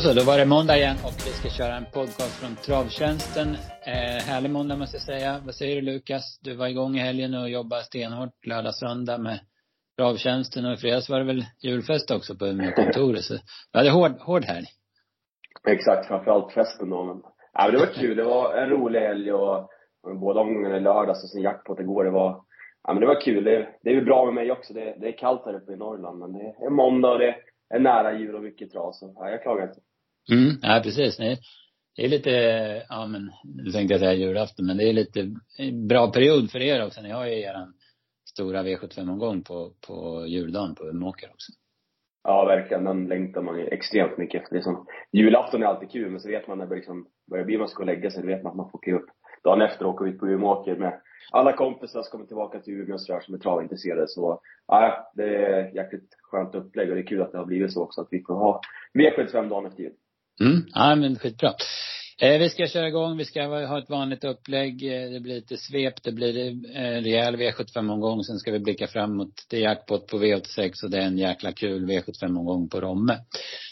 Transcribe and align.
Då 0.00 0.04
så, 0.04 0.14
då 0.14 0.24
var 0.30 0.38
det 0.38 0.46
måndag 0.46 0.76
igen 0.76 0.96
och 1.06 1.16
vi 1.26 1.32
ska 1.38 1.48
köra 1.48 1.74
en 1.76 1.88
podcast 1.98 2.34
från 2.40 2.56
Travtjänsten. 2.66 3.48
Eh, 3.92 4.18
härlig 4.30 4.50
måndag 4.50 4.76
måste 4.76 4.96
jag 4.96 5.02
säga. 5.02 5.40
Vad 5.46 5.54
säger 5.54 5.76
du 5.76 5.82
Lukas? 5.82 6.24
Du 6.44 6.56
var 6.56 6.68
igång 6.68 6.96
i 6.96 6.98
helgen 6.98 7.34
och 7.34 7.50
jobbade 7.50 7.82
stenhårt 7.82 8.46
lördag, 8.46 8.74
söndag 8.74 9.18
med 9.18 9.38
Travtjänsten 9.96 10.66
och 10.66 10.72
i 10.72 10.76
fredags 10.76 11.10
var 11.10 11.18
det 11.18 11.24
väl 11.24 11.44
julfest 11.62 12.10
också 12.10 12.32
på 12.34 12.44
kontoret. 12.76 13.24
Så 13.24 13.34
vi 13.72 13.78
hade 13.78 13.90
hård, 13.90 14.12
hård 14.20 14.44
helg. 14.44 14.66
Exakt, 15.68 16.06
framförallt 16.06 16.52
festen 16.52 16.90
då. 16.90 17.04
Men, 17.04 17.22
ja, 17.52 17.60
men 17.64 17.72
det 17.72 17.78
var 17.78 17.92
kul. 18.00 18.16
Det 18.16 18.24
var 18.24 18.54
en 18.54 18.68
rolig 18.68 19.00
helg 19.00 19.32
och, 19.32 19.56
och 20.02 20.16
båda 20.20 20.40
omgångarna 20.40 20.76
i 20.76 20.80
lördags 20.80 21.24
och 21.24 21.30
sen 21.30 21.42
jackpot 21.42 21.80
igår. 21.80 22.04
Det 22.04 22.10
var, 22.10 22.44
ja 22.82 22.92
men 22.92 23.00
det 23.00 23.06
var 23.06 23.20
kul. 23.20 23.44
Det, 23.44 23.68
det 23.82 23.90
är 23.90 23.94
väl 23.94 24.04
bra 24.04 24.24
med 24.24 24.34
mig 24.34 24.52
också. 24.52 24.74
Det, 24.74 24.96
det 25.00 25.08
är 25.08 25.18
kallt 25.18 25.42
här 25.44 25.54
uppe 25.54 25.72
i 25.72 25.76
Norrland 25.76 26.18
men 26.18 26.32
det 26.32 26.54
är 26.66 26.70
måndag 26.70 27.12
och 27.12 27.18
det 27.18 27.34
är 27.74 27.78
nära 27.78 28.18
jul 28.18 28.34
och 28.34 28.42
mycket 28.42 28.70
trav 28.70 28.92
så 28.92 29.14
ja, 29.16 29.30
jag 29.30 29.42
klagar 29.42 29.68
inte. 29.68 29.80
Mm, 30.32 30.56
ja 30.62 30.80
precis. 30.84 31.16
Det 31.96 32.04
är 32.04 32.08
lite, 32.08 32.30
ja 32.88 33.06
men, 33.06 33.30
nu 33.44 33.70
tänkte 33.70 33.94
jag 33.94 34.00
säga 34.00 34.14
julafton, 34.14 34.66
men 34.66 34.76
det 34.76 34.88
är 34.88 34.92
lite 34.92 35.30
bra 35.88 36.12
period 36.12 36.50
för 36.50 36.60
er 36.60 36.86
också. 36.86 37.00
Ni 37.00 37.10
har 37.10 37.26
ju 37.26 37.40
eran 37.40 37.74
stora 38.30 38.62
V75-omgång 38.62 39.42
på, 39.42 39.72
på 39.86 40.26
juldagen 40.26 40.74
på 40.74 40.84
Umeåker 40.84 41.28
också. 41.28 41.52
Ja, 42.24 42.44
verkligen. 42.44 42.84
Den 42.84 43.08
längtar 43.08 43.42
man 43.42 43.58
ju 43.58 43.66
extremt 43.66 44.18
mycket 44.18 44.42
efter. 44.42 44.54
liksom. 44.54 44.86
julafton 45.12 45.62
är 45.62 45.66
alltid 45.66 45.90
kul, 45.90 46.10
men 46.10 46.20
så 46.20 46.28
vet 46.28 46.48
man 46.48 46.58
när 46.58 46.66
det 46.66 46.74
liksom 46.74 47.06
börjar 47.30 47.44
bli 47.44 47.58
man 47.58 47.68
ska 47.68 47.84
lägga 47.84 48.10
sig, 48.10 48.22
då 48.22 48.28
vet 48.28 48.42
man 48.42 48.50
att 48.50 48.56
man 48.56 48.70
får 48.70 48.78
kliva 48.78 48.98
upp 48.98 49.10
dagen 49.44 49.62
efter 49.62 49.86
och 49.86 49.94
åka 49.94 50.04
ut 50.04 50.18
på 50.18 50.26
Umeåker 50.26 50.76
med 50.76 51.00
alla 51.30 51.52
kompisar 51.52 52.02
som 52.02 52.10
kommer 52.10 52.26
tillbaka 52.26 52.60
till 52.60 52.74
Umeå 52.74 52.94
och 52.94 53.00
sådär 53.00 53.20
som 53.20 53.34
är 53.34 53.38
travintresserade. 53.38 54.08
Så 54.08 54.40
ja, 54.66 55.10
det 55.14 55.36
är 55.36 55.74
jäkligt 55.74 56.16
skönt 56.22 56.54
upplägg 56.54 56.88
och 56.88 56.94
det 56.94 57.00
är 57.02 57.06
kul 57.06 57.22
att 57.22 57.32
det 57.32 57.38
har 57.38 57.46
blivit 57.46 57.72
så 57.72 57.82
också 57.82 58.00
att 58.00 58.08
vi 58.10 58.22
får 58.22 58.34
ha 58.34 58.60
V75 58.98 59.48
dagen 59.48 59.66
efter 59.66 59.82
jul. 59.82 59.92
Mm, 60.40 60.66
ja 60.74 60.94
men 60.94 61.18
skitbra. 61.18 61.54
Eh, 62.22 62.38
vi 62.38 62.50
ska 62.50 62.66
köra 62.66 62.88
igång, 62.88 63.16
vi 63.16 63.24
ska 63.24 63.42
ha 63.42 63.78
ett 63.78 63.90
vanligt 63.90 64.24
upplägg. 64.24 64.82
Eh, 64.82 65.10
det 65.10 65.20
blir 65.20 65.34
lite 65.34 65.56
svep, 65.56 66.02
det 66.02 66.12
blir 66.12 66.38
eh, 66.38 66.86
en 66.86 67.04
rejäl 67.04 67.36
V75-omgång. 67.36 68.24
Sen 68.24 68.38
ska 68.38 68.52
vi 68.52 68.58
blicka 68.58 68.86
framåt 68.86 69.46
Det 69.48 69.56
är 69.56 69.60
jackpot 69.60 70.06
på 70.06 70.18
V86 70.18 70.84
och 70.84 70.90
det 70.90 70.98
är 70.98 71.06
en 71.06 71.18
jäkla 71.18 71.52
kul 71.52 71.90
V75-omgång 71.90 72.68
på 72.68 72.80
Romme. 72.80 73.18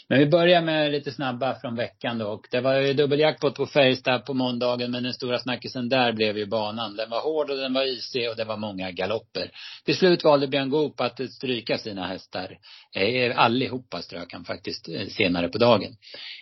Men 0.09 0.19
vi 0.19 0.25
börjar 0.25 0.61
med 0.61 0.91
lite 0.91 1.11
snabba 1.11 1.55
från 1.55 1.75
veckan 1.75 2.17
då. 2.17 2.27
Och 2.27 2.47
det 2.51 2.61
var 2.61 2.79
ju 2.79 2.93
dubbeljackpot 2.93 3.55
på 3.55 3.65
Färjestad 3.65 4.25
på 4.25 4.33
måndagen. 4.33 4.91
Men 4.91 5.03
den 5.03 5.13
stora 5.13 5.39
snackisen 5.39 5.89
där 5.89 6.13
blev 6.13 6.37
ju 6.37 6.45
banan. 6.45 6.95
Den 6.95 7.09
var 7.09 7.21
hård 7.21 7.49
och 7.49 7.57
den 7.57 7.73
var 7.73 7.83
isig 7.83 8.29
och 8.29 8.35
det 8.35 8.43
var 8.43 8.57
många 8.57 8.91
galopper. 8.91 9.51
Till 9.85 9.95
slut 9.95 10.23
valde 10.23 10.47
Björn 10.47 10.69
Goop 10.69 11.01
att 11.01 11.31
stryka 11.31 11.77
sina 11.77 12.07
hästar. 12.07 12.57
Eh, 12.95 13.03
eh, 13.03 13.39
allihopa 13.39 14.01
strök 14.01 14.33
han 14.33 14.45
faktiskt 14.45 14.89
eh, 14.89 15.07
senare 15.07 15.49
på 15.49 15.57
dagen. 15.57 15.95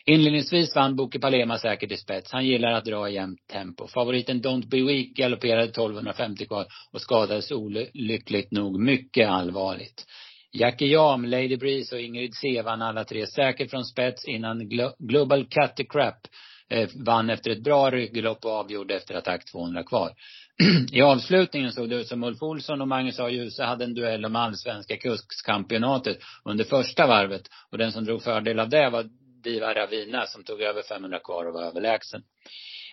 Inledningsvis 0.05 0.75
vann 0.75 0.95
Boke 0.95 1.19
Palema 1.19 1.57
säkert 1.57 1.91
i 1.91 1.97
spets. 1.97 2.31
Han 2.31 2.45
gillar 2.45 2.71
att 2.71 2.85
dra 2.85 3.09
i 3.09 3.13
jämnt 3.13 3.47
tempo. 3.47 3.87
Favoriten 3.87 4.41
Don't 4.41 4.67
Be 4.67 4.81
Weak 4.81 5.07
galopperade 5.07 5.63
1250 5.63 6.45
kvar 6.45 6.65
och 6.93 7.01
skadades 7.01 7.51
olyckligt 7.51 8.51
nog 8.51 8.79
mycket 8.79 9.29
allvarligt. 9.29 10.05
Jackie 10.51 10.87
Jam, 10.87 11.25
Lady 11.25 11.57
Breeze 11.57 11.95
och 11.95 12.01
Ingrid 12.01 12.35
C 12.35 12.61
vann 12.61 12.81
alla 12.81 13.03
tre 13.03 13.27
säkert 13.27 13.69
från 13.69 13.85
spets 13.85 14.25
innan 14.25 14.69
Glo 14.69 14.91
Global 14.99 15.45
Cut 15.45 15.75
the 15.75 15.83
Crap 15.83 16.27
eh, 16.69 16.89
vann 17.05 17.29
efter 17.29 17.51
ett 17.51 17.63
bra 17.63 17.91
rygglopp 17.91 18.45
och 18.45 18.51
avgjorde 18.51 18.95
efter 18.95 19.15
attack 19.15 19.51
200 19.51 19.83
kvar. 19.83 20.11
I 20.91 21.01
avslutningen 21.01 21.71
såg 21.71 21.89
det 21.89 21.95
ut 21.95 22.07
som 22.07 22.23
Ulf 22.23 22.41
Olsson 22.41 22.81
och 22.81 22.87
Magnus 22.87 23.19
A. 23.19 23.29
Djuse 23.29 23.63
hade 23.63 23.83
en 23.83 23.93
duell 23.93 24.25
om 24.25 24.35
allsvenska 24.35 24.97
kuskskampionatet 24.97 26.17
under 26.45 26.63
första 26.63 27.07
varvet. 27.07 27.41
Och 27.71 27.77
den 27.77 27.91
som 27.91 28.05
drog 28.05 28.23
fördel 28.23 28.59
av 28.59 28.69
det 28.69 28.89
var 28.89 29.05
Diva 29.43 29.73
Ravina 29.73 30.25
som 30.25 30.43
tog 30.43 30.61
över 30.61 30.81
500 30.81 31.19
kvar 31.19 31.45
och 31.45 31.53
var 31.53 31.63
överlägsen. 31.63 32.21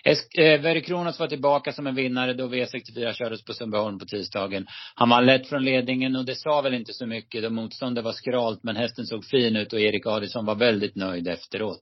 Eh, 0.04 0.60
Verikronos 0.60 0.86
Kronos 0.86 1.20
var 1.20 1.26
tillbaka 1.26 1.72
som 1.72 1.86
en 1.86 1.94
vinnare 1.94 2.32
då 2.32 2.48
V64 2.48 3.12
kördes 3.12 3.44
på 3.44 3.52
Sundbyholm 3.52 3.98
på 3.98 4.04
tisdagen. 4.04 4.66
Han 4.94 5.08
var 5.08 5.22
lätt 5.22 5.48
från 5.48 5.64
ledningen 5.64 6.16
och 6.16 6.24
det 6.24 6.34
sa 6.34 6.60
väl 6.60 6.74
inte 6.74 6.92
så 6.92 7.06
mycket 7.06 7.42
då 7.42 7.50
motståndet 7.50 8.04
var 8.04 8.12
skralt 8.12 8.62
men 8.62 8.76
hästen 8.76 9.06
såg 9.06 9.24
fin 9.24 9.56
ut 9.56 9.72
och 9.72 9.80
Erik 9.80 10.06
Adielsson 10.06 10.46
var 10.46 10.54
väldigt 10.54 10.96
nöjd 10.96 11.28
efteråt. 11.28 11.80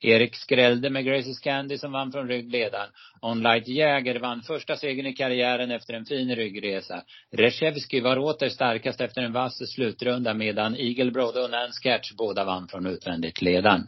Erik 0.00 0.36
skrällde 0.36 0.90
med 0.90 1.04
Graces 1.04 1.38
Candy 1.38 1.78
som 1.78 1.92
vann 1.92 2.12
från 2.12 2.28
ryggledaren. 2.28 2.88
Onlight 3.20 3.68
Jäger 3.68 4.20
vann 4.20 4.42
första 4.42 4.76
segern 4.76 5.06
i 5.06 5.12
karriären 5.12 5.70
efter 5.70 5.94
en 5.94 6.04
fin 6.04 6.36
ryggresa. 6.36 7.02
Reshevsky 7.36 8.00
var 8.00 8.18
åter 8.18 8.48
starkast 8.48 9.00
efter 9.00 9.22
en 9.22 9.32
vass 9.32 9.74
slutrunda 9.74 10.34
medan 10.34 10.76
Eagle 10.76 11.10
Brode 11.10 11.40
och 11.40 11.50
Nance 11.50 11.82
Catch 11.82 12.12
båda 12.12 12.44
vann 12.44 12.68
från 12.68 12.86
utvändigt 12.86 13.42
ledaren. 13.42 13.86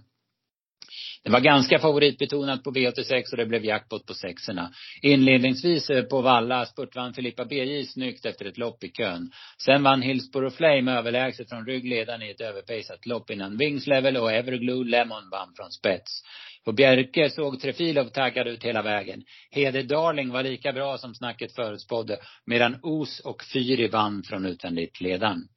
Det 1.27 1.33
var 1.33 1.41
ganska 1.41 1.79
favoritbetonat 1.79 2.65
på 2.65 2.71
V86 2.71 3.31
och 3.31 3.37
det 3.37 3.47
blev 3.47 3.65
jackpot 3.65 4.07
på 4.07 4.15
sexorna. 4.15 4.71
Inledningsvis 5.03 5.91
eh, 5.91 6.03
på 6.03 6.21
Valla 6.21 6.67
spurtvann 6.67 7.15
Filippa 7.15 7.45
BJ 7.45 7.85
snyggt 7.85 8.27
efter 8.27 8.45
ett 8.45 8.59
lopp 8.59 8.85
i 8.85 8.89
kön. 8.89 9.31
Sen 9.65 9.83
vann 9.83 10.03
Hillsborough 10.03 10.57
Flame 10.57 10.93
överlägset 10.93 11.49
från 11.49 11.67
ryggledaren 11.67 12.23
i 12.23 12.31
ett 12.31 12.41
överpejsat 12.41 13.07
lopp 13.07 13.31
innan 13.31 13.57
Wings 13.57 13.87
Level 13.87 14.17
och 14.17 14.33
Everglue 14.33 14.85
Lemon 14.85 15.31
vann 15.31 15.53
från 15.57 15.71
spets. 15.71 16.23
På 16.65 16.73
Bjerke 16.73 17.31
såg 17.31 17.61
Trefilov 17.61 18.05
taggad 18.05 18.47
ut 18.47 18.65
hela 18.65 18.83
vägen. 18.83 19.23
Hede 19.51 19.83
Darling 19.83 20.31
var 20.31 20.43
lika 20.43 20.73
bra 20.73 20.99
som 20.99 21.15
snacket 21.15 21.55
förutspådde, 21.55 22.17
medan 22.45 22.79
Os 22.83 23.21
och 23.21 23.45
Fyri 23.53 23.89
vann 23.89 24.23
från 24.23 24.47
utvändigt 24.47 25.01
ledaren. 25.01 25.49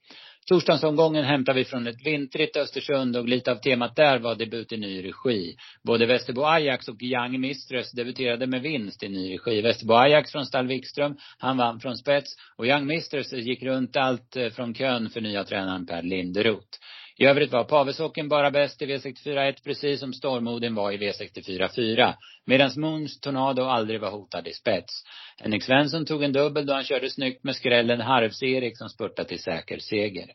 Torsdagsomgången 0.50 1.26
hämtar 1.26 1.54
vi 1.54 1.66
från 1.66 1.88
ett 1.88 2.06
vintrigt 2.06 2.58
Östersund 2.58 3.18
och 3.18 3.28
lite 3.28 3.52
av 3.52 3.56
temat 3.56 3.96
där 3.96 4.20
var 4.20 4.36
debut 4.36 4.72
i 4.72 4.78
ny 4.78 5.04
regi. 5.04 5.56
Både 5.84 6.06
Västerbo 6.06 6.44
Ajax 6.44 6.88
och 6.88 7.02
Young 7.02 7.40
Mistress 7.42 7.92
debuterade 7.92 8.48
med 8.48 8.62
vinst 8.62 9.04
i 9.04 9.10
ny 9.10 9.34
regi. 9.34 9.62
Västerbo 9.62 9.94
Ajax 9.94 10.32
från 10.32 10.46
Stall 10.46 10.68
Wikström, 10.68 11.18
han 11.38 11.58
vann 11.58 11.80
från 11.80 11.98
spets. 11.98 12.36
Och 12.58 12.68
Young 12.68 12.86
Mistress 12.86 13.34
gick 13.34 13.64
runt 13.64 13.96
allt 13.96 14.36
eh, 14.36 14.50
från 14.50 14.74
kön 14.74 15.10
för 15.10 15.22
nya 15.22 15.44
tränaren 15.44 15.86
Per 15.86 16.02
Linderoth. 16.02 16.78
I 17.22 17.26
övrigt 17.26 17.52
var 17.52 17.64
Pavesåken 17.64 18.30
bara 18.30 18.52
bäst 18.52 18.82
i 18.82 18.86
V64 18.86 19.50
1 19.50 19.64
precis 19.64 20.00
som 20.00 20.14
Stormoden 20.14 20.76
var 20.76 20.92
i 20.92 20.98
V64 20.98 21.76
4. 21.76 22.16
Medan 22.46 22.72
Moons 22.78 23.20
Tornado 23.20 23.64
aldrig 23.64 24.02
var 24.02 24.12
hotad 24.12 24.48
i 24.48 24.54
spets. 24.54 25.04
Henrik 25.38 25.64
Svensson 25.64 26.06
tog 26.06 26.24
en 26.24 26.34
dubbel 26.34 26.66
då 26.66 26.74
han 26.74 26.84
körde 26.84 27.10
snyggt 27.10 27.44
med 27.44 27.56
skrällen 27.56 28.02
Harvs-Erik 28.02 28.78
som 28.78 28.90
spurtade 28.90 29.30
till 29.30 29.42
säker 29.42 29.80
seger. 29.80 30.26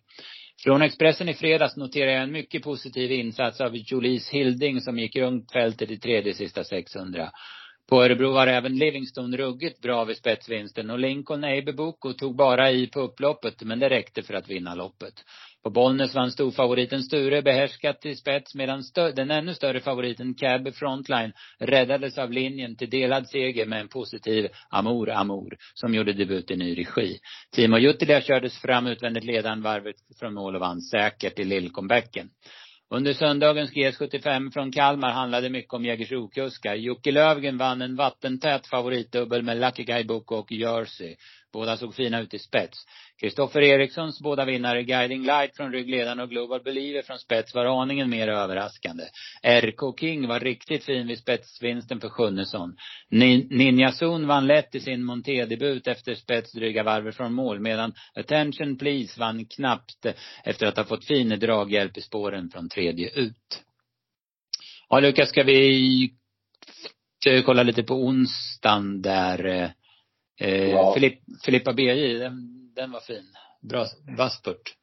Från 0.64 0.82
Expressen 0.82 1.28
i 1.28 1.34
fredags 1.34 1.76
noterar 1.76 2.10
jag 2.10 2.22
en 2.22 2.32
mycket 2.32 2.62
positiv 2.62 3.12
insats 3.12 3.60
av 3.60 3.76
Julies 3.76 4.30
Hilding 4.30 4.80
som 4.80 4.98
gick 4.98 5.16
runt 5.16 5.52
fältet 5.52 5.90
i 5.90 5.98
tredje 5.98 6.34
sista 6.34 6.64
600. 6.64 7.30
På 7.88 8.04
Örebro 8.04 8.32
var 8.32 8.46
även 8.46 8.76
Livingston 8.76 9.36
ruggigt 9.36 9.80
bra 9.80 10.04
vid 10.04 10.16
spetsvinsten 10.16 10.90
och 10.90 10.98
Lincoln 10.98 11.44
Eibeboko 11.44 12.12
tog 12.12 12.36
bara 12.36 12.70
i 12.70 12.86
på 12.86 13.00
upploppet 13.00 13.62
men 13.62 13.78
det 13.78 13.88
räckte 13.88 14.22
för 14.22 14.34
att 14.34 14.50
vinna 14.50 14.74
loppet. 14.74 15.14
På 15.62 15.70
Bollnäs 15.70 16.14
vann 16.14 16.30
storfavoriten 16.30 17.02
Sture 17.02 17.42
behärskat 17.42 18.00
till 18.00 18.16
spets 18.16 18.54
medan 18.54 18.82
den 18.94 19.30
ännu 19.30 19.54
större 19.54 19.80
favoriten 19.80 20.34
Cab 20.34 20.74
Frontline 20.74 21.32
räddades 21.58 22.18
av 22.18 22.32
linjen 22.32 22.76
till 22.76 22.90
delad 22.90 23.28
seger 23.28 23.66
med 23.66 23.80
en 23.80 23.88
positiv 23.88 24.48
Amour 24.70 25.10
Amour 25.10 25.56
som 25.74 25.94
gjorde 25.94 26.12
debut 26.12 26.50
i 26.50 26.56
ny 26.56 26.78
regi. 26.78 27.18
Timo 27.52 27.78
Juttila 27.78 28.20
kördes 28.20 28.58
fram 28.58 28.86
utvändigt 28.86 29.24
ledande 29.24 29.64
varvet 29.64 29.96
från 30.20 30.34
mål 30.34 30.54
och 30.54 30.60
vann 30.60 30.80
säkert 30.80 31.38
i 31.38 31.44
lillcomebacken. 31.44 32.28
Under 32.90 33.12
söndagens 33.12 33.72
GS75 33.72 34.50
från 34.50 34.72
Kalmar 34.72 35.12
handlade 35.12 35.50
mycket 35.50 35.72
om 35.72 35.84
Jägersro-kuskar. 35.84 36.74
Jocke 36.74 37.12
Lövgren 37.12 37.58
vann 37.58 37.82
en 37.82 37.96
vattentät 37.96 38.66
favoritdubbel 38.66 39.42
med 39.42 39.60
Lucky 39.60 39.84
Guy 39.84 40.04
Book 40.04 40.32
och 40.32 40.52
Jersey. 40.52 41.16
Båda 41.54 41.76
såg 41.76 41.94
fina 41.94 42.20
ut 42.20 42.34
i 42.34 42.38
spets. 42.38 42.86
Kristoffer 43.20 43.62
Erikssons 43.62 44.20
båda 44.20 44.44
vinnare, 44.44 44.82
Guiding 44.82 45.22
Light 45.22 45.56
från 45.56 45.72
ryggledaren 45.72 46.20
och 46.20 46.30
Global 46.30 46.62
Believer 46.62 47.02
från 47.02 47.18
spets, 47.18 47.54
var 47.54 47.82
aningen 47.82 48.10
mer 48.10 48.28
överraskande. 48.28 49.04
RK 49.42 50.00
King 50.00 50.28
var 50.28 50.40
riktigt 50.40 50.84
fin 50.84 51.06
vid 51.06 51.18
spetsvinsten 51.18 52.00
för 52.00 52.08
Sjunnesson. 52.08 52.76
Ninja 53.10 53.92
Zon 53.92 54.26
vann 54.26 54.46
lätt 54.46 54.74
i 54.74 54.80
sin 54.80 55.04
montédebut 55.04 55.86
efter 55.86 56.14
spets 56.14 56.52
dryga 56.52 56.82
varvet 56.82 57.16
från 57.16 57.32
mål, 57.32 57.60
medan 57.60 57.94
Attention 58.14 58.78
Please 58.78 59.20
vann 59.20 59.46
knappt 59.46 60.06
efter 60.44 60.66
att 60.66 60.76
ha 60.76 60.84
fått 60.84 61.04
fin 61.04 61.28
draghjälp 61.28 61.96
i 61.98 62.00
spåren 62.00 62.50
från 62.50 62.68
tredje 62.68 63.10
ut. 63.10 63.62
Ja, 64.88 65.00
Lukas, 65.00 65.28
ska 65.28 65.42
vi 65.42 66.14
kolla 67.44 67.62
lite 67.62 67.82
på 67.82 67.94
onsdagen 67.94 69.02
där 69.02 69.46
eh, 69.46 69.70
eh, 70.40 70.70
ja. 70.70 70.92
Filipp, 70.94 71.18
Filippa 71.44 71.72
BJ, 71.72 72.18
den, 72.18 72.34
den 72.74 72.92
var 72.92 73.00
fin. 73.00 73.24
Bra, 73.62 73.84
vass 74.18 74.38
spurt. 74.38 74.76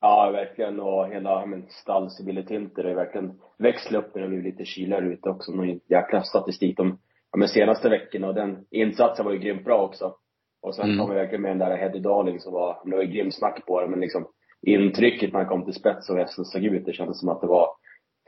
Ja, 0.00 0.30
verkligen. 0.30 0.80
Och 0.80 1.08
hela 1.08 1.46
men, 1.46 1.66
stallsibilitinter 1.68 2.84
är 2.84 2.94
verkligen 2.94 3.40
växlat 3.58 4.04
upp 4.04 4.14
när 4.14 4.22
det 4.22 4.28
blir 4.28 4.42
lite 4.42 4.64
kyligare 4.64 5.06
ute 5.06 5.28
också. 5.28 5.52
Någon 5.52 5.80
jäkla 5.88 6.22
statistik 6.22 6.76
de 6.76 6.98
ja, 7.32 7.38
men 7.38 7.48
senaste 7.48 7.88
veckorna. 7.88 8.28
Och 8.28 8.34
den 8.34 8.66
insatsen 8.70 9.24
var 9.24 9.32
ju 9.32 9.38
grymt 9.38 9.64
bra 9.64 9.82
också. 9.82 10.14
Och 10.62 10.74
sen 10.74 10.84
mm. 10.84 10.98
kom 10.98 11.10
vi 11.10 11.16
verkligen 11.16 11.42
med 11.42 11.50
den 11.50 11.58
där 11.58 11.76
Heddy 11.76 11.98
Darling 11.98 12.40
som 12.40 12.52
var, 12.52 12.80
det 12.84 12.96
var 12.96 13.02
ju 13.02 13.12
grymt 13.12 13.34
snack 13.34 13.66
på 13.66 13.80
det, 13.80 13.88
men 13.88 14.00
liksom 14.00 14.26
intrycket 14.62 15.32
när 15.32 15.40
han 15.40 15.48
kom 15.48 15.64
till 15.64 15.74
spets 15.74 16.10
och 16.10 16.18
hästen 16.18 16.44
såg 16.44 16.64
ut, 16.64 16.86
det 16.86 16.92
kändes 16.92 17.20
som 17.20 17.28
att 17.28 17.40
det 17.40 17.46
var 17.46 17.68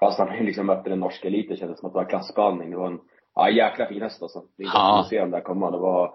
Fast 0.01 0.19
han 0.19 0.29
liksom 0.47 0.67
mötte 0.67 0.91
den 0.91 1.01
norska 1.01 1.29
eliten 1.29 1.57
kändes 1.57 1.81
som 1.81 1.87
att 1.87 1.93
det 1.93 1.99
var 1.99 2.09
klassblandning. 2.09 2.71
Det 2.71 2.77
var 2.77 2.87
en, 2.87 3.01
ja 3.35 3.51
jäkla 3.51 3.87
fin 3.87 4.03
häst 4.03 4.23
alltså. 4.23 4.43
Det 4.57 4.62
är 4.62 4.67
Ja. 4.67 4.73
ja. 4.75 5.07
se 5.11 5.21
den 5.21 5.31
där 5.31 5.41
komma. 5.41 5.71
Det 5.71 5.79
var, 5.79 6.12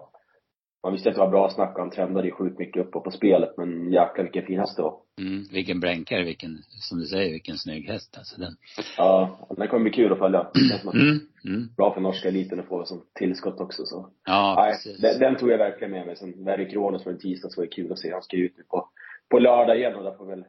man 0.82 0.92
visste 0.92 1.08
att 1.08 1.14
det 1.14 1.20
var 1.20 1.30
bra 1.30 1.50
snack 1.50 1.74
han 1.78 1.90
trendade 1.90 2.26
ju 2.26 2.32
sjukt 2.32 2.58
mycket 2.58 2.86
upp 2.86 2.92
på 2.92 3.10
spelet. 3.10 3.50
Men 3.56 3.92
jäklar 3.92 4.22
vilken 4.24 4.46
fin 4.46 4.58
häst 4.58 4.76
det 4.76 4.82
var. 4.82 4.96
Mm, 5.20 5.44
vilken 5.52 5.80
bränkare, 5.80 6.24
vilken, 6.24 6.58
som 6.68 6.98
du 6.98 7.06
säger, 7.06 7.30
vilken 7.32 7.56
snygg 7.58 7.88
häst 7.88 8.14
alltså 8.18 8.40
den. 8.40 8.56
Ja, 8.96 9.38
den 9.56 9.68
kommer 9.68 9.82
bli 9.82 9.92
kul 9.92 10.12
att 10.12 10.18
följa. 10.18 10.46
Mm, 10.94 11.18
mm. 11.44 11.68
bra 11.76 11.94
för 11.94 12.00
norska 12.00 12.28
eliten 12.28 12.60
att 12.60 12.66
få 12.66 12.84
som 12.84 13.04
tillskott 13.14 13.60
också 13.60 13.82
så. 13.86 14.08
Ja, 14.26 14.54
Nej, 14.58 14.72
precis. 14.72 15.00
den, 15.00 15.18
den 15.20 15.36
tog 15.36 15.50
jag 15.50 15.58
verkligen 15.58 15.90
med 15.90 16.06
mig. 16.06 16.16
Sen 16.16 16.44
Verry 16.44 16.70
Kronos 16.70 17.06
en 17.06 17.18
tisdags 17.18 17.56
var 17.56 17.64
det 17.64 17.70
kul 17.70 17.92
att 17.92 17.98
se. 17.98 18.12
Han 18.12 18.22
ska 18.22 18.36
ju 18.36 18.44
ut 18.46 18.56
nu 18.56 18.62
på, 18.68 18.88
på 19.30 19.38
lördag 19.38 19.76
igen 19.78 19.94
och 19.94 20.04
där 20.04 20.14
får 20.18 20.26
väl, 20.26 20.44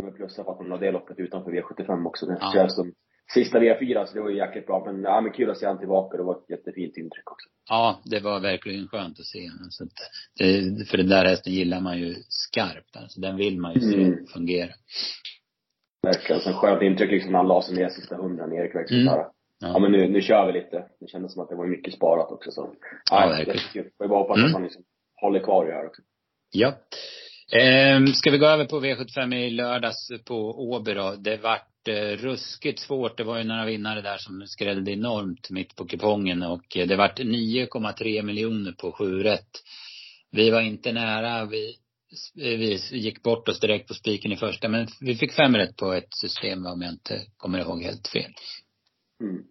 får 0.00 0.04
väl 0.06 0.14
plussa 0.14 0.44
på 0.44 0.50
att 0.50 0.58
han 0.58 0.70
har 0.70 0.78
det 0.78 0.92
loppet 0.92 1.18
utanför 1.18 1.50
V75 1.50 2.06
också. 2.06 2.26
Det 2.26 2.38
Ja. 2.40 2.52
känns 2.54 2.74
som 2.74 2.92
sista 3.34 3.58
V4 3.58 4.06
så 4.06 4.14
det 4.14 4.20
var 4.20 4.30
ju 4.30 4.36
jäkligt 4.36 4.66
bra. 4.66 4.82
Men, 4.86 5.02
ja, 5.02 5.20
men 5.20 5.32
kul 5.32 5.50
att 5.50 5.58
se 5.58 5.66
han 5.66 5.78
tillbaka. 5.78 6.16
Det 6.16 6.22
var 6.22 6.36
ett 6.36 6.50
jättefint 6.50 6.96
intryck 6.96 7.30
också. 7.32 7.48
Ja, 7.68 8.00
det 8.04 8.20
var 8.20 8.40
verkligen 8.40 8.88
skönt 8.88 9.18
att 9.20 9.26
se. 9.26 9.50
Så 9.70 9.84
att 9.84 9.90
det, 10.38 10.88
för 10.88 10.96
den 10.96 11.08
där 11.08 11.24
hästen 11.24 11.52
gillar 11.52 11.80
man 11.80 11.98
ju 11.98 12.14
skarpt. 12.28 12.96
Alltså, 12.96 13.20
den 13.20 13.36
vill 13.36 13.58
man 13.60 13.74
ju 13.74 13.80
se 13.80 14.02
Mm. 14.02 14.26
fungera. 14.26 14.70
Verkligen. 16.02 16.40
Sen 16.42 16.54
skönt 16.54 16.82
intryck 16.82 17.10
liksom 17.10 17.32
när 17.32 17.38
han 17.38 17.48
la 17.48 17.62
sig 17.62 17.74
ner 17.76 17.88
sista 17.88 18.16
hundran. 18.16 18.52
Erik 18.52 18.74
verkligen 18.74 19.02
Mm. 19.02 19.14
mm. 19.14 19.26
Ja 19.60 19.68
Ja. 19.68 19.78
men 19.78 19.92
nu, 19.92 20.08
nu 20.08 20.20
kör 20.20 20.46
vi 20.46 20.52
lite. 20.52 20.84
Det 21.00 21.08
kändes 21.08 21.32
som 21.32 21.42
att 21.42 21.48
det 21.48 21.54
var 21.56 21.66
mycket 21.66 21.94
sparat 21.94 22.32
också 22.32 22.50
så. 22.50 22.74
Ja, 23.10 23.18
Nej, 23.20 23.28
verkligen. 23.28 23.56
jättekul. 23.58 23.90
Får 23.96 24.06
ju 24.06 24.08
bara 24.10 24.18
hoppas 24.18 24.36
Mm. 24.36 24.46
att 24.46 24.52
han 24.52 24.62
liksom 24.62 24.82
håller 25.20 25.40
kvar 25.40 25.64
i 25.64 25.68
det 25.68 25.74
här 25.74 25.86
också. 25.86 26.02
ja. 26.52 26.74
Ehm, 27.56 28.06
ska 28.06 28.30
vi 28.30 28.38
gå 28.38 28.46
över 28.46 28.64
på 28.64 28.80
V75 28.80 29.34
i 29.34 29.50
lördags 29.50 30.08
på 30.26 30.34
Åby 30.70 30.94
då. 30.94 31.14
Det 31.18 31.36
vart 31.36 31.66
ruskigt 31.88 32.80
svårt. 32.80 33.16
Det 33.16 33.24
var 33.24 33.38
ju 33.38 33.44
några 33.44 33.64
vinnare 33.64 34.00
där 34.00 34.18
som 34.18 34.46
skrällde 34.46 34.92
enormt 34.92 35.50
mitt 35.50 35.76
på 35.76 35.86
kupongen 35.86 36.42
och 36.42 36.76
eh, 36.76 36.86
det 36.86 36.96
vart 36.96 37.18
9,3 37.18 38.22
miljoner 38.22 38.72
på 38.72 38.92
7 38.92 39.22
rätt. 39.22 39.50
Vi 40.30 40.50
var 40.50 40.60
inte 40.60 40.92
nära. 40.92 41.44
Vi, 41.44 41.74
vi 42.34 42.78
gick 42.90 43.22
bort 43.22 43.48
oss 43.48 43.60
direkt 43.60 43.88
på 43.88 43.94
spiken 43.94 44.32
i 44.32 44.36
första 44.36 44.68
men 44.68 44.86
vi 45.00 45.16
fick 45.16 45.32
fem 45.32 45.56
rätt 45.56 45.76
på 45.76 45.92
ett 45.92 46.14
system 46.20 46.66
om 46.66 46.82
jag 46.82 46.92
inte 46.92 47.26
kommer 47.36 47.58
ihåg 47.58 47.82
helt 47.82 48.08
fel. 48.08 48.32
Mm. 49.20 49.42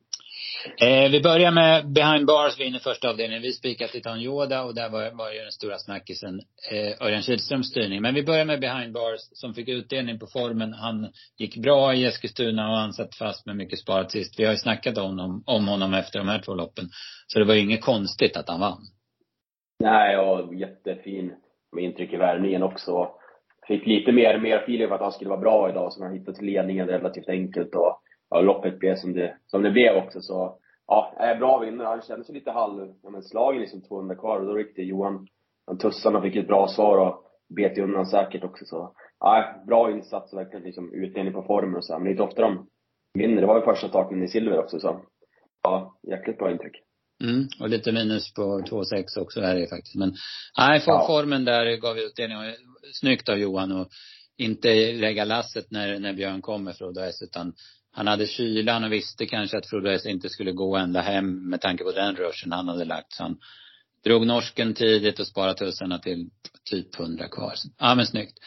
Eh, 0.81 1.11
vi 1.11 1.21
börjar 1.21 1.51
med 1.51 1.91
behind 1.93 2.25
bars, 2.25 2.59
vi 2.59 2.63
är 2.63 2.67
inne 2.67 2.77
i 2.77 2.79
första 2.79 3.09
avdelningen. 3.09 3.41
Vi 3.41 3.51
spikar 3.51 3.87
Titan 3.87 4.19
Yoda 4.19 4.63
och 4.63 4.75
där 4.75 4.89
var, 4.89 5.11
var 5.11 5.31
ju 5.31 5.39
den 5.39 5.51
stora 5.51 5.77
snackisen 5.77 6.41
eh, 6.71 7.05
Örjan 7.05 7.21
Kihlströms 7.21 7.69
styrning. 7.69 8.01
Men 8.01 8.13
vi 8.13 8.23
börjar 8.23 8.45
med 8.45 8.59
behind 8.59 8.93
bars 8.93 9.19
som 9.33 9.53
fick 9.53 9.69
utdelning 9.69 10.19
på 10.19 10.27
formen. 10.27 10.73
Han 10.73 11.07
gick 11.37 11.57
bra 11.57 11.93
i 11.93 12.05
Eskilstuna 12.05 12.69
och 12.71 12.77
han 12.77 12.93
satt 12.93 13.15
fast 13.15 13.45
med 13.45 13.55
mycket 13.55 13.79
sparat 13.79 14.11
sist. 14.11 14.39
Vi 14.39 14.45
har 14.45 14.51
ju 14.51 14.57
snackat 14.57 14.97
om 14.97 15.03
honom, 15.03 15.43
om 15.45 15.67
honom 15.67 15.93
efter 15.93 16.19
de 16.19 16.27
här 16.27 16.39
två 16.39 16.53
loppen. 16.53 16.85
Så 17.27 17.39
det 17.39 17.45
var 17.45 17.53
ju 17.53 17.61
inget 17.61 17.81
konstigt 17.81 18.37
att 18.37 18.49
han 18.49 18.59
vann. 18.59 18.81
Nej, 19.79 20.17
och 20.17 20.55
jättefin 20.55 21.33
med 21.75 21.83
intryck 21.83 22.13
i 22.13 22.17
värmningen 22.17 22.63
också. 22.63 23.09
Fick 23.67 23.85
lite 23.87 24.11
mer, 24.11 24.39
mer 24.39 24.57
feeling 24.57 24.87
för 24.87 24.95
att 24.95 25.01
han 25.01 25.11
skulle 25.11 25.29
vara 25.29 25.39
bra 25.39 25.69
idag, 25.69 25.93
så 25.93 26.03
han 26.03 26.13
hittade 26.13 26.37
till 26.37 26.45
ledningen 26.45 26.87
relativt 26.87 27.29
enkelt 27.29 27.75
och 27.75 28.01
ja, 28.31 28.41
loppet 28.41 28.79
blev 28.79 28.95
som 28.95 29.13
det, 29.13 29.37
som 29.47 29.61
det 29.63 29.71
blev 29.71 29.95
också. 29.95 30.21
Så 30.21 30.57
ja, 30.87 31.13
är 31.19 31.35
bra 31.35 31.59
vinnare. 31.59 31.87
Han 31.87 32.01
kände 32.01 32.25
sig 32.25 32.35
lite 32.35 32.51
halv, 32.51 32.93
ja, 33.03 33.09
men 33.09 33.23
slagen 33.23 33.61
liksom 33.61 33.81
200 33.81 34.15
kvar 34.15 34.39
och 34.39 34.45
då 34.45 34.53
ryckte 34.53 34.81
Johan, 34.81 35.27
han 35.67 35.77
tussarna 35.77 36.21
fick 36.21 36.35
ett 36.35 36.47
bra 36.47 36.67
svar 36.67 36.97
och 36.97 37.23
bet 37.55 37.77
undan 37.77 38.05
säkert 38.05 38.43
också. 38.43 38.65
Så 38.65 38.93
ja, 39.19 39.63
bra 39.67 39.91
insats 39.91 40.33
och 40.33 40.39
verkligen 40.39 40.65
liksom 40.65 40.93
utdelning 40.93 41.33
på 41.33 41.43
formen 41.43 41.75
och 41.75 41.85
så. 41.85 41.93
här. 41.93 41.99
Men 41.99 42.03
det 42.05 42.09
är 42.09 42.11
inte 42.11 42.23
ofta 42.23 42.41
de 42.41 42.67
vinner. 43.13 43.41
Det 43.41 43.47
var 43.47 43.59
ju 43.59 43.65
första 43.65 43.89
starten 43.89 44.23
i 44.23 44.27
silver 44.27 44.59
också 44.59 44.79
så. 44.79 45.01
Ja, 45.63 45.99
jäkligt 46.09 46.37
bra 46.37 46.51
intryck. 46.51 46.73
Mm, 47.23 47.47
och 47.59 47.69
lite 47.69 47.91
minus 47.91 48.33
på 48.33 48.41
2,6 48.41 49.19
också 49.21 49.39
är 49.41 49.53
det 49.55 49.61
ju 49.61 49.67
faktiskt. 49.67 49.95
Men 49.95 50.13
nej, 50.57 50.79
för 50.79 50.91
Ja. 50.91 51.03
formen 51.07 51.45
där 51.45 51.77
gav 51.77 51.97
utdelning. 51.97 52.37
Snyggt 52.93 53.29
av 53.29 53.37
Johan 53.37 53.71
och 53.71 53.87
inte 54.37 54.91
lägga 54.93 55.25
lasset 55.25 55.71
när, 55.71 55.99
när 55.99 56.13
Björn 56.13 56.41
kom 56.41 56.63
med 56.63 56.75
Frodo 56.77 57.01
S 57.01 57.21
utan 57.21 57.53
han 57.93 58.07
hade 58.07 58.27
kylan 58.27 58.83
och 58.83 58.91
visste 58.91 59.25
kanske 59.25 59.57
att 59.57 59.69
Frodo 59.69 59.89
S 59.89 60.05
inte 60.05 60.29
skulle 60.29 60.51
gå 60.51 60.75
ända 60.75 61.01
hem 61.01 61.49
med 61.49 61.61
tanke 61.61 61.83
på 61.83 61.91
den 61.91 62.15
rushen 62.15 62.51
han 62.51 62.67
hade 62.67 62.85
lagt. 62.85 63.13
Så 63.13 63.23
han 63.23 63.37
drog 64.03 64.27
norsken 64.27 64.73
tidigt 64.73 65.19
och 65.19 65.27
sparade 65.27 65.57
tussarna 65.57 65.99
till 65.99 66.29
typ 66.69 66.99
100 66.99 67.27
kvar. 67.27 67.53
Ja 67.79 67.95
men 67.95 68.05
snyggt. 68.05 68.39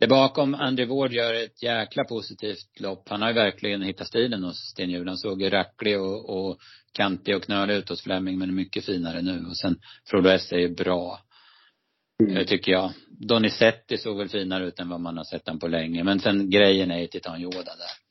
Det 0.00 0.06
bakom, 0.06 0.54
André 0.54 0.84
Ward 0.84 1.12
gör 1.12 1.34
ett 1.34 1.62
jäkla 1.62 2.04
positivt 2.04 2.80
lopp. 2.80 3.08
Han 3.08 3.22
har 3.22 3.28
ju 3.28 3.34
verkligen 3.34 3.82
hittat 3.82 4.06
stilen 4.06 4.44
hos 4.44 4.56
Sten 4.56 4.90
Hjul. 4.90 5.08
Han 5.08 5.18
såg 5.18 5.42
ju 5.42 5.50
racklig 5.50 6.00
och, 6.00 6.30
och 6.30 6.58
kantig 6.92 7.36
och 7.36 7.42
knölig 7.42 7.74
ut 7.74 7.88
hos 7.88 8.02
Fleming 8.02 8.38
men 8.38 8.48
är 8.48 8.54
mycket 8.54 8.84
finare 8.84 9.22
nu. 9.22 9.44
Och 9.48 9.56
sen 9.56 9.80
Frodo 10.04 10.28
S 10.28 10.52
är 10.52 10.58
ju 10.58 10.74
bra. 10.74 11.20
Mm. 12.22 12.46
tycker 12.46 12.72
jag. 12.72 12.92
Donizetti 13.08 13.98
såg 13.98 14.18
väl 14.18 14.28
finare 14.28 14.66
ut 14.66 14.80
än 14.80 14.88
vad 14.88 15.00
man 15.00 15.16
har 15.16 15.24
sett 15.24 15.48
han 15.48 15.58
på 15.58 15.68
länge. 15.68 16.04
Men 16.04 16.20
sen 16.20 16.50
grejen 16.50 16.90
är 16.90 16.98
ju 16.98 17.06
Titan 17.06 17.40
Yoda 17.40 17.62
där. 17.62 18.07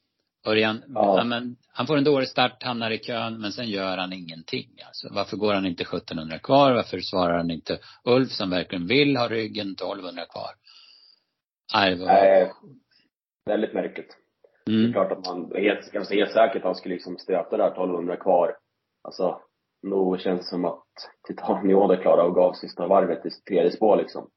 Örjan, 0.48 0.84
Ja. 0.88 1.24
men, 1.24 1.56
han 1.74 1.88
får 1.88 1.98
en 1.98 2.04
dålig 2.04 2.28
start, 2.30 2.64
hamnar 2.64 2.92
i 2.92 2.98
kön, 2.98 3.42
men 3.42 3.52
sen 3.52 3.68
gör 3.70 3.98
han 3.98 4.14
ingenting. 4.14 4.70
Alltså, 4.88 5.08
varför 5.12 5.38
går 5.38 5.54
han 5.54 5.66
inte 5.66 5.84
1700 5.84 6.40
kvar? 6.40 6.72
Varför 6.74 7.00
svarar 7.00 7.38
han 7.38 7.52
inte 7.52 7.80
Ulf 8.04 8.30
som 8.32 8.50
verkligen 8.50 8.88
vill 8.88 9.18
ha 9.18 9.28
ryggen 9.28 9.68
1200 9.72 10.26
kvar? 10.26 10.52
Nej, 11.74 11.96
det 11.96 12.00
var... 12.06 12.08
Nej, 12.08 12.52
väldigt 13.46 13.74
märkligt. 13.74 14.18
Det 14.66 14.72
är 14.72 14.76
Mm. 14.80 14.94
klart 14.94 15.12
att 15.12 15.26
man 15.26 15.52
är 15.56 15.62
helt, 15.62 15.92
ganska 15.92 16.16
helt 16.16 16.32
säker 16.32 16.58
att 16.60 16.64
han 16.66 16.76
skulle 16.76 16.94
liksom 16.96 17.18
stöta 17.18 17.58
där 17.58 17.68
1200 17.72 18.16
kvar. 18.18 18.56
Alltså, 19.04 19.42
nog 19.84 20.20
känns 20.20 20.40
det 20.40 20.46
som 20.48 20.66
att 20.66 20.84
Titan 21.28 21.70
Yoda 21.70 21.98
klarade 21.98 22.22
av 22.24 22.32
gav 22.34 22.54
sista 22.54 22.88
varvet 22.88 23.26
i 23.26 23.30
tredje 23.30 23.72
spår 23.72 23.98
liksom. 23.98 24.30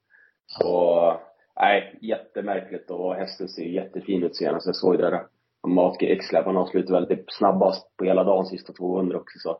Så, 0.45 1.21
nej, 1.59 1.99
jättemärkligt 2.01 2.91
och 2.91 3.15
hästen 3.15 3.47
ser 3.49 3.63
jättefin 3.63 4.23
ut 4.23 4.35
senast. 4.35 4.65
Jag 4.65 4.75
såg 4.75 4.97
det 4.97 5.09
där 5.09 5.23
Matke 5.67 6.05
X-Lab, 6.05 6.45
han 6.45 6.57
avslutade 6.57 6.99
väl 6.99 7.07
typ 7.07 7.25
snabbast 7.27 7.97
på 7.97 8.05
hela 8.05 8.23
dagen 8.23 8.45
sista 8.45 8.73
200 8.73 9.17
också 9.17 9.39
så. 9.39 9.59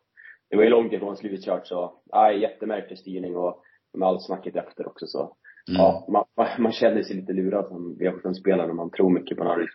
Det 0.49 0.55
var 0.55 0.63
ju 0.63 0.69
långt 0.69 0.93
ifrån 0.93 1.17
slutkört 1.17 1.67
så, 1.67 2.01
nej, 2.13 2.41
jättemärklig 2.41 2.99
styrning 2.99 3.35
och 3.35 3.63
med 3.97 4.07
allt 4.07 4.25
snacket 4.25 4.55
efter 4.55 4.87
också 4.87 5.05
så. 5.07 5.35
Mm. 5.69 5.81
Ja, 5.81 6.07
man, 6.11 6.25
man, 6.63 6.71
känner 6.71 7.03
sig 7.03 7.15
lite 7.15 7.33
lurad 7.33 7.67
som 7.67 7.97
V75-spelare 7.99 8.67
när 8.67 8.73
man 8.73 8.91
tror 8.91 9.09
mycket 9.09 9.37
på 9.37 9.43
någon 9.43 9.67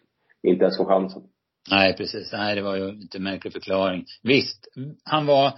inte 0.42 0.64
ens 0.64 0.76
får 0.76 0.84
chansen. 0.84 1.22
Nej, 1.70 1.96
precis. 1.96 2.32
Nej, 2.32 2.54
det 2.54 2.62
var 2.62 2.76
ju 2.76 2.88
inte 2.88 3.20
märklig 3.20 3.52
förklaring. 3.52 4.04
Visst, 4.22 4.68
han 5.04 5.26
var, 5.26 5.52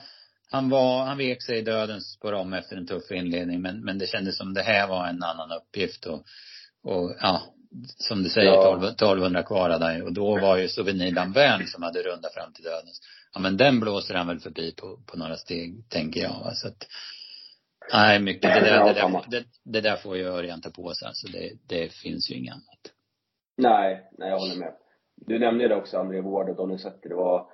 han 0.51 0.71
var, 0.71 1.05
han 1.05 1.19
vek 1.19 1.43
sig 1.43 1.59
i 1.59 1.63
dödens 1.63 2.19
på 2.23 2.31
dem 2.31 2.53
efter 2.53 2.77
en 2.77 2.87
tuff 2.87 3.11
inledning. 3.11 3.63
Men, 3.63 3.85
men 3.85 3.99
det 3.99 4.07
kändes 4.07 4.39
som 4.39 4.55
det 4.55 4.63
här 4.63 4.89
var 4.89 5.07
en 5.07 5.23
annan 5.23 5.59
uppgift 5.59 6.07
och, 6.07 6.23
och 6.83 7.17
ja, 7.21 7.43
som 7.97 8.23
du 8.23 8.29
säger, 8.29 8.53
Ja. 8.53 8.63
12, 8.63 8.85
1200 8.85 9.43
kvar 9.43 9.71
hade 9.71 9.85
han 9.85 9.97
ju. 9.97 10.03
Och 10.03 10.13
då 10.13 10.41
var 10.41 10.57
ju 10.57 10.69
Souvenir 10.69 11.15
Danvern 11.15 11.67
som 11.67 11.83
hade 11.83 12.03
rundat 12.03 12.35
fram 12.35 12.53
till 12.53 12.65
dödens. 12.65 13.01
Ja, 13.35 13.41
men 13.41 13.57
den 13.57 13.81
blåser 13.81 14.15
han 14.15 14.27
väl 14.27 14.41
förbi 14.41 14.75
på, 14.75 14.99
på 15.07 15.19
några 15.19 15.37
steg, 15.37 15.89
tänker 15.89 16.21
jag. 16.21 16.31
Va? 16.45 16.51
Så 16.55 16.69
att, 16.69 16.87
nej, 17.93 18.21
mycket. 18.21 18.55
Det 18.55 18.61
där, 18.61 18.85
det 18.85 18.93
där, 18.93 19.23
det, 19.31 19.45
det 19.65 19.81
där 19.81 19.97
får 19.97 20.17
ju 20.17 20.25
Örjan 20.25 20.61
ta 20.61 20.71
på 20.71 20.95
sig. 20.95 21.09
Alltså 21.09 21.27
det, 21.33 21.53
det 21.69 21.93
finns 21.93 22.31
ju 22.31 22.35
inget 22.35 22.53
annat. 22.53 22.93
Nej, 23.57 24.09
nej 24.19 24.29
jag 24.29 24.39
håller 24.39 24.57
med. 24.57 24.73
Du 25.17 25.39
nämnde 25.39 25.69
det 25.69 25.77
också, 25.77 25.99
André 25.99 26.21
Ward 26.21 26.49
och 26.49 26.57
Donizetti. 26.57 27.09
Det 27.09 27.15
var, 27.15 27.47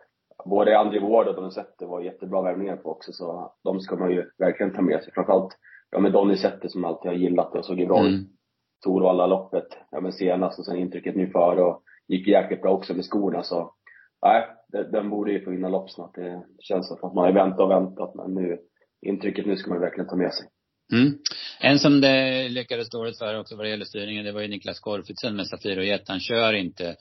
både 0.44 0.78
André 0.78 1.00
Ward 1.00 1.28
och 1.28 1.35
Donizetti 1.35 1.85
var 1.85 2.00
jättebra 2.00 2.42
värvningar 2.42 2.76
på 2.76 2.90
också, 2.90 3.12
så 3.12 3.52
de 3.64 3.80
ska 3.80 3.97
man 3.97 4.11
ju 4.11 4.30
verkligen 4.38 4.75
ta 4.75 4.83
med 4.83 5.02
sig. 5.02 5.12
Framförallt, 5.12 5.52
ja 5.90 5.99
men 5.99 6.12
Donizetti 6.12 6.68
som 6.68 6.85
alltid 6.85 7.11
har 7.11 7.18
gillat 7.18 7.52
det 7.52 7.59
och 7.59 7.64
såg 7.64 7.80
ju 7.80 7.87
bra 7.87 8.06
ut. 8.06 8.14
Mm. 8.14 8.34
Torvalla 8.85 9.26
loppet, 9.26 9.69
ja 9.91 10.00
men 10.00 10.12
senast 10.12 10.59
och 10.59 10.67
sen 10.67 10.76
intrycket 10.76 11.17
nu 11.17 11.31
före 11.31 11.62
och 11.62 11.83
gick 12.09 12.29
jäkligt 12.29 12.62
bra 12.62 12.73
också 12.73 12.95
med 12.95 13.05
skorna 13.05 13.43
så. 13.43 13.75
Nej, 14.23 14.47
den, 14.93 15.11
borde 15.11 15.33
ju 15.33 15.45
få 15.45 15.50
vinna 15.50 15.69
lopp 15.69 15.91
snart. 15.91 16.14
Det 16.14 16.43
känns 16.59 16.88
som 16.88 16.97
att 16.97 17.14
man 17.14 17.25
har 17.25 17.33
väntat 17.33 17.61
och 17.61 17.71
väntat 17.71 18.14
men 18.14 18.35
nu, 18.35 18.59
intrycket 19.07 19.47
nu 19.47 19.57
ska 19.57 19.71
man 19.71 19.81
verkligen 19.81 20.09
ta 20.09 20.17
med 20.17 20.35
sig. 20.35 20.47
Mm. 20.93 21.19
En 21.61 21.79
som 21.79 22.00
det 22.00 22.49
lyckades 22.49 22.91
dåligt 22.91 23.19
för 23.19 23.41
också 23.41 23.57
vad 23.57 23.64
det 23.64 23.71
gäller 23.71 23.85
styrningen, 23.85 24.25
det 24.25 24.33
var 24.33 24.41
ju 24.41 24.49
Niklas 24.49 24.81
Korfitsen 24.81 25.37
med 25.37 25.47
Safir 25.47 25.79
och 25.79 25.85
Jet. 25.85 26.09
Han 26.09 26.21
kör 26.21 26.53
inte 26.53 26.97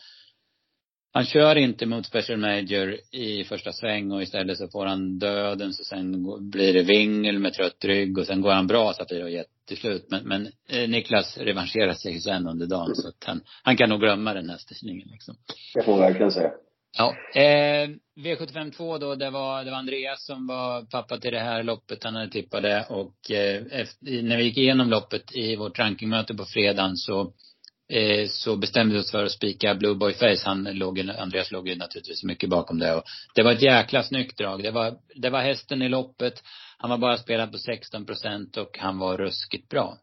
han 1.16 1.26
kör 1.26 1.56
inte 1.56 1.86
mot 1.86 2.06
Special 2.06 2.40
Major 2.40 2.98
i 3.12 3.44
första 3.44 3.74
sväng 3.74 4.12
och 4.12 4.24
istället 4.24 4.58
så 4.58 4.68
får 4.68 4.86
han 4.86 5.20
döden 5.20 5.74
så 5.74 5.84
sen 5.84 6.24
blir 6.50 6.74
det 6.74 6.84
vingel 6.84 7.40
med 7.40 7.54
trött 7.54 7.86
rygg 7.86 8.18
och 8.18 8.28
sen 8.28 8.42
går 8.42 8.52
han 8.52 8.68
bra 8.68 8.94
Safir 8.94 9.24
och 9.24 9.30
Jet 9.30 9.48
till 9.68 9.78
slut. 9.78 10.06
Men, 10.10 10.24
men 10.24 10.48
eh, 10.70 10.90
Niklas 10.90 11.38
revanscherar 11.38 11.94
sig 11.94 12.22
sen 12.22 12.48
under 12.48 12.68
dagen 12.68 12.96
så 12.96 13.08
att 13.08 13.24
han, 13.26 13.42
han 13.64 13.78
kan 13.78 13.90
nog 13.90 14.00
glömma 14.00 14.34
den 14.34 14.50
här 14.50 14.58
styrningen 14.58 15.08
liksom. 15.12 15.36
Det 15.74 15.84
får 15.84 15.92
man 15.92 16.02
verkligen 16.02 16.32
säga. 16.32 16.52
Ja. 16.98 17.16
Eh, 17.36 17.90
V75 18.18 18.72
2 18.72 18.98
då, 18.98 19.16
det 19.16 19.30
var, 19.30 19.64
det 19.64 19.72
var 19.72 19.78
Andreas 19.78 20.26
som 20.26 20.48
var 20.48 20.82
pappa 20.82 21.18
till 21.18 21.32
det 21.32 21.40
här 21.40 21.64
loppet. 21.64 22.04
Han 22.04 22.16
hade 22.16 22.30
tippat 22.30 22.64
det 22.64 22.86
och 22.90 23.32
eh, 23.32 23.64
efter, 23.72 24.24
när 24.24 24.38
vi 24.38 24.44
gick 24.44 24.58
igenom 24.58 24.90
loppet 24.90 25.36
i 25.36 25.56
vårt 25.56 25.80
rankingmöte 25.80 26.34
på 26.34 26.46
fredagen 26.46 26.98
så 26.98 27.34
eh, 27.90 28.28
så 28.28 28.58
bestämde 28.58 28.94
vi 28.94 29.00
oss 29.00 29.12
för 29.12 29.24
att 29.24 29.32
spika 29.32 29.76
Blue 29.76 29.96
Boy 29.96 30.14
Face. 30.14 30.44
Han 30.46 30.64
låg, 30.64 31.00
Andreas 31.00 31.52
låg 31.52 31.68
ju 31.68 31.76
naturligtvis 31.76 32.24
mycket 32.24 32.50
bakom 32.50 32.80
det 32.80 32.96
och 32.96 33.04
det 33.36 33.44
var 33.44 33.52
ett 33.52 33.62
jäkla 33.62 34.04
snyggt 34.04 34.38
drag. 34.38 34.64
Det 34.64 34.72
var, 34.72 34.94
det 35.16 35.30
var 35.30 35.40
hästen 35.40 35.82
i 35.82 35.90
loppet. 35.90 36.34
Han 36.78 36.90
var 36.90 36.98
bara 36.98 37.18
spelad 37.18 37.52
på 37.52 37.58
16 37.58 38.06
procent 38.06 38.58
och 38.58 38.78
han 38.78 39.00
var 39.00 39.18
ruskigt 39.18 39.70
bra. 39.70 39.98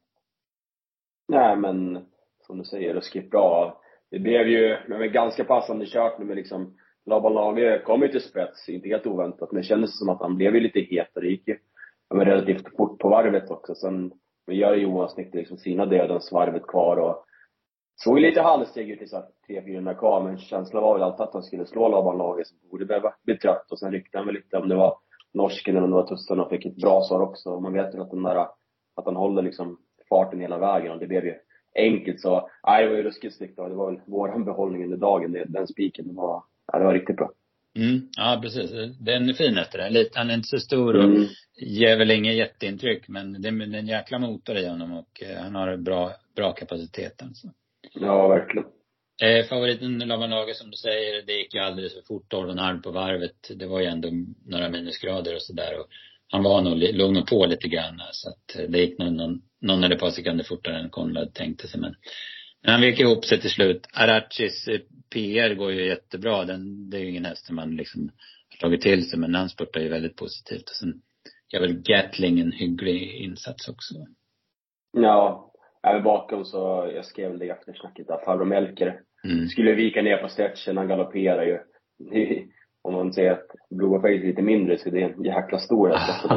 Nej 1.28 1.56
men, 1.56 2.04
som 2.46 2.58
du 2.58 2.64
säger, 2.64 2.94
ruskigt 2.94 3.30
bra. 3.30 3.80
Det 4.10 4.18
blev 4.18 4.48
ju, 4.48 4.76
men 4.88 5.12
ganska 5.12 5.44
passande 5.44 5.86
kört 5.86 6.18
nu 6.18 6.24
med 6.24 6.36
liksom 6.36 6.76
Laban 7.06 7.34
Lage 7.34 7.82
kom 7.84 8.02
ju 8.02 8.08
till 8.08 8.20
spets, 8.20 8.68
inte 8.68 8.88
helt 8.88 9.06
oväntat, 9.06 9.52
men 9.52 9.62
det 9.62 9.68
kändes 9.68 9.98
som 9.98 10.08
att 10.08 10.20
han 10.20 10.36
blev 10.36 10.54
ju 10.54 10.60
lite 10.60 10.80
hetare. 10.80 11.24
Det 11.24 11.30
gick 11.30 11.48
ju 11.48 11.56
men 12.14 12.26
relativt 12.26 12.76
fort 12.76 12.98
på 12.98 13.08
varvet 13.08 13.50
också. 13.50 13.74
Sen 13.74 14.12
men 14.46 14.56
gör 14.56 14.74
Johan 14.74 15.08
snyggt 15.08 15.34
liksom 15.34 15.58
sina 15.58 15.86
dödens 15.86 16.32
varvet 16.32 16.66
kvar 16.66 16.96
och 16.96 17.24
såg 18.04 18.18
ju 18.18 18.26
lite 18.26 18.40
halvsteg 18.40 18.90
ut 18.90 19.02
i 19.02 19.06
tre, 19.46 19.62
fyra 19.64 19.94
kvar, 19.94 20.24
men 20.24 20.38
känslan 20.38 20.82
var 20.82 20.94
väl 20.94 21.02
alltid 21.02 21.20
att 21.20 21.34
han 21.34 21.42
skulle 21.42 21.66
slå 21.66 21.88
Laban 21.88 22.18
Lage 22.18 22.44
som 22.46 22.58
borde 22.70 22.84
behöva 22.84 23.14
bli 23.24 23.36
trött 23.38 23.70
och 23.70 23.78
sen 23.78 23.92
ryckte 23.92 24.18
han 24.18 24.26
väl 24.26 24.34
lite 24.34 24.56
om 24.56 24.68
det 24.68 24.74
var 24.74 24.96
norsken 25.34 25.76
eller 25.76 25.84
om 25.84 25.90
det 25.90 25.96
var 25.96 26.06
tussen 26.06 26.40
och 26.40 26.50
fick 26.50 26.66
ett 26.66 26.76
bra 26.76 27.02
svar 27.02 27.20
också. 27.20 27.60
Man 27.60 27.72
vet 27.72 27.94
ju 27.94 28.00
att 28.00 28.10
den 28.10 28.22
där, 28.22 28.36
att 28.96 29.04
han 29.04 29.16
håller 29.16 29.42
liksom 29.42 29.78
farten 30.08 30.40
hela 30.40 30.58
vägen 30.58 30.92
och 30.92 30.98
det 30.98 31.06
blev 31.06 31.24
ju 31.24 31.34
enkelt 31.74 32.20
så, 32.20 32.48
nej 32.66 32.84
det 32.84 32.90
var 32.90 32.96
ju 32.96 33.02
ruskigt 33.02 33.36
snyggt 33.36 33.58
och 33.58 33.68
det 33.68 33.74
var 33.74 33.90
väl 33.90 34.00
våran 34.06 34.44
behållning 34.44 34.84
under 34.84 34.96
dagen, 34.96 35.36
den 35.46 35.66
spiken, 35.66 36.14
var, 36.14 36.42
ja, 36.72 36.78
det 36.78 36.84
var 36.84 36.94
riktigt 36.94 37.16
bra. 37.16 37.30
Mm, 37.76 38.00
ja 38.16 38.38
precis. 38.42 38.70
Den 39.00 39.28
är 39.28 39.32
fin 39.32 39.58
efter 39.58 39.78
det. 39.78 39.90
Lite, 39.90 40.18
han 40.18 40.30
är 40.30 40.34
inte 40.34 40.48
så 40.48 40.58
stor 40.58 40.96
och 40.96 41.04
mm. 41.04 41.26
ger 41.56 41.98
väl 41.98 42.10
inget 42.10 42.36
jätteintryck 42.36 43.08
men 43.08 43.42
det 43.42 43.48
är 43.48 43.74
en 43.74 43.86
jäkla 43.86 44.18
motor 44.18 44.56
i 44.56 44.68
honom 44.68 44.92
och 44.92 45.22
eh, 45.22 45.42
han 45.42 45.54
har 45.54 45.76
bra, 45.76 46.10
bra 46.36 46.52
kapacitet 46.52 47.22
alltså. 47.22 47.48
Ja, 47.94 48.28
verkligen. 48.28 48.66
Eh, 49.22 49.46
favoriten 49.46 49.98
Lavanage 49.98 50.56
som 50.56 50.70
du 50.70 50.76
säger, 50.76 51.22
det 51.22 51.32
gick 51.32 51.54
ju 51.54 51.60
alldeles 51.60 51.94
för 51.94 52.02
fort, 52.02 52.32
12,5 52.32 52.82
på 52.82 52.90
varvet. 52.90 53.50
Det 53.54 53.66
var 53.66 53.80
ju 53.80 53.86
ändå 53.86 54.08
några 54.46 54.68
minusgrader 54.68 55.34
och 55.34 55.42
sådär 55.42 55.74
han 56.32 56.42
var 56.42 56.62
nog, 56.62 56.78
låg 56.78 57.12
nog 57.12 57.26
på 57.26 57.46
lite 57.46 57.68
grann 57.68 58.02
så 58.12 58.28
att 58.28 58.56
eh, 58.56 58.70
det 58.70 58.78
gick 58.78 58.98
nog 58.98 59.12
någon, 59.12 59.42
någon 59.60 59.84
eller 59.84 59.94
ett 59.94 60.00
par 60.00 60.10
sekunder 60.10 60.44
fortare 60.44 60.78
än 60.78 60.90
Konrad 60.90 61.34
tänkte 61.34 61.68
sig 61.68 61.80
men 61.80 61.94
men 62.62 62.72
han 62.72 62.80
vek 62.80 63.00
ihop 63.00 63.24
sig 63.24 63.40
till 63.40 63.50
slut. 63.50 63.86
Arachis 63.92 64.68
eh, 64.68 64.80
PR 65.10 65.54
går 65.54 65.72
ju 65.72 65.86
jättebra. 65.86 66.44
Den, 66.44 66.90
det 66.90 66.96
är 66.96 67.00
ju 67.00 67.10
ingen 67.10 67.24
häst 67.24 67.46
som 67.46 67.56
man 67.56 67.76
liksom 67.76 68.10
har 68.50 68.56
tagit 68.56 68.80
till 68.80 69.10
sig. 69.10 69.18
Men 69.18 69.34
han 69.34 69.48
spurtar 69.48 69.80
ju 69.80 69.88
väldigt 69.88 70.16
positivt. 70.16 70.70
Och 70.70 70.76
sen 70.76 71.02
gör 71.52 71.60
väl 71.60 71.82
Gatling 71.82 72.40
en 72.40 72.52
hygglig 72.52 73.14
insats 73.14 73.68
också. 73.68 73.94
Ja. 74.92 75.49
Även 75.88 76.02
bakom 76.02 76.44
så, 76.44 76.90
jag 76.94 77.04
skrev 77.04 77.38
det 77.38 77.44
i 77.46 77.50
eftersnacket 77.50 78.06
där, 78.06 78.24
farbror 78.24 78.44
Melker 78.44 79.00
mm. 79.24 79.46
skulle 79.46 79.74
vika 79.74 80.02
ner 80.02 80.16
på 80.16 80.28
stretchen, 80.28 80.76
han 80.76 80.88
galopperar 80.88 81.42
ju. 81.42 81.58
Om 82.82 82.94
man 82.94 83.12
säger 83.12 83.32
att 83.32 83.46
Blue 83.70 84.00
Face 84.00 84.08
är 84.08 84.18
lite 84.18 84.42
mindre 84.42 84.78
så 84.78 84.90
det 84.90 85.02
är 85.02 85.08
en 85.08 85.24
jäkla 85.24 85.58
stor 85.58 85.88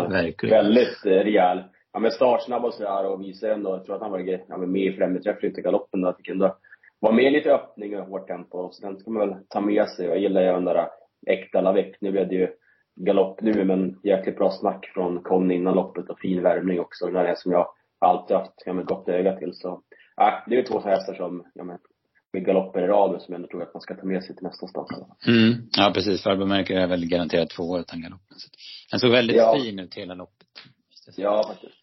verkligen. 0.09 0.55
Väldigt 0.55 1.05
eh, 1.05 1.09
rejäl 1.09 1.63
ja, 1.93 1.99
men 1.99 2.11
startsnabb 2.11 2.65
och 2.65 2.73
sådär 2.73 3.05
och 3.05 3.21
visar 3.21 3.49
ändå, 3.49 3.69
jag 3.69 3.85
tror 3.85 3.95
att 3.95 4.01
han 4.01 4.11
var 4.11 4.39
ja, 4.47 4.57
med 4.57 4.81
i 4.81 4.93
främre 4.93 5.21
träff 5.21 5.43
lite 5.43 5.61
galoppen 5.61 6.01
då, 6.01 6.07
att 6.07 6.17
det 6.17 6.23
kunde 6.23 6.53
vara 6.99 7.13
med 7.13 7.31
lite 7.31 7.53
öppning 7.53 7.99
och 7.99 8.07
hårt 8.07 8.27
tempo. 8.27 8.69
Så 8.71 8.87
den 8.87 8.97
ska 8.97 9.11
man 9.11 9.29
väl 9.29 9.39
ta 9.49 9.61
med 9.61 9.87
sig. 9.87 10.05
Jag 10.05 10.19
gillar 10.19 10.41
ju 10.41 10.47
den 10.47 10.65
där 10.65 10.87
äkta 11.27 11.61
Lavec. 11.61 11.95
Nu 12.01 12.11
blev 12.11 12.27
det 12.27 12.35
ju 12.35 12.47
galopp 12.95 13.41
nu, 13.41 13.63
men 13.63 13.99
jäkligt 14.03 14.37
bra 14.37 14.51
snack 14.51 14.85
från 14.93 15.23
Conny 15.23 15.55
innan 15.55 15.75
loppet 15.75 16.09
och 16.09 16.19
fin 16.19 16.43
värmning 16.43 16.79
också. 16.79 17.05
Den 17.05 17.15
här 17.15 17.35
som 17.35 17.51
jag 17.51 17.67
alltid 18.03 18.37
haft 18.37 18.53
ja, 18.65 18.73
med 18.73 18.85
gott 18.85 19.09
öga 19.09 19.35
till. 19.35 19.53
Så 19.53 19.81
ja, 20.15 20.43
det 20.47 20.55
är 20.55 20.63
två 20.63 20.79
hästar 20.79 21.13
som, 21.13 21.45
ja, 21.53 21.63
men, 21.63 21.77
med 22.33 22.45
galopper 22.45 22.83
i 22.83 22.87
rad 22.87 23.21
som 23.21 23.33
jag 23.33 23.35
ändå 23.35 23.47
tror 23.47 23.63
att 23.63 23.73
man 23.73 23.81
ska 23.81 23.95
ta 23.95 24.05
med 24.05 24.23
sig 24.23 24.35
till 24.35 24.43
nästa 24.43 24.67
start. 24.67 24.87
Mm. 25.27 25.53
Ja, 25.77 25.91
precis. 25.93 26.23
Farbror 26.23 26.45
Merker 26.45 26.75
är 26.75 26.87
väl 26.87 27.05
garanterat 27.05 27.49
två 27.49 27.63
år 27.63 27.79
utan 27.79 28.01
galoppen. 28.01 28.37
Den 28.91 28.99
såg 28.99 29.11
väldigt 29.11 29.37
ja. 29.37 29.57
fin 29.59 29.79
ut 29.79 29.93
hela 29.93 30.13
loppet. 30.13 30.47
Ja, 31.17 31.43
faktiskt. 31.47 31.82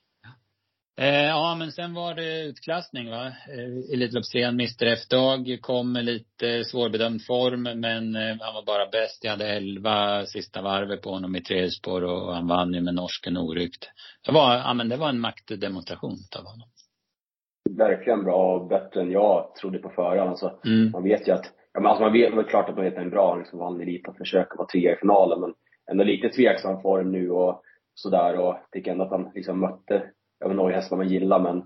Eh, 1.00 1.26
ja, 1.26 1.56
men 1.58 1.72
sen 1.72 1.94
var 1.94 2.14
det 2.14 2.42
utklassning 2.44 3.10
va. 3.10 3.26
Eh, 3.26 3.92
Elitloppstrean 3.94 4.54
Mr 4.54 4.86
F-dag 4.86 5.58
kom 5.60 5.92
med 5.92 6.04
lite 6.04 6.64
svårbedömd 6.64 7.24
form, 7.26 7.62
men 7.62 8.16
eh, 8.16 8.36
han 8.40 8.54
var 8.54 8.66
bara 8.66 8.86
bäst. 8.86 9.24
Jag 9.24 9.30
hade 9.30 9.48
elva 9.48 10.26
sista 10.26 10.62
varvet 10.62 11.02
på 11.02 11.10
honom 11.10 11.36
i 11.36 11.42
tredje 11.42 11.70
spår 11.70 12.04
och 12.04 12.34
han 12.34 12.48
vann 12.48 12.72
ju 12.72 12.80
med 12.80 12.94
norsken 12.94 13.36
oryckt. 13.36 13.90
Det 14.26 14.32
var, 14.32 14.54
ja 14.56 14.74
men 14.74 14.88
det 14.88 14.96
var 14.96 15.08
en 15.08 15.20
maktdemonstration 15.20 16.16
av 16.38 16.44
honom. 16.44 16.68
Verkligen 17.70 18.24
bra 18.24 18.54
och 18.54 18.68
bättre 18.68 19.00
än 19.00 19.10
jag 19.10 19.54
trodde 19.54 19.78
på 19.78 19.88
förhand. 19.88 20.30
Alltså, 20.30 20.58
mm. 20.64 20.90
Man 20.90 21.02
vet 21.02 21.28
ju 21.28 21.32
att, 21.32 21.52
ja 21.72 21.80
men 21.80 21.86
alltså 21.86 22.04
man 22.04 22.12
vet 22.12 22.34
väl 22.34 22.44
klart 22.44 22.68
att 22.68 22.76
man 22.76 22.84
vet 22.84 22.94
att 22.94 23.02
en 23.02 23.10
bra 23.10 23.36
liksom 23.36 23.58
vann 23.58 23.80
elit 23.80 24.08
och 24.08 24.16
försöker 24.16 24.56
vara 24.56 24.68
trea 24.68 24.92
i 24.92 24.96
finalen, 24.96 25.40
men 25.40 25.54
ändå 25.90 26.04
lite 26.04 26.28
tveksam 26.28 26.82
form 26.82 27.12
nu 27.12 27.30
och 27.30 27.62
sådär 27.94 28.38
och 28.38 28.56
tycker 28.72 28.90
ändå 28.90 29.04
att 29.04 29.10
han 29.10 29.30
liksom 29.34 29.60
mötte 29.60 30.10
jag 30.40 30.48
vet 30.48 30.58
inte 30.58 30.74
hästar 30.74 30.96
man 30.96 31.08
gillar 31.08 31.40
men 31.40 31.62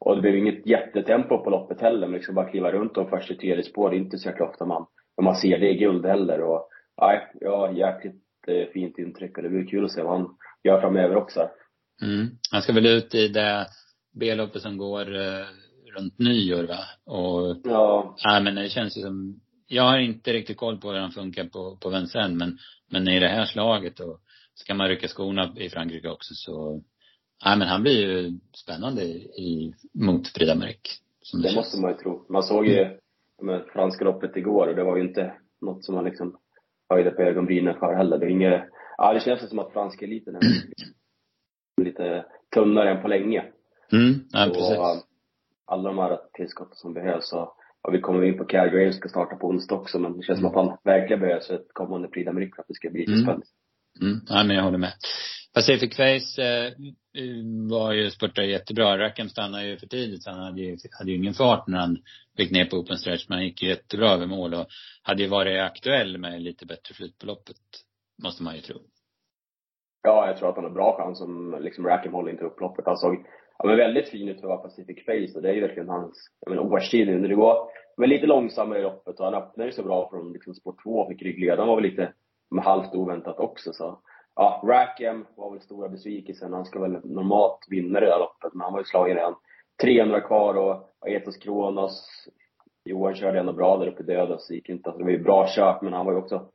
och 0.00 0.16
det 0.16 0.22
blev 0.22 0.36
inget 0.36 0.66
jättetempo 0.66 1.38
på 1.38 1.50
loppet 1.50 1.80
heller, 1.80 2.06
men 2.06 2.16
liksom 2.16 2.34
bara 2.34 2.50
kliva 2.50 2.72
runt 2.72 2.94
de 2.94 3.08
första 3.08 3.34
tredje 3.34 3.64
spår, 3.64 3.90
det 3.90 3.96
är 3.96 3.98
inte 3.98 4.18
så 4.18 4.28
jäkla 4.28 4.46
ofta 4.46 4.64
man, 4.64 4.86
man 5.22 5.36
ser 5.36 5.58
det 5.58 5.70
i 5.70 5.78
guld 5.78 6.06
heller 6.06 6.40
och 6.40 6.68
nej, 7.00 7.28
ja, 7.40 7.72
jäkligt 7.72 8.22
eh, 8.46 8.72
fint 8.72 8.98
intryck 8.98 9.36
och 9.36 9.42
det 9.42 9.48
blir 9.48 9.66
kul 9.66 9.84
att 9.84 9.92
se 9.92 10.02
vad 10.02 10.18
han 10.18 10.36
gör 10.64 10.80
framöver 10.80 11.16
också. 11.16 11.48
Mm. 12.02 12.26
Han 12.50 12.62
ska 12.62 12.72
väl 12.72 12.86
ut 12.86 13.14
i 13.14 13.28
det 13.28 13.66
B-loppet 14.20 14.62
som 14.62 14.78
går 14.78 15.16
eh, 15.16 15.46
runt 15.96 16.18
nyår 16.18 16.64
va? 16.64 16.78
Och, 17.06 17.56
ja. 17.64 18.16
Nej 18.24 18.42
men 18.42 18.54
det 18.54 18.68
känns 18.68 18.98
ju 18.98 19.02
som, 19.02 19.40
jag 19.66 19.82
har 19.82 19.98
inte 19.98 20.32
riktigt 20.32 20.56
koll 20.56 20.80
på 20.80 20.92
hur 20.92 20.98
han 20.98 21.10
funkar 21.10 21.44
på, 21.44 21.76
på 21.76 21.90
Vincennes 21.90 22.38
men, 22.38 22.58
men 22.90 23.08
i 23.08 23.20
det 23.20 23.28
här 23.28 23.44
slaget 23.44 24.00
och 24.00 24.20
ska 24.54 24.74
man 24.74 24.88
rycka 24.88 25.08
skorna 25.08 25.54
i 25.56 25.70
Frankrike 25.70 26.08
också 26.08 26.34
så 26.34 26.82
Nej 27.44 27.58
men 27.58 27.68
han 27.68 27.82
blir 27.82 28.06
ju 28.06 28.38
spännande 28.52 29.02
i, 29.02 29.74
mot 29.92 30.28
Frida 30.28 30.54
Mörk. 30.54 31.00
det, 31.32 31.48
det 31.48 31.54
måste 31.54 31.80
man 31.80 31.90
ju 31.90 31.96
tro. 31.96 32.26
Man 32.28 32.42
såg 32.42 32.66
ju 32.66 32.98
med 33.42 33.64
franska 33.72 34.04
loppet 34.04 34.36
igår 34.36 34.68
och 34.68 34.76
det 34.76 34.84
var 34.84 34.96
ju 34.96 35.02
inte 35.02 35.34
något 35.60 35.84
som 35.84 35.94
man 35.94 36.04
liksom 36.04 36.38
höjde 36.90 37.10
på 37.10 37.22
ögonbrynen 37.22 37.78
för 37.78 37.94
heller. 37.94 38.18
Det 38.18 38.26
är 38.26 38.30
inget, 38.30 38.64
ja 38.98 39.12
det 39.12 39.20
känns 39.20 39.48
som 39.48 39.58
att 39.58 39.72
franska 39.72 40.04
eliten 40.04 40.36
är 40.36 40.40
lite 41.84 42.24
tunnare 42.54 42.90
än 42.90 43.02
på 43.02 43.08
länge. 43.08 43.44
Mm, 43.92 44.14
ja 44.32 44.50
precis. 44.54 44.78
Och, 44.78 44.84
alla 45.66 45.88
de 45.88 45.98
här 45.98 46.18
tillskotten 46.32 46.76
som 46.76 46.94
behövs 46.94 47.32
och, 47.32 47.56
och 47.82 47.94
vi 47.94 48.00
kommer 48.00 48.24
in 48.24 48.38
på 48.38 48.44
Calgary 48.44 48.92
ska 48.92 49.08
starta 49.08 49.36
på 49.36 49.46
onsdag 49.46 49.74
också 49.74 49.98
men 49.98 50.16
det 50.16 50.22
känns 50.22 50.38
mm. 50.38 50.50
som 50.50 50.60
att 50.60 50.66
han 50.66 50.78
verkligen 50.84 51.20
behövs 51.20 51.46
för 51.46 51.54
ett 51.54 51.72
kommande 51.72 52.08
Prix 52.08 52.28
d'Amérique 52.28 52.54
för 52.54 52.62
att 52.62 52.68
det 52.68 52.74
ska 52.74 52.90
bli 52.90 53.04
mm. 53.06 53.18
spännande. 53.18 53.46
Mm, 54.00 54.20
ja 54.28 54.44
men 54.44 54.56
jag 54.56 54.62
håller 54.62 54.78
med. 54.78 54.92
Pacific 55.54 55.96
Face 55.96 56.42
eh, 56.42 56.66
eh 57.20 57.70
var 57.70 57.92
ju, 57.92 58.10
spurtade 58.10 58.46
jättebra. 58.46 58.98
Rackham 58.98 59.28
stannade 59.28 59.66
ju 59.66 59.76
för 59.76 59.86
tidigt 59.86 60.22
så 60.22 60.30
han 60.30 60.44
hade 60.44 60.60
ju, 60.60 60.76
hade 60.98 61.10
ju 61.10 61.16
ingen 61.16 61.34
fart 61.34 61.66
när 61.66 61.78
han 61.78 61.98
fick 62.36 62.50
ner 62.50 62.64
på 62.64 62.76
open 62.76 62.98
stretch. 62.98 63.28
Men 63.28 63.38
han 63.38 63.44
gick 63.44 63.62
jättebra 63.62 64.10
över 64.10 64.26
mål 64.26 64.54
och 64.54 64.66
hade 65.02 65.22
ju 65.22 65.28
varit 65.28 65.60
aktuell 65.60 66.18
med 66.18 66.42
lite 66.42 66.66
bättre 66.66 66.94
flyt 66.94 67.18
på 67.18 67.26
loppet. 67.26 67.56
Måste 68.22 68.42
man 68.42 68.54
ju 68.54 68.60
tro. 68.60 68.76
Ja, 70.02 70.26
jag 70.26 70.36
tror 70.36 70.48
att 70.48 70.56
han 70.56 70.64
har 70.64 70.70
bra 70.70 70.96
chans 70.96 71.20
om 71.20 71.58
liksom 71.60 71.86
Rackham 71.86 72.12
håller 72.12 72.32
inte 72.32 72.44
upp 72.44 72.60
loppet. 72.60 72.86
Han 72.86 72.96
såg 72.96 73.26
ja, 73.58 73.66
men 73.66 73.76
väldigt 73.76 74.08
fin 74.08 74.28
ut 74.28 74.40
för 74.40 74.46
att 74.46 74.56
vara 74.56 74.68
Pacific 74.68 75.04
Face 75.06 75.36
och 75.36 75.42
det 75.42 75.50
är 75.50 75.54
ju 75.54 75.60
verkligen 75.60 75.88
hans, 75.88 76.30
årstid 76.46 77.06
nu. 77.06 77.18
när 77.18 77.28
Det 77.28 77.34
går 77.34 77.56
men 77.96 78.08
lite 78.08 78.26
långsammare 78.26 78.78
i 78.78 78.82
loppet 78.82 79.20
och 79.20 79.24
han 79.24 79.34
öppnade 79.34 79.68
ju 79.68 79.72
så 79.72 79.82
bra 79.82 80.08
från 80.10 80.32
liksom 80.32 80.54
spår 80.54 80.74
2 80.82 80.90
och 80.90 81.08
fick 81.08 81.22
ryggledaren 81.22 81.68
var 81.68 81.76
väl 81.76 81.90
lite 81.90 82.12
halvt 82.64 82.94
oväntat 82.94 83.38
också 83.38 83.72
så 83.72 83.98
ja, 84.36 84.62
Rackham 84.64 85.26
var 85.36 85.50
väl 85.50 85.60
stora 85.60 85.88
besvikelsen. 85.88 86.52
Han 86.52 86.64
ska 86.64 86.80
väl 86.80 87.00
normalt 87.04 87.66
vinna 87.68 88.00
det 88.00 88.06
där 88.06 88.18
loppet, 88.18 88.54
men 88.54 88.60
han 88.60 88.72
var 88.72 88.80
ju 88.80 88.84
slagen 88.84 89.16
redan 89.16 89.34
300 89.82 90.20
kvar 90.20 90.54
och, 90.54 90.70
och 91.00 91.08
Etos 91.08 91.36
Kronos, 91.36 92.06
Johan 92.84 93.14
körde 93.14 93.40
ändå 93.40 93.52
bra 93.52 93.76
där 93.76 93.86
uppe 93.86 94.02
i 94.02 94.06
döden 94.06 94.38
så 94.38 94.54
gick 94.54 94.68
inte. 94.68 94.88
Alltså, 94.88 94.98
det 94.98 95.04
var 95.04 95.10
ju 95.10 95.22
bra 95.22 95.46
köp, 95.46 95.82
men 95.82 95.92
han 95.92 96.06
var 96.06 96.12
ju 96.12 96.18
också 96.18 96.48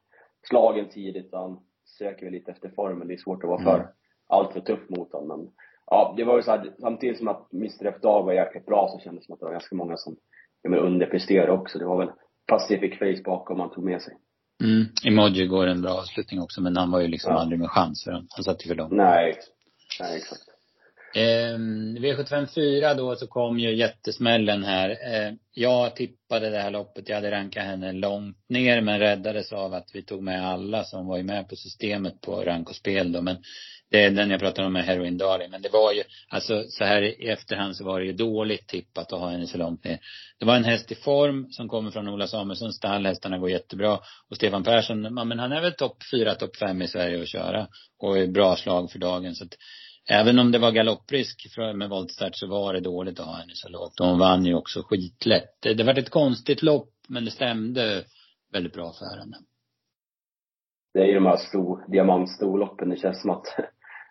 slagen 0.49 0.89
tidigt. 0.89 1.29
Han 1.31 1.59
söker 1.97 2.25
väl 2.25 2.33
lite 2.33 2.51
efter 2.51 2.69
formen. 2.69 3.07
Det 3.07 3.13
är 3.13 3.17
svårt 3.17 3.43
att 3.43 3.49
vara 3.49 3.63
för 3.63 3.75
mm. 3.75 3.87
allt 4.27 4.53
för 4.53 4.59
tuff 4.59 4.89
mot 4.89 5.13
honom. 5.13 5.27
Men 5.27 5.51
ja, 5.85 6.13
det 6.17 6.23
var 6.23 6.35
ju 6.35 6.41
så 6.41 6.51
här, 6.51 6.73
samtidigt 6.79 7.17
som 7.17 7.27
att 7.27 7.53
Mr 7.53 7.85
F 7.85 7.95
Dag 8.01 8.23
var 8.23 8.33
jäkligt 8.33 8.65
bra 8.65 8.87
så 8.87 8.99
kändes 8.99 9.23
det 9.23 9.25
som 9.25 9.33
att 9.33 9.39
det 9.39 9.45
var 9.45 9.51
ganska 9.51 9.75
många 9.75 9.97
som 9.97 10.15
underpresterade 10.67 11.51
också. 11.51 11.79
Det 11.79 11.85
var 11.85 11.97
väl 11.97 12.11
Pacific 12.47 12.99
Face 12.99 13.23
bakom 13.25 13.59
han 13.59 13.69
tog 13.69 13.83
med 13.83 14.01
sig. 14.01 14.17
Mm. 14.63 14.87
Emoji 15.03 15.47
går 15.47 15.67
en 15.67 15.81
bra 15.81 15.91
avslutning 15.91 16.41
också, 16.41 16.61
men 16.61 16.77
han 16.77 16.91
var 16.91 16.99
ju 16.99 17.07
liksom 17.07 17.31
ja. 17.31 17.39
aldrig 17.39 17.59
med 17.59 17.69
chans 17.69 18.03
för 18.03 18.11
han, 18.11 18.27
han 18.29 18.43
satt 18.43 18.65
ju 18.65 18.67
för 18.67 18.75
långt. 18.75 18.91
Nej, 18.91 19.35
nej 19.99 20.17
exakt. 20.17 20.41
Eh, 21.15 21.57
V754 21.99 22.95
då 22.95 23.15
så 23.15 23.27
kom 23.27 23.59
ju 23.59 23.75
jättesmällen 23.75 24.63
här. 24.63 24.89
Eh, 24.89 25.33
jag 25.53 25.95
tippade 25.95 26.49
det 26.49 26.59
här 26.59 26.71
loppet. 26.71 27.09
Jag 27.09 27.15
hade 27.15 27.31
rankat 27.31 27.65
henne 27.65 27.91
långt 27.91 28.37
ner 28.49 28.81
men 28.81 28.99
räddades 28.99 29.53
av 29.53 29.73
att 29.73 29.89
vi 29.93 30.03
tog 30.03 30.23
med 30.23 30.47
alla 30.47 30.83
som 30.83 31.07
var 31.07 31.23
med 31.23 31.49
på 31.49 31.55
systemet 31.55 32.21
på 32.21 32.41
rank 32.43 32.69
och 32.69 32.75
spel 32.75 33.11
då. 33.11 33.21
Men 33.21 33.37
det 33.91 34.03
är 34.03 34.11
den 34.11 34.29
jag 34.29 34.39
pratar 34.39 34.63
om 34.63 34.73
med 34.73 34.85
Heroin 34.85 35.17
Darling. 35.17 35.51
Men 35.51 35.61
det 35.61 35.69
var 35.69 35.93
ju, 35.93 36.03
alltså 36.29 36.63
så 36.69 36.83
här 36.83 37.01
i 37.01 37.29
efterhand 37.29 37.75
så 37.75 37.85
var 37.85 37.99
det 37.99 38.05
ju 38.05 38.13
dåligt 38.13 38.67
tippat 38.67 39.13
att 39.13 39.19
ha 39.19 39.29
henne 39.29 39.47
så 39.47 39.57
långt 39.57 39.83
ner. 39.83 39.99
Det 40.39 40.45
var 40.45 40.55
en 40.55 40.63
häst 40.63 40.91
i 40.91 40.95
form 40.95 41.47
som 41.51 41.69
kommer 41.69 41.91
från 41.91 42.09
Ola 42.09 42.27
Samuelssons 42.27 42.75
stall. 42.75 43.05
Hästarna 43.05 43.37
går 43.37 43.49
jättebra. 43.49 43.99
Och 44.29 44.35
Stefan 44.35 44.63
Persson, 44.63 45.03
ja 45.03 45.23
men 45.23 45.39
han 45.39 45.51
är 45.51 45.61
väl 45.61 45.73
topp 45.73 45.97
fyra, 46.11 46.35
topp 46.35 46.55
fem 46.55 46.81
i 46.81 46.87
Sverige 46.87 47.21
att 47.21 47.27
köra. 47.27 47.67
Och 47.99 48.17
är 48.17 48.27
bra 48.27 48.55
slag 48.55 48.91
för 48.91 48.99
dagen. 48.99 49.35
Så 49.35 49.43
att 49.43 49.55
Även 50.11 50.39
om 50.39 50.51
det 50.51 50.59
var 50.59 50.71
galopprisk 50.71 51.57
med 51.75 51.89
voltstart 51.89 52.35
så 52.35 52.47
var 52.47 52.73
det 52.73 52.79
dåligt 52.79 53.19
att 53.19 53.25
ha 53.25 53.33
henne 53.33 53.51
så 53.53 53.69
lågt. 53.69 53.99
Och 53.99 54.07
hon 54.07 54.19
vann 54.19 54.45
ju 54.45 54.53
också 54.53 54.83
skitlätt. 54.83 55.61
Det, 55.61 55.73
det 55.73 55.83
var 55.83 55.99
ett 55.99 56.09
konstigt 56.09 56.61
lopp 56.61 56.89
men 57.07 57.25
det 57.25 57.31
stämde 57.31 58.03
väldigt 58.53 58.73
bra 58.73 58.93
för 58.93 59.19
henne. 59.19 59.37
Det 60.93 60.99
är 60.99 61.05
ju 61.05 61.13
de 61.13 61.25
här 61.25 61.37
stor, 61.37 61.91
diamantstorloppen. 61.91 62.89
Det 62.89 62.97
känns 62.97 63.21
som 63.21 63.29
att 63.29 63.45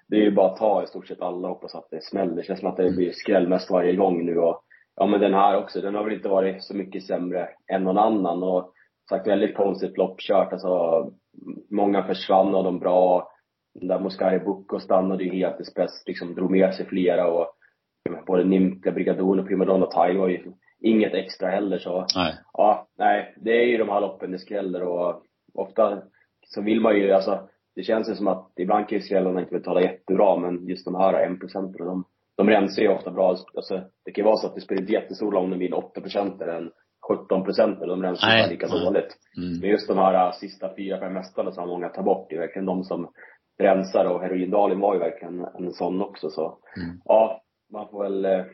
det 0.08 0.16
är 0.16 0.20
ju 0.20 0.30
bara 0.30 0.50
att 0.50 0.56
ta 0.56 0.82
i 0.82 0.86
stort 0.86 1.06
sett 1.06 1.20
alla 1.20 1.48
hoppas 1.48 1.74
att 1.74 1.90
det 1.90 2.04
smäller. 2.04 2.36
Det 2.36 2.42
känns 2.42 2.60
som 2.60 2.68
att 2.68 2.76
det 2.76 2.90
blir 2.90 3.12
skräll 3.12 3.48
mest 3.48 3.70
varje 3.70 3.96
gång 3.96 4.26
nu 4.26 4.38
och 4.38 4.62
ja 4.96 5.06
men 5.06 5.20
den 5.20 5.34
här 5.34 5.56
också, 5.56 5.80
den 5.80 5.94
har 5.94 6.04
väl 6.04 6.14
inte 6.14 6.28
varit 6.28 6.62
så 6.62 6.76
mycket 6.76 7.04
sämre 7.04 7.48
än 7.72 7.84
någon 7.84 7.98
annan 7.98 8.42
och 8.42 8.72
sagt 9.08 9.26
väldigt 9.26 9.56
konstigt 9.56 9.98
lopp 9.98 10.20
kört 10.20 10.52
alltså. 10.52 11.04
Många 11.70 12.02
försvann 12.02 12.54
av 12.54 12.64
de 12.64 12.78
bra 12.78 13.28
den 13.74 13.88
där 13.88 13.98
Moscari 13.98 14.38
Bucco 14.38 14.80
stannade 14.80 15.24
ju 15.24 15.30
helt 15.30 15.60
i 15.60 15.64
spets, 15.64 16.02
liksom 16.06 16.34
drog 16.34 16.50
med 16.50 16.74
sig 16.74 16.86
flera 16.86 17.26
och 17.26 17.46
både 18.26 18.44
Nimka, 18.44 18.92
Brigadon 18.92 19.40
och 19.40 19.46
Primadonna 19.46 19.86
Time 19.86 20.20
var 20.20 20.28
ju 20.28 20.52
inget 20.80 21.14
extra 21.14 21.48
heller 21.48 21.78
så. 21.78 22.06
Nej. 22.16 22.34
Ja, 22.52 22.88
nej, 22.98 23.34
det 23.36 23.50
är 23.50 23.66
ju 23.66 23.78
de 23.78 23.88
här 23.88 24.00
loppen 24.00 24.30
det 24.30 24.38
skräller 24.38 24.82
och 24.82 25.22
ofta 25.54 26.02
så 26.46 26.62
vill 26.62 26.80
man 26.80 26.96
ju, 26.96 27.12
alltså 27.12 27.48
det 27.78 27.84
känns 27.84 28.10
ju 28.10 28.14
som 28.14 28.28
att 28.28 28.52
ibland 28.56 28.88
kan 28.88 28.98
ju 28.98 29.04
skrällarna 29.04 29.40
inte 29.40 29.52
betala 29.52 29.80
jättebra 29.80 30.36
men 30.36 30.68
just 30.68 30.84
de 30.84 30.94
här 30.94 31.14
en 31.14 31.38
procenten 31.38 31.86
de, 31.86 32.04
de 32.36 32.48
rensar 32.48 32.82
ju 32.82 32.88
ofta 32.88 33.10
bra. 33.10 33.36
Alltså 33.54 33.80
det 34.04 34.10
kan 34.12 34.22
ju 34.22 34.26
vara 34.26 34.36
så 34.36 34.46
att 34.46 34.54
det 34.54 34.60
spelar 34.60 34.80
inte 34.80 34.92
jättestor 34.92 35.32
roll 35.32 35.44
om 35.44 35.50
de 35.50 35.58
vinner 35.58 35.78
8 35.78 36.00
procent 36.00 36.42
eller 36.42 36.52
en 36.52 36.70
17 37.08 37.44
procent 37.44 37.80
de 37.80 38.02
rensar 38.02 38.38
ju 38.38 38.50
lika 38.50 38.66
dåligt. 38.66 39.16
Mm. 39.36 39.60
Men 39.60 39.70
just 39.70 39.88
de 39.88 39.98
här 39.98 40.26
äh, 40.26 40.32
sista 40.32 40.74
fyra, 40.76 41.00
fem 41.00 41.16
hästarna 41.16 41.52
som 41.52 41.68
många 41.68 41.88
tar 41.88 42.02
bort, 42.02 42.26
det 42.30 42.36
är 42.36 42.40
verkligen 42.40 42.66
de 42.66 42.84
som 42.84 43.12
rensar 43.58 44.04
och 44.04 44.20
heroindalen 44.20 44.80
var 44.80 44.94
ju 44.94 45.00
verkligen 45.00 45.44
en 45.58 45.72
sån 45.72 46.02
också 46.02 46.30
så. 46.30 46.58
Mm. 46.76 47.00
Ja, 47.04 47.42
man 47.72 47.88
får 47.88 48.02
väl, 48.02 48.24
eh, 48.24 48.44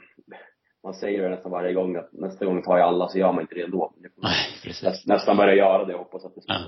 man 0.82 0.94
säger 0.94 1.22
det 1.22 1.28
nästan 1.28 1.52
varje 1.52 1.72
gång 1.72 1.96
att 1.96 2.12
nästa 2.12 2.44
gång 2.44 2.62
tar 2.62 2.78
jag 2.78 2.88
alla 2.88 3.08
så 3.08 3.18
gör 3.18 3.32
man 3.32 3.40
inte 3.40 3.54
det 3.54 3.62
ändå. 3.62 3.94
Nej, 4.16 4.34
precis. 4.64 5.06
nästan 5.06 5.36
börja 5.36 5.54
göra 5.54 5.84
det 5.84 5.94
och 5.94 5.98
hoppas 5.98 6.24
att 6.24 6.34
det 6.34 6.40
ja. 6.46 6.60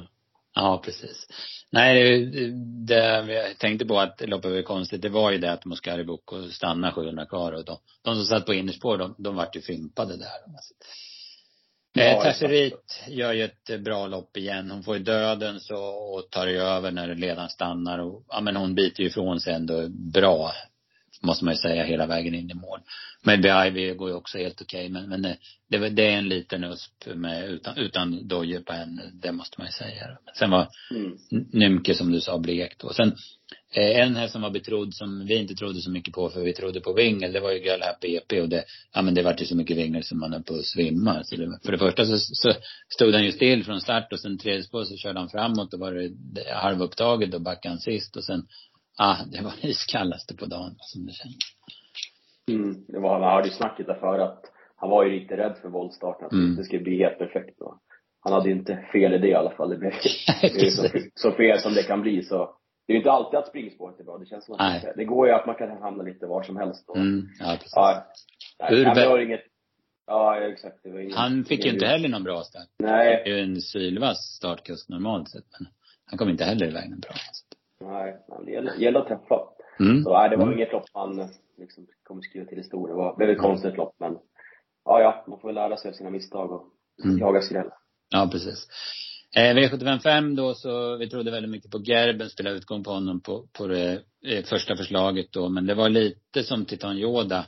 Ja, 0.56 0.82
precis. 0.84 1.26
Nej, 1.70 2.24
det, 2.26 2.50
det 2.86 3.32
jag 3.32 3.58
tänkte 3.58 3.86
på 3.86 4.00
att 4.00 4.22
loppet 4.28 4.50
var 4.50 4.62
konstigt, 4.62 5.02
det 5.02 5.08
var 5.08 5.30
ju 5.30 5.38
det 5.38 5.52
att 5.52 5.64
Moscari 5.64 6.04
Bocco 6.04 6.50
stannade 6.50 6.92
700 6.92 7.26
kvar 7.26 7.52
och 7.52 7.64
de, 7.64 7.78
de 8.02 8.14
som 8.14 8.24
satt 8.24 8.46
på 8.46 8.54
innerspår, 8.54 8.98
de, 8.98 9.14
de 9.18 9.36
vart 9.36 9.56
ju 9.56 9.60
fimpade 9.60 10.16
där. 10.16 10.28
Ja, 11.92 12.04
eh, 12.04 12.22
Tasserit 12.22 13.02
gör 13.08 13.32
ju 13.32 13.44
ett 13.44 13.80
bra 13.80 14.06
lopp 14.06 14.36
igen. 14.36 14.70
Hon 14.70 14.82
får 14.82 14.96
ju 14.96 15.02
döden 15.02 15.60
så, 15.60 15.76
och 15.84 16.30
tar 16.30 16.46
ju 16.46 16.58
över 16.58 16.90
när 16.90 17.14
ledaren 17.14 17.48
stannar 17.48 17.98
och, 17.98 18.24
ja 18.28 18.40
men 18.40 18.56
hon 18.56 18.74
biter 18.74 19.02
ju 19.02 19.08
ifrån 19.08 19.40
sig 19.40 19.54
ändå 19.54 19.88
bra. 19.88 20.52
Måste 21.22 21.44
man 21.44 21.54
ju 21.54 21.58
säga 21.58 21.84
hela 21.84 22.06
vägen 22.06 22.34
in 22.34 22.50
i 22.50 22.54
mål. 22.54 22.80
Men 23.22 23.66
Ivy 23.66 23.94
går 23.94 24.08
ju 24.08 24.14
också 24.14 24.38
helt 24.38 24.62
okej 24.62 24.80
okay, 24.80 24.92
men, 24.92 25.08
men 25.08 25.22
det, 25.68 25.88
det, 25.88 26.06
är 26.06 26.18
en 26.18 26.28
liten 26.28 26.64
USP 26.64 27.06
med, 27.14 27.50
utan, 27.50 27.78
utan 27.78 28.28
dojer 28.28 28.60
på 28.60 28.72
henne. 28.72 29.02
Det 29.22 29.32
måste 29.32 29.60
man 29.60 29.66
ju 29.66 29.72
säga. 29.72 30.18
Sen 30.38 30.50
var 30.50 30.68
mm. 30.90 31.16
Nymke 31.52 31.94
som 31.94 32.12
du 32.12 32.20
sa 32.20 32.38
blekt 32.38 32.84
och 32.84 32.94
sen 32.94 33.16
Eh, 33.76 34.00
en 34.00 34.16
här 34.16 34.28
som 34.28 34.42
var 34.42 34.50
betrodd 34.50 34.94
som 34.94 35.26
vi 35.26 35.34
inte 35.34 35.54
trodde 35.54 35.80
så 35.80 35.90
mycket 35.90 36.14
på 36.14 36.30
för 36.30 36.40
vi 36.40 36.52
trodde 36.52 36.80
på 36.80 36.92
Wingel, 36.92 37.32
det 37.32 37.40
var 37.40 37.52
ju 37.52 37.58
Girl 37.58 37.82
Happy 37.82 38.16
EP 38.16 38.42
och 38.42 38.48
det, 38.48 38.64
ja 38.92 39.02
men 39.02 39.14
det 39.14 39.22
vart 39.22 39.42
ju 39.42 39.46
så 39.46 39.56
mycket 39.56 39.76
Wingel 39.76 40.04
som 40.04 40.18
man 40.18 40.32
höll 40.32 40.42
på 40.42 40.54
att 40.54 40.64
svimma. 40.64 41.24
Så 41.24 41.36
det, 41.36 41.58
för 41.64 41.72
det 41.72 41.78
första 41.78 42.06
så, 42.06 42.18
så 42.18 42.52
stod 42.88 43.14
han 43.14 43.24
ju 43.24 43.32
still 43.32 43.64
från 43.64 43.80
start 43.80 44.12
och 44.12 44.20
sen 44.20 44.38
tredje 44.38 44.62
spår 44.62 44.84
så 44.84 44.96
körde 44.96 45.18
han 45.18 45.28
framåt 45.28 45.74
och 45.74 45.80
var 45.80 45.92
det 46.34 46.54
halvupptaget 46.54 47.34
och 47.34 47.40
backade 47.40 47.72
han 47.72 47.80
sist 47.80 48.16
och 48.16 48.24
sen, 48.24 48.46
ah, 48.96 49.16
det 49.32 49.42
var 49.42 49.54
det 49.62 49.68
iskallaste 49.68 50.36
på 50.36 50.46
dagen 50.46 50.74
som 50.78 51.06
det 51.06 51.12
kändes. 51.12 51.38
Mm, 52.50 52.84
det 52.88 52.98
var, 52.98 53.12
han 53.12 53.32
hörde 53.32 53.48
ju 53.48 53.54
snacket 53.54 53.86
där 53.86 53.94
för 53.94 54.18
att 54.18 54.44
han 54.76 54.90
var 54.90 55.04
ju 55.04 55.20
lite 55.20 55.36
rädd 55.36 55.56
för 55.62 55.68
voltstarten, 55.68 56.26
att 56.26 56.32
mm. 56.32 56.56
det 56.56 56.64
skulle 56.64 56.82
bli 56.82 56.98
helt 56.98 57.18
perfekt 57.18 57.60
och 57.60 57.78
han 58.20 58.32
hade 58.32 58.48
ju 58.48 58.54
inte 58.54 58.88
fel 58.92 59.14
i 59.14 59.18
det 59.18 59.28
i 59.28 59.34
alla 59.34 59.50
fall. 59.50 59.70
Det 59.70 59.76
blev 59.76 59.90
så, 60.70 60.88
så 61.14 61.32
fel 61.32 61.60
som 61.60 61.74
det 61.74 61.82
kan 61.82 62.02
bli 62.02 62.22
så 62.22 62.56
det 62.86 62.92
är 62.92 62.94
ju 62.94 62.98
inte 62.98 63.10
alltid 63.10 63.38
att 63.38 63.48
springspåret 63.48 64.00
är 64.00 64.04
bra. 64.04 64.18
Det 64.18 64.26
känns 64.26 64.44
som 64.44 64.54
att 64.54 64.60
Nej. 64.60 64.92
det 64.96 65.04
går 65.04 65.26
ju 65.26 65.32
att 65.32 65.46
man 65.46 65.54
kan 65.54 65.82
hamna 65.82 66.02
lite 66.02 66.26
var 66.26 66.42
som 66.42 66.56
helst. 66.56 66.88
Och, 66.88 66.96
mm, 66.96 67.28
ja, 67.38 67.56
precis. 67.60 67.72
Ja, 67.74 68.04
var 69.08 69.18
inget, 69.18 69.40
ja 70.06 70.40
exakt. 70.40 70.82
Det 70.82 70.90
var 70.90 71.00
inget, 71.00 71.16
han 71.16 71.44
fick 71.44 71.64
ju 71.64 71.70
inte 71.70 71.86
heller 71.86 72.08
någon 72.08 72.24
bra 72.24 72.42
start. 72.42 72.68
Nej. 72.78 73.22
Det 73.24 73.30
är 73.30 73.36
ju 73.36 73.42
en 73.42 73.60
sylvass 73.60 74.18
startkusk 74.18 74.88
normalt 74.88 75.30
sett. 75.30 75.44
Men 75.58 75.68
han 76.04 76.18
kom 76.18 76.28
inte 76.28 76.44
heller 76.44 76.66
iväg 76.66 76.90
någon 76.90 77.00
bra. 77.00 77.14
Nej, 77.80 78.16
det 78.44 78.52
gäller, 78.52 78.74
gäller 78.74 79.00
att 79.00 79.08
träffa. 79.08 79.40
Mm. 79.80 80.02
Så 80.02 80.12
nej, 80.12 80.30
det 80.30 80.36
var 80.36 80.44
mm. 80.44 80.58
inget 80.58 80.72
lopp 80.72 80.84
han 80.92 81.28
liksom 81.58 81.86
kommer 82.02 82.22
skriva 82.22 82.46
till 82.46 82.58
historia. 82.58 82.94
Det 82.94 82.98
var, 82.98 83.26
det 83.26 83.32
ett 83.32 83.38
konstigt 83.38 83.76
lopp 83.76 83.94
men, 83.98 84.18
ja 84.84 85.00
ja, 85.00 85.24
man 85.28 85.40
får 85.40 85.48
väl 85.48 85.54
lära 85.54 85.76
sig 85.76 85.88
av 85.88 85.92
sina 85.92 86.10
misstag 86.10 86.52
och 86.52 86.64
mm. 87.04 87.18
jaga 87.18 87.40
skräll. 87.40 87.70
Ja, 88.10 88.28
precis. 88.32 88.68
Eh, 89.36 89.54
V755 89.54 90.36
då 90.36 90.54
så, 90.54 90.96
vi 90.96 91.08
trodde 91.08 91.30
väldigt 91.30 91.50
mycket 91.50 91.70
på 91.70 91.78
Gerben, 91.78 92.30
spelade 92.30 92.56
utgång 92.56 92.84
på 92.84 92.90
honom 92.90 93.20
på, 93.20 93.48
på 93.52 93.66
det 93.66 94.02
eh, 94.26 94.44
första 94.44 94.76
förslaget 94.76 95.32
då. 95.32 95.48
Men 95.48 95.66
det 95.66 95.74
var 95.74 95.88
lite 95.88 96.42
som 96.42 96.64
Titan 96.64 96.98
Yoda. 96.98 97.46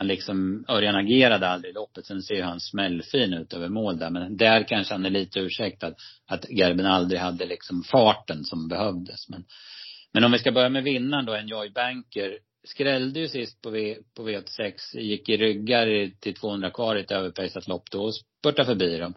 Han 0.00 0.06
liksom, 0.06 0.64
Örjan 0.68 0.96
agerade 0.96 1.48
aldrig 1.48 1.70
i 1.70 1.74
loppet. 1.74 2.06
Sen 2.06 2.22
ser 2.22 2.34
ju 2.34 2.42
han 2.42 2.60
smällfin 2.60 3.32
ut 3.32 3.52
över 3.52 3.68
mål 3.68 3.98
där. 3.98 4.10
Men 4.10 4.36
där 4.36 4.68
kanske 4.68 4.94
han 4.94 5.06
är 5.06 5.10
lite 5.10 5.40
ursäktad. 5.40 5.94
Att 6.26 6.50
Gerben 6.50 6.86
aldrig 6.86 7.20
hade 7.20 7.46
liksom 7.46 7.82
farten 7.82 8.44
som 8.44 8.68
behövdes. 8.68 9.28
Men, 9.28 9.44
men 10.12 10.24
om 10.24 10.32
vi 10.32 10.38
ska 10.38 10.52
börja 10.52 10.68
med 10.68 10.84
vinnaren 10.84 11.26
då, 11.26 11.34
Enjoy 11.34 11.70
Banker. 11.70 12.38
Skrällde 12.64 13.20
ju 13.20 13.28
sist 13.28 13.62
på, 13.62 13.70
v, 13.70 13.96
på 14.16 14.28
V86. 14.28 14.98
Gick 14.98 15.28
i 15.28 15.36
ryggar 15.36 16.10
till 16.20 16.34
200 16.34 16.70
kvar 16.70 16.96
i 16.96 17.00
ett 17.00 17.12
överpejsat 17.12 17.68
lopp 17.68 17.90
då 17.90 18.02
och 18.02 18.14
spurtade 18.14 18.66
förbi 18.66 18.98
dem. 18.98 19.14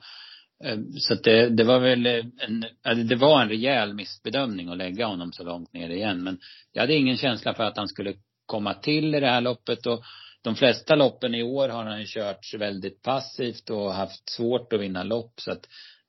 Eh, 0.63 0.78
så 0.98 1.13
att 1.13 1.24
det, 1.24 1.50
det 1.50 1.63
var 1.63 1.80
väl 1.80 2.06
en, 2.06 3.08
det 3.08 3.15
var 3.15 3.41
en 3.41 3.50
rejäl 3.50 3.93
missbedömning 3.93 4.69
att 4.69 4.78
lägga 4.78 5.06
honom 5.06 5.32
så 5.32 5.43
långt 5.43 5.74
ner 5.74 5.89
igen. 5.89 6.24
Men 6.24 6.39
jag 6.72 6.82
hade 6.82 6.96
ingen 6.96 7.17
känsla 7.17 7.54
för 7.54 7.63
att 7.63 7.78
han 7.78 7.88
skulle 7.88 8.13
komma 8.46 8.74
till 8.74 9.15
i 9.15 9.19
det 9.19 9.30
här 9.30 9.41
loppet 9.41 9.86
och 9.86 10.04
de 10.43 10.56
flesta 10.56 10.95
loppen 10.95 11.36
i 11.36 11.43
år 11.43 11.69
har 11.69 11.84
han 11.84 11.99
ju 11.99 12.06
kört 12.08 12.53
väldigt 12.60 13.01
passivt 13.01 13.69
och 13.69 13.93
haft 13.93 14.29
svårt 14.29 14.73
att 14.73 14.79
vinna 14.79 15.03
lopp. 15.03 15.34
Så 15.36 15.51
att 15.51 15.65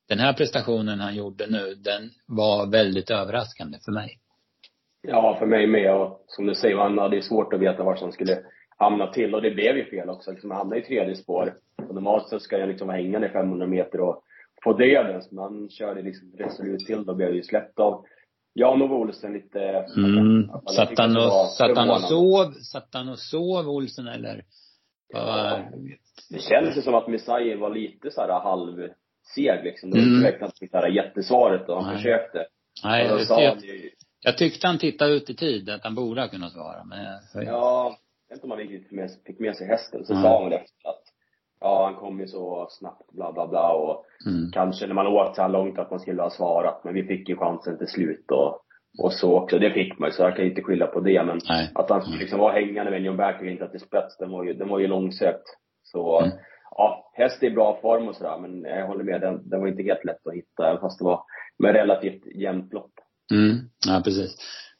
den 0.09 0.18
här 0.18 0.33
prestationen 0.33 1.01
han 1.01 1.14
gjorde 1.14 1.47
nu, 1.47 1.75
den 1.75 2.11
var 2.27 2.70
väldigt 2.70 3.11
överraskande 3.11 3.79
för 3.85 3.92
mig. 3.92 4.18
Ja, 5.03 5.37
för 5.38 5.47
mig 5.47 5.66
med. 5.66 5.94
Och 5.94 6.25
som 6.29 6.47
du 6.47 6.55
säger, 6.55 6.77
han 6.77 6.99
hade 6.99 7.16
ju 7.16 7.23
svårt 7.23 7.53
att 7.53 7.61
veta 7.61 7.85
var 7.85 7.97
han 8.01 8.12
skulle 8.12 8.38
hamna 8.79 9.07
till. 9.07 9.35
Och 9.35 9.42
det 9.42 9.51
blev 9.51 9.77
ju 9.77 9.85
fel 9.85 10.11
också. 10.11 10.31
Liksom, 10.31 10.51
han 10.51 10.59
hamnade 10.59 10.81
i 10.81 10.85
tredje 10.85 11.16
spår. 11.16 11.55
Och 11.88 11.94
normalt 11.94 12.29
så 12.29 12.40
ska 12.40 12.59
jag 12.59 12.68
liksom 12.68 12.87
vara 12.87 12.97
hängande 12.97 13.29
500 13.29 13.66
meter 13.66 14.01
och 14.01 14.25
få 14.64 14.73
döden. 14.73 15.23
Men 15.31 15.42
han 15.44 15.68
körde 15.70 16.03
liksom 16.03 16.33
resolut 16.38 16.87
till. 16.87 17.05
Då 17.05 17.14
blev 17.14 17.35
ju 17.35 17.42
släppt 17.42 17.79
av 17.79 18.05
Jan-Ove 18.55 18.95
Olsen 18.95 19.33
lite. 19.33 19.61
Mm. 19.97 20.49
Satt 20.77 20.99
han 20.99 21.17
och, 21.17 21.49
satt 21.59 21.77
han 21.77 21.90
och 21.90 22.01
sov, 22.01 22.53
satt 22.53 22.88
han 22.93 23.09
och 23.09 23.19
sov 23.19 23.69
Olsen 23.69 24.09
eller? 24.09 24.45
Ja, 25.09 25.61
det 26.31 26.43
kändes 26.43 26.77
ju 26.77 26.83
som 26.83 26.95
att 26.95 27.09
Messiah 27.09 27.59
var 27.59 27.71
lite 27.71 28.11
så 28.11 28.21
här 28.21 28.40
halvseg 28.40 29.64
liksom. 29.64 29.90
Det 29.90 29.99
var 29.99 30.07
mm. 30.07 30.35
inte 30.35 30.45
att 30.45 30.59
fick 30.59 30.73
det 30.73 30.79
här 30.79 30.88
jättesvaret 30.88 31.69
och 31.69 31.77
han 31.77 31.87
Nej. 31.87 31.97
försökte. 31.97 32.47
Nej, 32.85 33.07
jag, 33.07 33.43
jag, 33.43 33.59
jag 34.21 34.38
tyckte 34.38 34.67
han 34.67 34.79
tittade 34.79 35.12
ut 35.12 35.31
i 35.31 35.35
tid, 35.35 35.71
att 35.71 35.85
han 35.85 35.95
borde 35.95 36.21
ha 36.21 36.29
kunnat 36.29 36.53
svara. 36.53 36.85
Men 36.85 36.99
jag, 37.05 37.45
ja, 37.45 37.97
jag 38.29 38.35
vet 38.35 38.37
inte 38.37 38.45
om 38.45 38.51
han 38.51 38.59
riktigt 38.59 38.88
fick 39.27 39.38
med, 39.38 39.57
sig 39.57 39.67
hästen. 39.67 40.05
Så 40.05 40.12
mm. 40.12 40.23
sa 40.23 40.43
han 40.43 40.53
efter 40.53 40.88
att 40.88 41.04
ja, 41.61 41.85
han 41.85 41.95
kom 41.95 42.21
ju 42.21 42.27
så 42.27 42.67
snabbt, 42.71 43.12
bla 43.12 43.33
bla 43.33 43.47
bla 43.47 43.73
och 43.73 44.05
mm. 44.27 44.51
kanske 44.53 44.87
när 44.87 44.95
man 44.95 45.07
åkt 45.07 45.37
så 45.37 45.43
här 45.43 45.49
långt 45.49 45.79
att 45.79 45.90
man 45.90 46.01
skulle 46.01 46.23
ha 46.23 46.31
svarat, 46.31 46.85
men 46.85 46.95
vi 46.95 47.05
fick 47.05 47.29
ju 47.29 47.37
chansen 47.37 47.79
till 47.79 47.88
slut 47.88 48.31
och, 48.31 48.61
och 49.03 49.12
så 49.12 49.38
också. 49.38 49.59
Det 49.59 49.71
fick 49.71 49.99
man 49.99 50.09
ju, 50.09 50.12
så 50.12 50.23
jag 50.23 50.37
kan 50.37 50.45
inte 50.45 50.62
skylla 50.62 50.87
på 50.87 51.01
det, 51.01 51.25
men 51.25 51.40
Nej. 51.49 51.71
att 51.75 51.90
han 51.90 52.03
skulle 52.03 52.19
liksom 52.19 52.38
vara 52.38 52.53
hängande 52.53 52.90
med 52.90 53.03
John 53.03 53.17
Backer 53.17 53.45
och 53.45 53.51
inte 53.51 53.69
till 53.69 53.81
spets, 53.81 54.17
den 54.19 54.31
var 54.31 54.45
ju, 54.45 54.55
den 54.55 54.69
var 54.69 54.79
ju 54.79 54.87
långsökt. 54.87 55.47
Så, 55.83 56.21
mm. 56.21 56.33
ja, 56.71 57.11
häst 57.14 57.43
är 57.43 57.47
i 57.47 57.51
bra 57.51 57.79
form 57.83 58.09
och 58.09 58.17
sådär, 58.17 58.38
men 58.38 58.62
jag 58.62 58.87
håller 58.87 59.05
med, 59.05 59.21
den, 59.21 59.49
den 59.49 59.61
var 59.61 59.69
inte 59.69 59.83
helt 59.83 60.05
lätt 60.05 60.27
att 60.27 60.35
hitta, 60.35 60.69
även 60.69 60.81
fast 60.81 60.99
det 60.99 61.05
var 61.05 61.23
med 61.59 61.73
relativt 61.73 62.27
jämnt 62.27 62.73
lopp. 62.73 62.93
Mm, 63.33 63.57
ja 63.87 64.01
precis. 64.05 64.37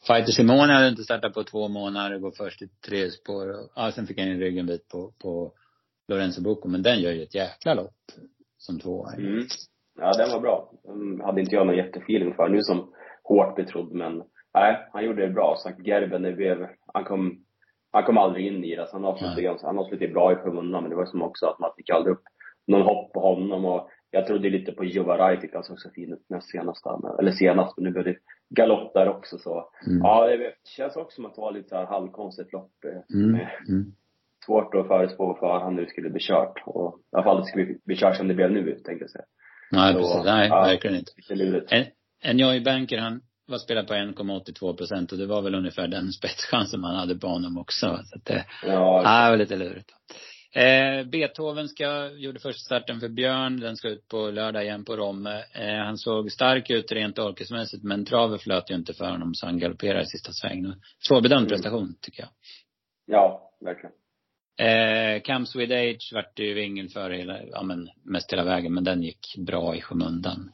Fighter 0.07 0.33
Simone 0.33 0.73
hade 0.73 0.89
inte 0.89 1.03
startat 1.03 1.35
på 1.35 1.45
två 1.45 1.69
månader, 1.69 2.19
går 2.19 2.31
först 2.31 2.63
i 2.63 2.69
tre 2.87 3.11
spår. 3.11 3.55
Ja, 3.77 3.93
sen 3.93 4.07
fick 4.07 4.19
han 4.19 4.29
en 4.29 4.39
ryggen 4.39 4.67
bit 4.67 4.89
på, 4.89 5.13
på 5.23 5.53
Lorenzo 6.09 6.43
Bocco. 6.43 6.69
Men 6.69 6.83
den 6.83 7.01
gör 7.01 7.13
ju 7.13 7.23
ett 7.23 7.35
jäkla 7.35 7.75
lopp 7.75 8.05
som 8.59 8.79
tvåa. 8.79 9.13
Mm. 9.13 9.45
Ja, 9.99 10.13
den 10.13 10.31
var 10.31 10.41
bra. 10.41 10.73
Den 10.85 11.21
hade 11.21 11.41
inte 11.41 11.55
jag 11.55 11.67
någon 11.67 11.77
jättefeeling 11.77 12.35
för. 12.35 12.49
Nu 12.49 12.63
som 12.63 12.93
hårt 13.23 13.57
betrodd, 13.57 13.93
men 13.93 14.23
nej, 14.55 14.89
han 14.93 15.05
gjorde 15.05 15.27
det 15.27 15.33
bra. 15.33 15.57
Sagt 15.63 15.87
Gerben, 15.87 16.69
han 16.93 17.05
kom, 17.05 17.45
han 17.93 18.05
kom 18.05 18.19
aldrig 18.19 18.47
in 18.47 18.65
i 18.65 18.77
det. 18.77 18.87
Så 18.87 18.93
han 18.93 19.05
avslutade, 19.05 19.43
ganska, 19.43 19.67
han 19.67 19.79
avslutade 19.79 20.13
bra 20.13 20.33
i 20.33 20.37
skymundan, 20.37 20.83
men 20.83 20.91
det 20.91 20.97
var 20.97 21.07
som 21.07 21.23
också 21.23 21.47
att 21.47 21.59
man 21.59 21.71
fick 21.77 21.91
aldrig 21.91 22.13
upp 22.15 22.23
någon 22.67 22.83
hopp 22.83 23.13
på 23.13 23.21
honom. 23.21 23.65
Och 23.65 23.89
jag 24.11 24.27
trodde 24.27 24.51
lite 24.51 24.73
på 24.73 24.85
Jovaraj, 24.85 25.41
tyckte 25.41 25.57
han 25.57 25.65
såg 25.65 25.81
så 25.81 25.91
fin 25.91 26.13
ut 26.13 26.25
näst 26.29 26.51
senast. 26.51 26.87
Eller 27.19 27.33
senast, 27.33 27.77
men 27.77 27.85
nu 27.85 27.91
blev 27.91 28.05
det 28.05 28.17
galopp 28.51 28.95
där 28.95 29.09
också 29.09 29.39
så. 29.39 29.71
Mm. 29.87 29.99
Ja, 29.99 30.27
det 30.27 30.55
känns 30.65 30.97
också 30.97 31.15
som 31.15 31.27
att 31.27 31.35
det 31.35 31.41
var 31.41 31.53
lite 31.53 31.69
så 31.69 31.77
här 31.77 31.87
halvkonstigt 31.87 32.53
lopp. 32.53 32.73
Eh, 32.85 33.17
mm. 33.19 33.41
Mm. 33.69 33.95
Svårt 34.47 34.75
att 34.75 34.87
förespå 34.87 35.35
på 35.35 35.41
förhand 35.41 35.77
hur 35.77 35.85
det 35.85 35.91
skulle 35.91 36.11
bli 36.11 36.21
kört. 36.21 36.63
Och 36.67 36.99
i 36.99 37.17
alla 37.17 37.25
fall 37.25 37.41
det 37.41 37.47
skulle 37.47 37.67
bli 37.85 37.97
kört 37.97 38.17
som 38.17 38.29
det 38.29 38.35
blev 38.35 38.51
nu, 38.51 38.65
tänkte 38.65 39.05
jag 39.05 39.11
säga. 39.11 39.25
Nej, 39.73 39.93
så, 39.93 39.99
precis. 39.99 40.25
Nej, 40.25 40.49
ja, 40.49 40.61
verkligen 40.63 40.97
inte. 40.97 41.13
En, 41.77 41.85
en 42.23 42.39
Joy 42.39 42.61
Banker, 42.61 42.99
han 42.99 43.21
var 43.47 43.59
spelad 43.59 43.87
på 43.87 43.95
1,82 43.95 44.77
procent 44.77 45.13
och 45.13 45.19
det 45.19 45.27
var 45.27 45.43
väl 45.43 45.55
ungefär 45.55 45.89
den 45.89 46.13
spetschansen 46.19 46.81
man 46.81 46.97
hade 46.97 47.15
på 47.15 47.27
honom 47.27 47.59
också. 47.59 47.87
Så 48.05 48.19
att 48.19 48.25
det, 48.25 48.45
ja, 48.67 48.99
det 48.99 49.31
var 49.31 49.37
lite 49.37 49.57
lurigt. 49.57 49.91
Eh, 50.57 51.07
Beethoven 51.07 51.69
ska, 51.69 52.11
gjorde 52.11 52.41
första 52.41 52.65
starten 52.65 53.01
för 53.01 53.09
Björn. 53.09 53.61
Den 53.61 53.77
ska 53.77 53.89
ut 53.89 54.09
på 54.09 54.31
lördag 54.31 54.65
igen 54.65 54.85
på 54.85 54.97
Romme. 54.97 55.45
Eh, 55.53 55.85
han 55.85 55.99
såg 55.99 56.33
stark 56.33 56.71
ut 56.71 56.93
rent 56.93 57.19
orkesmässigt 57.19 57.85
men 57.85 58.05
travet 58.05 58.43
flöt 58.43 58.71
ju 58.71 58.75
inte 58.75 58.95
för 58.95 59.11
honom 59.11 59.35
så 59.35 59.47
han 59.47 59.59
galopperade 59.59 60.03
i 60.03 60.07
sista 60.07 60.33
svängen. 60.33 60.75
Svårbedömd 61.09 61.47
mm. 61.47 61.49
prestation 61.49 61.95
tycker 62.01 62.23
jag. 62.23 62.31
Ja, 63.07 63.51
verkligen. 63.61 63.93
Eh, 64.57 65.23
Camps 65.23 65.57
with 65.57 65.73
Age 65.73 66.11
vart 66.13 66.37
det 66.37 66.45
ju 66.45 66.55
vingen 66.55 66.89
för 66.89 67.11
hela, 67.11 67.43
ja 67.43 67.63
men 67.63 67.91
mest 68.05 68.33
hela 68.33 68.45
vägen 68.45 68.75
men 68.75 68.85
den 68.85 69.03
gick 69.03 69.37
bra 69.37 69.77
i 69.77 69.81
skymundan 69.81 70.53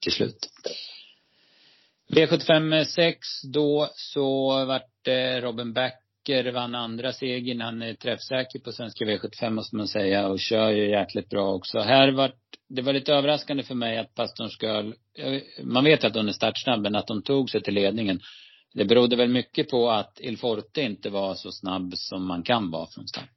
till 0.00 0.12
slut. 0.12 0.38
V75 2.10 2.84
6 2.84 3.18
då 3.52 3.90
så 3.94 4.64
vart 4.64 4.90
det 5.02 5.40
Robin 5.40 5.72
Backer 5.72 6.52
vann 6.52 6.74
andra 6.74 7.12
segern. 7.12 7.60
Han 7.60 7.82
är 7.82 7.94
träffsäker 7.94 8.58
på 8.58 8.72
svenska 8.72 9.04
V75 9.04 9.50
måste 9.50 9.76
man 9.76 9.88
säga 9.88 10.28
och 10.28 10.40
kör 10.40 10.70
ju 10.70 10.90
jäkligt 10.90 11.28
bra 11.28 11.54
också. 11.54 11.78
Här 11.78 12.12
vart, 12.12 12.38
det 12.68 12.82
var 12.82 12.92
lite 12.92 13.14
överraskande 13.14 13.62
för 13.62 13.74
mig 13.74 13.98
att 13.98 14.14
Pastorns 14.14 14.62
Girl, 14.62 14.92
eh, 15.18 15.42
man 15.64 15.84
vet 15.84 16.04
att 16.04 16.14
hon 16.14 16.28
är 16.28 16.32
startsnabb, 16.32 16.80
men 16.80 16.94
att 16.94 17.06
de 17.06 17.22
tog 17.22 17.50
sig 17.50 17.62
till 17.62 17.74
ledningen. 17.74 18.20
Det 18.74 18.84
berodde 18.84 19.16
väl 19.16 19.32
mycket 19.32 19.70
på 19.70 19.88
att 19.88 20.20
Il 20.20 20.38
Forte 20.38 20.80
inte 20.80 21.10
var 21.10 21.34
så 21.34 21.50
snabb 21.50 21.94
som 21.94 22.26
man 22.26 22.42
kan 22.42 22.70
vara 22.70 22.86
från 22.86 23.06
start. 23.06 23.36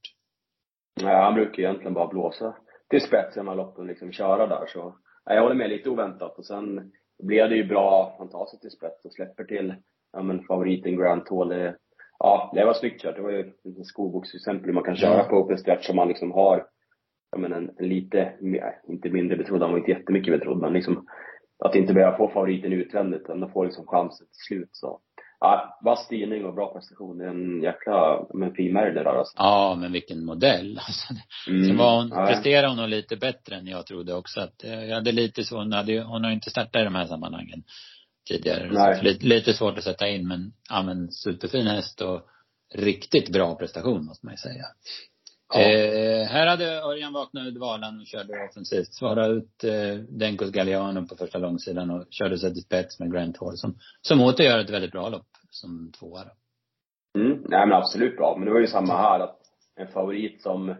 Nej, 1.01 1.15
han 1.15 1.33
brukar 1.33 1.63
egentligen 1.63 1.93
bara 1.93 2.07
blåsa 2.07 2.55
till 2.89 3.01
spets 3.01 3.37
i 3.37 3.39
de 3.39 3.47
här 3.47 3.55
loppen, 3.55 3.87
liksom 3.87 4.11
köra 4.11 4.47
där 4.47 4.65
så. 4.67 4.95
Nej, 5.25 5.35
jag 5.35 5.43
håller 5.43 5.55
med, 5.55 5.69
lite 5.69 5.89
oväntat 5.89 6.37
och 6.37 6.45
sen 6.45 6.91
blev 7.23 7.49
det 7.49 7.55
ju 7.55 7.63
bra, 7.63 8.15
han 8.17 8.29
tar 8.29 8.45
sig 8.45 8.59
till 8.59 8.71
spets 8.71 9.05
och 9.05 9.13
släpper 9.13 9.43
till, 9.43 9.73
ja 10.13 10.21
men 10.21 10.43
favoriten 10.43 10.97
Grand 10.97 11.25
Tour, 11.25 11.75
ja, 12.19 12.51
det 12.55 12.65
var 12.65 12.73
snyggt 12.73 13.01
kört. 13.01 13.15
Det 13.15 13.21
var 13.21 13.31
ju 13.31 13.39
ett 13.39 13.85
skoboksexempel 13.85 14.73
man 14.73 14.83
kan 14.83 14.95
köra 14.95 15.17
ja. 15.17 15.23
på 15.23 15.35
open 15.35 15.57
stretch 15.57 15.89
om 15.89 15.95
man 15.95 16.07
liksom 16.07 16.31
har, 16.31 16.65
ja 17.31 17.37
men 17.37 17.53
en, 17.53 17.71
en 17.77 17.89
lite, 17.89 18.33
inte 18.87 19.09
mindre 19.09 19.37
betrodd, 19.37 19.61
han 19.61 19.71
var 19.71 19.77
inte 19.77 19.91
jättemycket 19.91 20.39
betrodd, 20.39 20.61
men 20.61 20.73
liksom 20.73 21.07
att 21.59 21.75
inte 21.75 21.93
behöva 21.93 22.17
få 22.17 22.29
favoriten 22.29 22.73
utvändigt, 22.73 23.21
utan 23.21 23.51
få 23.51 23.63
liksom 23.63 23.87
chansen 23.87 24.27
till 24.27 24.45
slut 24.47 24.69
så. 24.71 24.99
Ja, 25.43 25.79
vass 25.81 26.05
styrning 26.05 26.45
och 26.45 26.53
bra 26.53 26.73
prestation. 26.73 27.17
Det 27.17 27.25
är 27.25 27.29
en 27.29 27.61
jäkla, 27.63 28.25
men 28.33 28.53
fin 28.53 28.73
där 28.73 29.05
alltså. 29.05 29.33
Ja, 29.37 29.75
men 29.79 29.91
vilken 29.91 30.25
modell 30.25 30.77
alltså. 30.87 31.13
Mm. 31.47 31.67
Sen 31.67 31.77
var 31.77 31.97
hon, 31.97 32.09
ja. 32.09 32.27
presterade 32.27 32.67
hon 32.67 32.77
nog 32.77 32.89
lite 32.89 33.15
bättre 33.15 33.55
än 33.55 33.67
jag 33.67 33.85
trodde 33.85 34.13
också 34.13 34.41
att, 34.41 34.63
eh, 34.63 34.85
jag 34.85 34.95
hade 34.95 35.11
lite 35.11 35.43
så, 35.43 35.57
hon 35.57 35.71
hade 35.71 36.01
hon 36.01 36.23
har 36.23 36.31
inte 36.31 36.49
startat 36.49 36.81
i 36.81 36.83
de 36.83 36.95
här 36.95 37.05
sammanhangen 37.05 37.63
tidigare. 38.27 38.71
Nej. 38.71 38.97
Så 38.97 39.03
lite, 39.03 39.25
lite 39.25 39.53
svårt 39.53 39.77
att 39.77 39.83
sätta 39.83 40.07
in 40.07 40.27
men, 40.27 40.53
ja 40.69 40.83
men 40.83 41.11
superfin 41.11 41.67
häst 41.67 42.01
och 42.01 42.21
riktigt 42.75 43.33
bra 43.33 43.55
prestation 43.55 44.05
måste 44.05 44.25
man 44.25 44.33
ju 44.33 44.37
säga. 44.37 44.65
Ja. 45.53 45.61
Eh, 45.61 46.27
här 46.27 46.47
hade 46.47 46.81
Örjan 46.81 47.13
vaknat 47.13 47.47
ur 47.47 47.51
dvalan 47.51 47.99
och 47.99 48.05
körde 48.05 48.47
offensivt. 48.49 48.93
Svarade 48.93 49.33
ut 49.33 49.63
eh, 49.63 49.95
Denkos 50.09 50.51
Galliano 50.51 51.07
på 51.07 51.15
första 51.15 51.37
långsidan 51.37 51.91
och 51.91 52.05
körde 52.09 52.37
sig 52.37 52.53
till 52.53 52.63
spets 52.63 52.99
med 52.99 53.11
Grant 53.13 53.37
Hall 53.37 53.57
som, 53.57 53.75
som 54.01 54.21
åter 54.21 54.43
gör 54.43 54.59
ett 54.59 54.69
väldigt 54.69 54.91
bra 54.91 55.09
lopp 55.09 55.27
som 55.49 55.91
tvåa 55.99 56.23
då. 56.23 56.31
Mm, 57.19 57.43
nej 57.49 57.67
men 57.67 57.73
absolut 57.73 58.17
bra. 58.17 58.35
Men 58.37 58.45
det 58.45 58.53
var 58.53 58.59
ju 58.59 58.67
samma 58.67 58.93
här 58.97 59.19
att 59.19 59.39
en 59.75 59.87
favorit 59.87 60.41
som, 60.41 60.75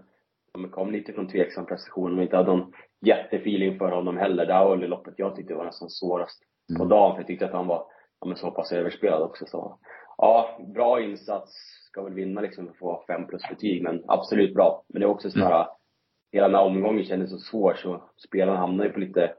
som 0.52 0.70
kom 0.70 0.92
lite 0.92 1.14
från 1.14 1.28
tveksam 1.28 1.66
prestation 1.66 2.18
och 2.18 2.24
inte 2.24 2.38
hade 2.38 2.50
någon 2.50 2.74
jättefeeling 3.06 3.78
för 3.78 3.92
honom 3.92 4.18
heller. 4.18 4.46
Det 4.46 4.54
här 4.54 4.66
var 4.66 4.78
loppet 4.78 5.14
jag 5.18 5.36
tyckte 5.36 5.54
var 5.54 5.66
nästan 5.66 5.90
svårast 5.90 6.40
mm. 6.70 6.80
på 6.80 6.86
dagen 6.86 7.12
för 7.12 7.20
jag 7.20 7.28
tyckte 7.28 7.46
att 7.46 7.52
han 7.52 7.68
var 7.68 7.86
ja, 8.20 8.28
men 8.28 8.38
så 8.38 8.52
pass 8.52 8.72
överspelad 8.72 9.22
också 9.22 9.46
så. 9.46 9.80
Ja, 10.18 10.60
bra 10.74 11.02
insats. 11.02 11.52
Ska 11.88 12.04
väl 12.04 12.14
vinna 12.14 12.42
liksom 12.42 12.68
och 12.68 12.78
få 12.78 13.04
fem 13.08 13.28
plus 13.28 13.42
betyg 13.50 13.84
men 13.84 14.04
absolut 14.08 14.54
bra. 14.54 14.84
Men 14.90 15.00
det 15.00 15.06
är 15.06 15.10
också 15.10 15.32
sådär, 15.32 15.56
mm. 15.56 15.68
hela 16.32 16.48
den 16.48 16.56
här 16.56 16.64
omgången 16.64 17.06
kändes 17.06 17.30
så 17.30 17.38
svår 17.38 17.74
så 17.74 18.04
spelarna 18.28 18.58
hamnar 18.58 18.86
ju 18.86 18.92
på 18.92 19.00
lite 19.00 19.34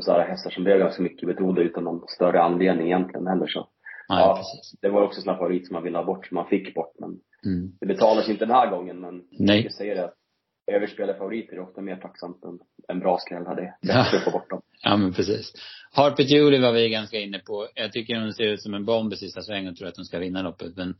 så 0.00 0.12
här, 0.12 0.28
hästar 0.28 0.50
som 0.50 0.64
blev 0.64 0.78
ganska 0.78 1.02
mycket 1.02 1.28
betrodda 1.28 1.62
utan 1.62 1.84
någon 1.84 2.08
större 2.08 2.42
anledning 2.42 2.86
egentligen 2.86 3.26
heller 3.26 3.46
så. 3.46 3.68
Ja, 4.08 4.20
ja 4.20 4.42
det 4.82 4.88
var 4.88 5.02
också 5.02 5.20
sådana 5.20 5.38
favorit 5.38 5.66
som 5.66 5.74
man 5.74 5.82
ville 5.82 5.98
ha 5.98 6.04
bort, 6.04 6.26
som 6.26 6.34
man 6.34 6.46
fick 6.46 6.74
bort 6.74 6.94
men 6.98 7.10
mm. 7.44 7.72
det 7.80 7.86
betalas 7.86 8.28
inte 8.28 8.44
den 8.44 8.54
här 8.54 8.70
gången 8.70 9.00
men 9.00 9.22
Nej. 9.38 9.62
jag 9.62 9.72
säger 9.72 9.94
det 9.94 10.12
överspelade 10.66 11.18
favoriter 11.18 11.56
är 11.56 11.60
ofta 11.60 11.80
mer 11.80 11.96
tacksamt 11.96 12.44
än 12.44 12.58
en 12.88 13.00
bra 13.00 13.18
skräll 13.18 13.46
hade 13.46 13.74
bättre 13.82 14.18
att 14.18 14.24
få 14.24 14.30
bort 14.30 14.50
dem. 14.50 14.62
Ja 14.82 14.96
men 14.96 15.12
precis. 15.12 15.52
Harper 15.92 16.22
Julie 16.22 16.60
var 16.60 16.72
vi 16.72 16.88
ganska 16.88 17.18
inne 17.18 17.38
på. 17.38 17.68
Jag 17.74 17.92
tycker 17.92 18.20
hon 18.20 18.32
ser 18.32 18.44
ut 18.44 18.62
som 18.62 18.74
en 18.74 18.84
bomb 18.84 19.12
i 19.12 19.16
sista 19.16 19.42
svängen 19.42 19.72
och 19.72 19.76
tror 19.76 19.88
att 19.88 19.96
hon 19.96 20.04
ska 20.04 20.18
vinna 20.18 20.42
loppet. 20.42 20.76
Men, 20.76 20.94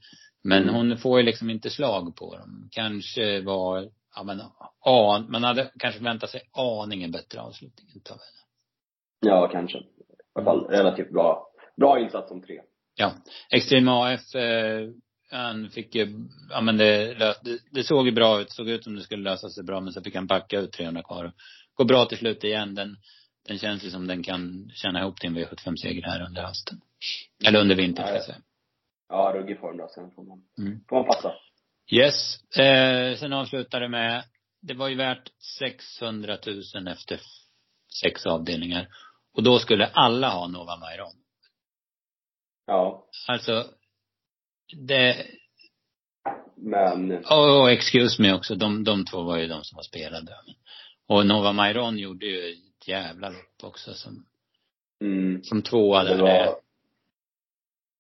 men 0.44 0.62
mm. 0.62 0.74
hon 0.74 0.98
får 0.98 1.20
ju 1.20 1.26
liksom 1.26 1.50
inte 1.50 1.70
slag 1.70 2.16
på 2.16 2.36
dem. 2.36 2.68
Kanske 2.70 3.40
var, 3.40 3.88
ja 4.16 4.22
men, 4.22 4.40
an, 4.84 5.26
man 5.30 5.44
hade 5.44 5.70
kanske 5.78 5.98
förväntat 5.98 6.30
sig 6.30 6.40
aningen 6.52 7.10
bättre 7.10 7.40
avslutning 7.40 7.86
utav 7.96 8.16
henne. 8.16 8.40
Ja, 9.20 9.48
kanske. 9.52 9.78
I 9.78 9.82
alla 10.34 10.44
fall 10.44 10.66
relativt 10.66 11.12
bra, 11.12 11.46
bra 11.76 12.00
insats 12.00 12.28
som 12.28 12.42
tre. 12.42 12.60
Ja. 12.94 13.12
Extrem 13.50 13.88
AF, 13.88 14.34
eh, 14.34 14.88
han 15.30 15.70
fick 15.70 15.94
ju, 15.94 16.28
ja 16.50 16.60
men 16.60 16.76
det, 16.76 17.14
det, 17.14 17.58
det 17.70 17.84
såg 17.84 18.06
ju 18.06 18.12
bra 18.12 18.40
ut, 18.40 18.50
såg 18.50 18.68
ut 18.68 18.84
som 18.84 18.94
det 18.94 19.02
skulle 19.02 19.30
lösa 19.30 19.48
sig 19.48 19.64
bra 19.64 19.80
men 19.80 19.92
så 19.92 20.02
fick 20.02 20.14
han 20.14 20.26
backa 20.26 20.58
ut 20.58 20.72
300 20.72 21.02
kvar. 21.02 21.32
Går 21.74 21.84
bra 21.84 22.04
till 22.04 22.18
slut 22.18 22.44
igen. 22.44 22.74
Den, 22.74 22.96
den 23.48 23.58
känns 23.58 23.84
ju 23.84 23.90
som 23.90 24.06
den 24.06 24.22
kan 24.22 24.70
tjäna 24.74 25.00
ihop 25.00 25.20
till 25.20 25.30
en 25.30 25.38
V75-seger 25.38 26.02
här 26.02 26.26
under 26.26 26.42
hösten. 26.42 26.80
Eller 27.44 27.60
under 27.60 27.76
vintern 27.76 28.06
ska 28.06 28.14
jag 28.14 28.24
säga. 28.24 28.38
Ja, 29.08 29.32
ruggig 29.34 29.60
form 29.60 29.76
då. 29.76 29.88
Sen 29.94 30.10
får 30.10 30.24
man, 30.24 30.42
mm. 30.58 30.80
får 30.88 30.96
man 30.96 31.06
passa. 31.06 31.34
Yes. 31.90 32.40
Eh, 32.56 33.16
sen 33.16 33.32
avslutade 33.32 33.88
med, 33.88 34.24
det 34.62 34.74
var 34.74 34.88
ju 34.88 34.94
värt 34.94 35.30
600 35.58 36.38
000 36.74 36.88
efter 36.88 37.20
sex 38.02 38.26
avdelningar. 38.26 38.88
Och 39.34 39.42
då 39.42 39.58
skulle 39.58 39.86
alla 39.86 40.28
ha 40.28 40.48
Nova 40.48 40.76
Mairon. 40.76 41.12
Ja. 42.66 43.06
Alltså, 43.28 43.66
det 44.72 45.16
men... 46.56 47.12
Och, 47.12 47.60
och 47.60 47.70
excuse 47.70 48.22
me 48.22 48.32
också, 48.32 48.54
de, 48.54 48.84
de 48.84 49.04
två 49.04 49.22
var 49.22 49.38
ju 49.38 49.46
de 49.46 49.64
som 49.64 49.76
var 49.76 49.82
spelade. 49.82 50.32
Och 51.08 51.26
Nova 51.26 51.52
Mairon 51.52 51.98
gjorde 51.98 52.26
ju 52.26 52.38
ett 52.38 52.88
jävla 52.88 53.28
lopp 53.28 53.64
också 53.64 53.92
som, 53.94 54.24
mm. 55.00 55.42
som 55.42 55.62
tvåa 55.62 56.04
där. 56.04 56.16
Det 56.16 56.22
var 56.22 56.56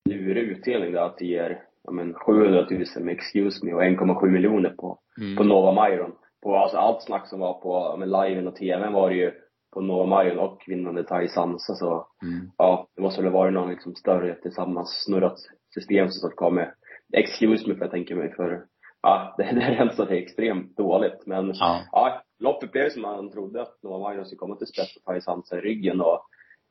lurig 0.08 0.44
utdelning 0.44 0.92
där 0.92 1.00
att 1.00 1.18
det 1.18 1.26
ger, 1.26 1.62
ja 1.84 1.90
men 1.90 2.14
700 2.14 2.66
000 2.70 2.84
med 3.00 3.14
excuse 3.14 3.64
me 3.64 3.72
och 3.72 3.82
1,7 3.82 4.30
miljoner 4.30 4.70
på, 4.70 4.98
mm. 5.18 5.36
på 5.36 5.44
Nova 5.44 5.72
Mairon. 5.72 6.12
På 6.42 6.56
alltså 6.56 6.76
allt 6.76 7.02
snack 7.02 7.28
som 7.28 7.40
var 7.40 7.60
på, 7.60 7.96
med 7.96 8.08
liven 8.08 8.48
och 8.48 8.56
tvn 8.56 8.92
var 8.92 9.10
det 9.10 9.16
ju 9.16 9.32
på 9.76 9.82
Nova 9.82 10.06
Mairon 10.06 10.38
och 10.38 10.64
vinnande 10.66 11.04
Tai 11.04 11.28
Sansa 11.28 11.74
så, 11.74 12.06
mm. 12.22 12.50
ja, 12.58 12.88
det 12.96 13.02
måste 13.02 13.22
väl 13.22 13.32
varit 13.32 13.54
någon 13.54 13.70
liksom 13.70 13.94
större 13.94 14.34
tillsammans 14.34 15.04
snurrat 15.04 15.38
system 15.74 16.08
som 16.08 16.30
kom 16.30 16.54
med 16.54 16.72
excuse 17.12 17.68
me 17.68 17.74
för 17.74 17.84
jag 17.84 17.90
tänker 17.90 18.14
mig 18.14 18.34
för 18.34 18.64
ja, 19.02 19.34
det, 19.38 19.44
det 19.44 19.60
rensade 19.60 20.16
extremt 20.16 20.76
dåligt. 20.76 21.26
Men 21.26 21.52
ja, 21.54 21.80
ja 21.92 22.22
loppet 22.38 22.72
blev 22.72 22.90
som 22.90 23.02
man 23.02 23.30
trodde 23.30 23.62
att 23.62 23.82
Nova 23.82 23.98
Major 23.98 24.24
skulle 24.24 24.38
komma 24.38 24.56
till 24.56 24.66
spets 24.66 24.96
och 24.96 25.02
ta 25.02 25.16
i 25.16 25.20
Sansa 25.20 25.58
i 25.58 25.60
ryggen 25.60 26.00
och 26.00 26.20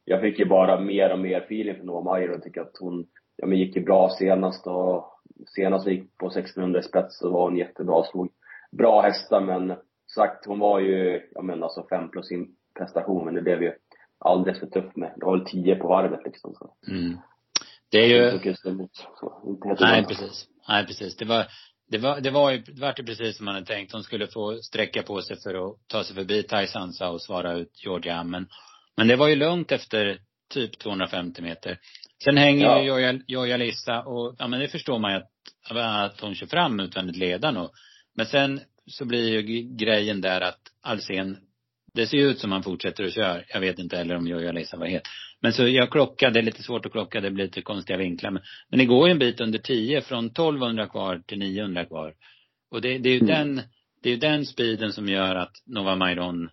jag 0.06 0.22
fick 0.22 0.40
ju 0.40 0.46
bara 0.46 0.80
mer 0.80 1.14
och 1.14 1.20
mer 1.20 1.42
feeling 1.42 1.76
för 1.76 1.84
Nova 1.84 2.02
Major 2.02 2.32
och 2.32 2.44
tycker 2.44 2.62
att 2.62 2.78
hon, 2.80 3.06
ja 3.36 3.48
men 3.48 3.58
gick 3.58 3.76
ju 3.76 3.84
bra 3.84 4.10
senast 4.10 4.68
och 4.68 5.06
senast 5.56 5.88
gick 5.88 6.18
på 6.18 6.28
1600 6.28 6.80
i 6.80 6.84
spets 6.84 7.18
så 7.18 7.30
var 7.30 7.44
hon 7.44 7.58
jättebra, 7.58 8.04
slog 8.04 8.30
bra 8.72 9.02
hästar 9.02 9.42
men 9.42 9.78
sagt 10.16 10.46
hon 10.46 10.60
var 10.60 10.80
ju, 10.80 11.22
jag 11.32 11.46
menar 11.46 11.64
alltså 11.64 11.86
fem 11.90 12.10
plus 12.10 12.28
sin 12.28 12.56
prestation 12.78 13.26
men 13.26 13.34
det 13.36 13.42
blev 13.42 13.64
ju 13.64 13.74
alldeles 14.20 14.60
för 14.60 14.68
tufft 14.68 14.96
med, 14.96 15.14
det 15.18 15.26
var 15.26 15.38
väl 15.38 15.48
tio 15.48 15.76
på 15.76 15.88
varvet 15.88 16.20
liksom 16.26 16.54
så. 16.54 16.74
Mm. 16.92 17.18
Det 17.92 17.98
är 17.98 18.08
ju... 18.08 18.40
Emot, 18.66 18.92
Nej, 19.80 20.06
precis. 20.06 20.48
Nej, 20.68 20.86
precis. 20.86 21.16
Det 21.18 21.26
var, 21.26 21.46
det 21.92 21.98
var, 21.98 22.22
det 22.22 22.32
var 22.32 22.52
ju, 22.52 22.58
det 22.58 22.82
var 22.82 22.94
ju 22.98 23.04
precis 23.06 23.38
som 23.38 23.46
man 23.46 23.56
hade 23.56 23.68
tänkt. 23.68 23.94
Hon 23.94 24.04
skulle 24.04 24.28
få 24.28 24.58
sträcka 24.62 25.04
på 25.04 25.22
sig 25.22 25.42
för 25.44 25.68
att 25.68 25.78
ta 25.88 26.04
sig 26.04 26.16
förbi 26.16 26.44
Taisansa 26.44 27.10
och 27.10 27.22
svara 27.22 27.54
ut 27.54 27.84
Georgia. 27.86 28.24
Men, 28.24 28.48
men 28.98 29.08
det 29.08 29.16
var 29.16 29.28
ju 29.28 29.36
lugnt 29.36 29.72
efter 29.72 30.20
typ 30.54 30.80
250 30.80 31.42
meter. 31.42 31.80
Sen 32.24 32.38
hänger 32.38 32.66
Ja. 32.66 33.00
ju 33.00 33.22
Joja, 33.28 33.58
Lissa 33.58 34.02
och, 34.02 34.36
ja 34.40 34.48
men 34.48 34.60
det 34.60 34.68
förstår 34.68 35.00
man 35.00 35.12
ju 35.12 35.18
att, 35.18 35.32
att 35.78 36.22
hon 36.22 36.36
kör 36.36 36.48
fram 36.48 36.80
utvändigt 36.80 37.18
ledan 37.18 37.58
och, 37.58 37.72
men 38.16 38.26
sen 38.26 38.60
så 38.88 39.06
blir 39.06 39.30
ju 39.30 39.62
grejen 39.76 40.22
där 40.22 40.42
att 40.42 40.60
Alsen, 40.82 41.38
det 41.96 42.08
ser 42.08 42.18
ju 42.18 42.30
ut 42.30 42.40
som 42.40 42.52
han 42.52 42.64
fortsätter 42.64 43.04
att 43.04 43.14
köra. 43.14 43.42
Jag 43.48 43.60
vet 43.60 43.80
inte 43.80 43.98
heller 43.98 44.16
om 44.16 44.28
Joja 44.28 44.52
Lissa 44.52 44.78
var 44.78 44.86
het. 44.86 45.04
Men 45.42 45.54
så 45.54 45.68
jag 45.68 45.92
klockade, 45.92 46.34
det 46.34 46.40
är 46.40 46.44
lite 46.44 46.64
svårt 46.64 46.86
att 46.86 46.92
klocka, 46.92 47.22
det 47.22 47.32
blir 47.32 47.46
lite 47.46 47.62
konstiga 47.62 47.98
vinklar. 47.98 48.32
Men, 48.32 48.44
men 48.70 48.80
det 48.80 48.86
går 48.86 49.08
ju 49.08 49.12
en 49.12 49.20
bit 49.20 49.42
under 49.42 49.60
10, 49.60 50.02
från 50.02 50.26
1200 50.26 50.88
kvar 50.88 51.22
till 51.28 51.40
900 51.40 51.86
kvar. 51.86 52.14
Och 52.72 52.82
det, 52.82 52.98
det 52.98 53.10
är 53.10 53.14
ju 53.14 53.20
Mm. 53.20 53.28
den, 53.28 53.62
det 54.04 54.10
är 54.10 54.14
ju 54.14 54.20
den 54.20 54.46
speeden 54.46 54.94
som 54.94 55.10
gör 55.10 55.36
att 55.36 55.54
Nova 55.66 55.96
Mairon 55.96 56.50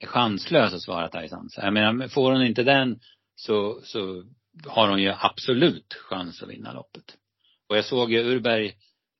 är 0.00 0.06
chanslös 0.06 0.74
att 0.74 0.82
svara 0.82 1.08
Tyson. 1.08 1.50
Så 1.50 1.60
jag 1.60 1.72
menar, 1.72 2.08
får 2.08 2.32
hon 2.32 2.42
inte 2.42 2.62
den 2.62 3.00
så, 3.34 3.80
så 3.82 4.24
har 4.66 4.88
hon 4.88 5.02
ju 5.02 5.12
absolut 5.18 5.94
chans 5.94 6.42
att 6.42 6.48
vinna 6.48 6.72
loppet. 6.72 7.04
Och 7.68 7.76
jag 7.76 7.84
såg 7.84 8.12
ju 8.12 8.18
Urberg, 8.18 8.72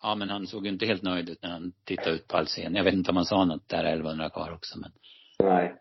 ja 0.02 0.14
men 0.14 0.28
han 0.30 0.46
såg 0.46 0.66
ju 0.66 0.72
inte 0.72 0.86
helt 0.86 1.02
nöjd 1.02 1.28
ut 1.28 1.42
när 1.42 1.50
han 1.50 1.72
tittade 1.84 2.10
ut 2.10 2.28
på 2.28 2.36
Alsen. 2.36 2.74
Jag 2.74 2.84
vet 2.84 2.94
inte 2.94 3.10
om 3.10 3.16
han 3.16 3.26
sa 3.26 3.44
något 3.44 3.68
där 3.68 3.84
1100 3.84 4.30
kvar 4.30 4.52
också 4.52 4.78
men, 4.78 4.92
Nej. 5.42 5.74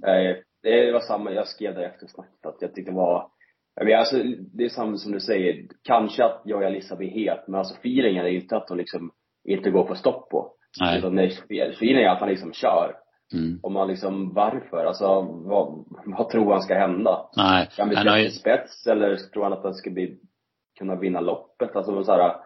nej. 0.00 0.42
Det 0.62 0.92
var 0.92 1.00
samma, 1.00 1.32
jag 1.32 1.48
skrev 1.48 1.74
det 1.74 1.86
efter 1.86 2.06
snacket 2.06 2.46
att 2.46 2.56
jag 2.60 2.74
tyckte 2.74 2.90
det 2.90 2.96
var 2.96 3.32
menar, 3.76 3.98
alltså, 3.98 4.16
det 4.54 4.64
är 4.64 4.68
samma 4.68 4.96
som 4.96 5.12
du 5.12 5.20
säger, 5.20 5.66
kanske 5.82 6.24
att 6.24 6.42
jag 6.44 6.60
och 6.60 6.66
Alissa 6.66 6.96
blir 6.96 7.10
het, 7.10 7.44
men 7.46 7.58
alltså 7.58 7.74
feelingen 7.74 8.24
är 8.24 8.30
ju 8.30 8.40
inte 8.40 8.56
att 8.56 8.68
hon 8.68 8.78
liksom 8.78 9.10
inte 9.44 9.70
går 9.70 9.84
på 9.84 9.94
stopp 9.94 10.30
på. 10.30 10.52
Nej. 10.80 10.98
Utan 10.98 11.18
feelingen 11.18 12.02
är 12.02 12.08
att 12.08 12.20
han 12.20 12.28
liksom 12.28 12.52
kör. 12.52 12.96
Mm. 13.34 13.60
Och 13.62 13.72
man 13.72 13.88
liksom, 13.88 14.34
varför? 14.34 14.84
Alltså, 14.84 15.22
vad, 15.22 15.84
vad 16.04 16.28
tror 16.28 16.52
han 16.52 16.62
ska 16.62 16.74
hända? 16.74 17.30
Nej. 17.36 17.68
Kan 17.76 17.88
vi 17.88 17.96
Han 17.96 18.08
har 18.08 18.28
spets 18.28 18.86
eller 18.86 19.16
tror 19.16 19.42
han 19.42 19.52
att 19.52 19.64
han 19.64 19.74
ska 19.74 19.90
bli, 19.90 20.18
kunna 20.78 20.96
vinna 20.96 21.20
loppet? 21.20 21.76
Alltså 21.76 22.04
så 22.04 22.12
här, 22.12 22.36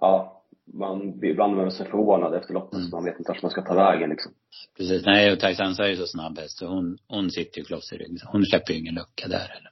ja, 0.00 0.39
man, 0.74 1.18
blir- 1.18 1.34
man 1.36 1.70
så 1.70 1.84
förvånad 1.84 2.34
efter 2.34 2.54
loppet 2.54 2.74
Mm. 2.74 2.86
så 2.86 2.96
man 2.96 3.04
vet 3.04 3.18
inte 3.18 3.32
vart 3.32 3.42
man 3.42 3.50
ska 3.50 3.62
ta 3.62 3.74
vägen 3.74 4.10
liksom. 4.10 4.32
precis. 4.76 5.06
Nej, 5.06 5.32
och 5.32 5.40
Tyson 5.40 5.66
är 5.66 5.86
ju 5.88 5.96
så 5.96 6.06
snabb 6.06 6.38
häst 6.38 6.58
så 6.58 6.66
hon, 6.66 6.98
hon 7.08 7.30
sitter 7.30 7.58
ju 7.58 7.64
kloss 7.64 7.92
i 7.92 7.96
ryggen. 7.96 8.18
Hon 8.32 8.44
släpper 8.44 8.72
ju 8.72 8.78
ingen 8.78 8.94
lucka 8.94 9.28
där 9.28 9.38
heller. 9.38 9.70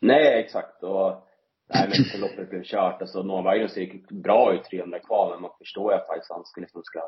Nej, 0.00 0.40
exakt. 0.44 0.82
Och, 0.82 1.26
nej 1.74 1.84
men 1.88 2.04
så 2.04 2.18
loppet 2.18 2.50
blev 2.50 2.62
kört. 2.62 3.00
Alltså, 3.02 3.22
Noah 3.22 3.44
Magnus 3.44 3.76
gick 3.76 4.10
bra 4.10 4.54
ut 4.54 4.64
300 4.64 4.98
kvar, 4.98 5.30
men 5.30 5.42
man 5.42 5.50
förstår 5.58 5.92
ju 5.92 5.98
att 5.98 6.08
Tyson 6.08 6.44
ska 6.44 6.60
liksom 6.60 6.82
ska 6.84 7.00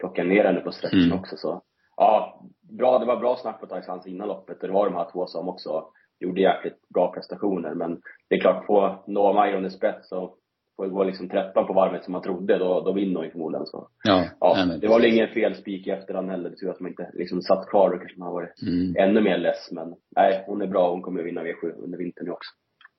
plocka 0.00 0.24
ner 0.24 0.44
henne 0.44 0.60
på 0.60 0.72
stretchen 0.72 1.02
Mm. 1.02 1.18
också. 1.18 1.36
Så, 1.36 1.62
ja, 1.96 2.40
bra, 2.78 2.98
det 2.98 3.06
var 3.06 3.16
bra 3.16 3.36
snack 3.36 3.60
på 3.60 3.66
Tysons 3.66 4.06
innan 4.06 4.28
loppet. 4.28 4.60
Det 4.60 4.68
var 4.72 4.84
de 4.90 4.94
här 4.96 5.10
två 5.12 5.26
som 5.26 5.48
också 5.48 5.84
gjorde 6.20 6.40
jäkligt 6.40 6.88
bra 6.94 7.12
prestationer. 7.12 7.74
Men 7.74 8.00
det 8.28 8.36
är 8.36 8.40
klart, 8.40 8.66
på 8.66 9.04
Noah 9.06 9.34
Magnus 9.34 9.74
i 9.74 9.76
spets 9.76 10.08
så 10.08 10.34
får 10.78 10.84
det 10.84 10.90
gå 10.90 11.04
liksom 11.04 11.28
13 11.28 11.66
på 11.66 11.72
varvet 11.72 12.04
som 12.04 12.12
man 12.12 12.22
trodde, 12.22 12.58
då, 12.58 12.80
då 12.80 12.92
vinner 12.92 13.20
hon 13.20 13.30
förmodligen. 13.30 13.66
Så, 13.66 13.88
Ja. 14.04 14.24
ja, 14.40 14.64
nej, 14.66 14.78
det 14.80 14.88
var 14.88 15.00
väl 15.00 15.12
ingen 15.12 15.28
fel 15.28 15.54
spik 15.54 15.86
i 15.86 15.90
efterhand 15.90 16.30
heller. 16.30 16.50
Tur 16.50 16.70
att 16.70 16.80
man 16.80 16.90
inte 16.90 17.10
liksom 17.14 17.42
satt 17.42 17.68
kvar. 17.70 17.90
Då 17.90 17.98
kanske 17.98 18.18
man 18.18 18.26
har 18.28 18.32
varit 18.34 18.62
Mm. 18.62 18.96
ännu 18.96 19.20
mer 19.20 19.38
less. 19.38 19.68
Men 19.72 19.94
nej, 20.16 20.44
hon 20.46 20.62
är 20.62 20.66
bra. 20.66 20.90
Hon 20.90 21.02
kommer 21.02 21.20
att 21.20 21.26
vinna 21.26 21.42
V7 21.42 21.72
under 21.84 21.98
vintern 21.98 22.30
också. 22.30 22.50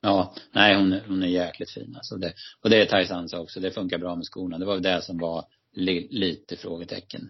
Ja, 0.02 0.34
nej 0.52 0.76
hon, 0.76 0.94
är- 0.94 1.02
hon 1.08 1.24
är 1.24 1.28
jäkligt 1.28 1.72
fin 1.72 1.94
alltså. 1.96 2.15
Det, 2.15 2.34
och 2.63 2.70
det 2.70 2.82
är 2.82 2.86
Taisansa 2.86 3.39
också. 3.42 3.60
Det 3.60 3.72
funkar 3.72 3.98
bra 3.98 4.15
med 4.15 4.26
skorna. 4.26 4.58
Det 4.58 4.65
var 4.65 4.74
väl 4.74 4.84
det 4.84 5.02
som 5.02 5.18
var 5.18 5.44
li, 5.76 6.08
lite 6.12 6.56
frågetecken 6.56 7.22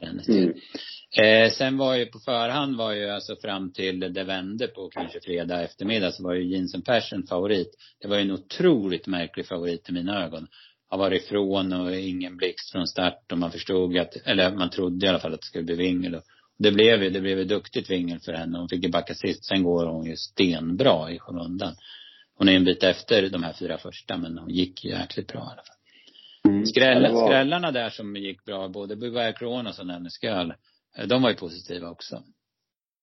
del. 0.00 0.20
Mm. 0.28 0.54
Eh, 1.16 1.50
sen 1.50 1.76
var 1.76 1.94
ju 1.94 2.06
på 2.06 2.18
förhand 2.18 2.76
var 2.76 2.92
ju 2.92 3.10
alltså 3.10 3.36
fram 3.36 3.72
till 3.72 4.00
det 4.00 4.24
vände 4.24 4.66
på 4.66 4.88
kanske 4.88 5.20
fredag 5.20 5.62
eftermiddag 5.62 6.12
så 6.12 6.22
var 6.22 6.34
ju 6.34 6.44
Jensen 6.44 6.82
Persson 6.82 7.26
favorit. 7.26 7.70
Det 8.00 8.08
var 8.08 8.16
ju 8.16 8.22
en 8.22 8.30
otroligt 8.30 9.06
märklig 9.06 9.46
favorit 9.46 9.88
i 9.88 9.92
mina 9.92 10.24
ögon. 10.24 10.46
Har 10.90 10.98
varit 10.98 11.22
ifrån 11.22 11.72
och 11.72 11.96
ingen 11.96 12.36
blixt 12.36 12.72
från 12.72 12.86
start 12.86 13.32
och 13.32 13.38
man 13.38 13.52
förstod 13.52 13.98
att, 13.98 14.16
eller 14.16 14.54
man 14.54 14.70
trodde 14.70 15.06
i 15.06 15.08
alla 15.08 15.18
fall 15.18 15.34
att 15.34 15.40
det 15.40 15.46
skulle 15.46 15.64
bli 15.64 15.74
vingel 15.74 16.14
och 16.14 16.22
det 16.58 16.72
blev 16.72 17.02
ju, 17.02 17.10
det 17.10 17.20
blev 17.20 17.38
ju 17.38 17.44
duktigt 17.44 17.90
vingel 17.90 18.20
för 18.20 18.32
henne. 18.32 18.58
Hon 18.58 18.68
fick 18.68 18.84
ju 18.84 18.90
backa 18.90 19.14
sist. 19.14 19.44
Sen 19.44 19.62
går 19.62 19.86
hon 19.86 20.06
ju 20.06 20.16
stenbra 20.16 21.10
i 21.10 21.18
skymundan. 21.18 21.74
Hon 22.34 22.48
är 22.48 22.52
en 22.52 22.64
bit 22.64 22.82
efter 22.82 23.28
de 23.28 23.42
här 23.42 23.52
fyra 23.52 23.78
första 23.78 24.16
men 24.16 24.38
hon 24.38 24.50
gick 24.50 24.84
ju 24.84 24.90
jäkligt 24.90 25.28
bra 25.28 25.38
i 25.38 25.42
alla 25.42 25.62
fall. 25.62 25.77
Mm. 26.48 26.66
Skräll, 26.66 27.12
var- 27.14 27.26
Skrällarna 27.26 27.70
där 27.72 27.88
som 27.88 28.16
gick 28.16 28.44
bra, 28.44 28.68
både 28.68 28.96
Kronos 29.32 29.80
och 29.80 29.86
Nanne 29.86 30.08
Sköl, 30.20 30.50
eh, 30.98 31.06
de 31.08 31.22
var 31.22 31.30
ju 31.30 31.36
positiva 31.36 31.90
också. 31.90 32.16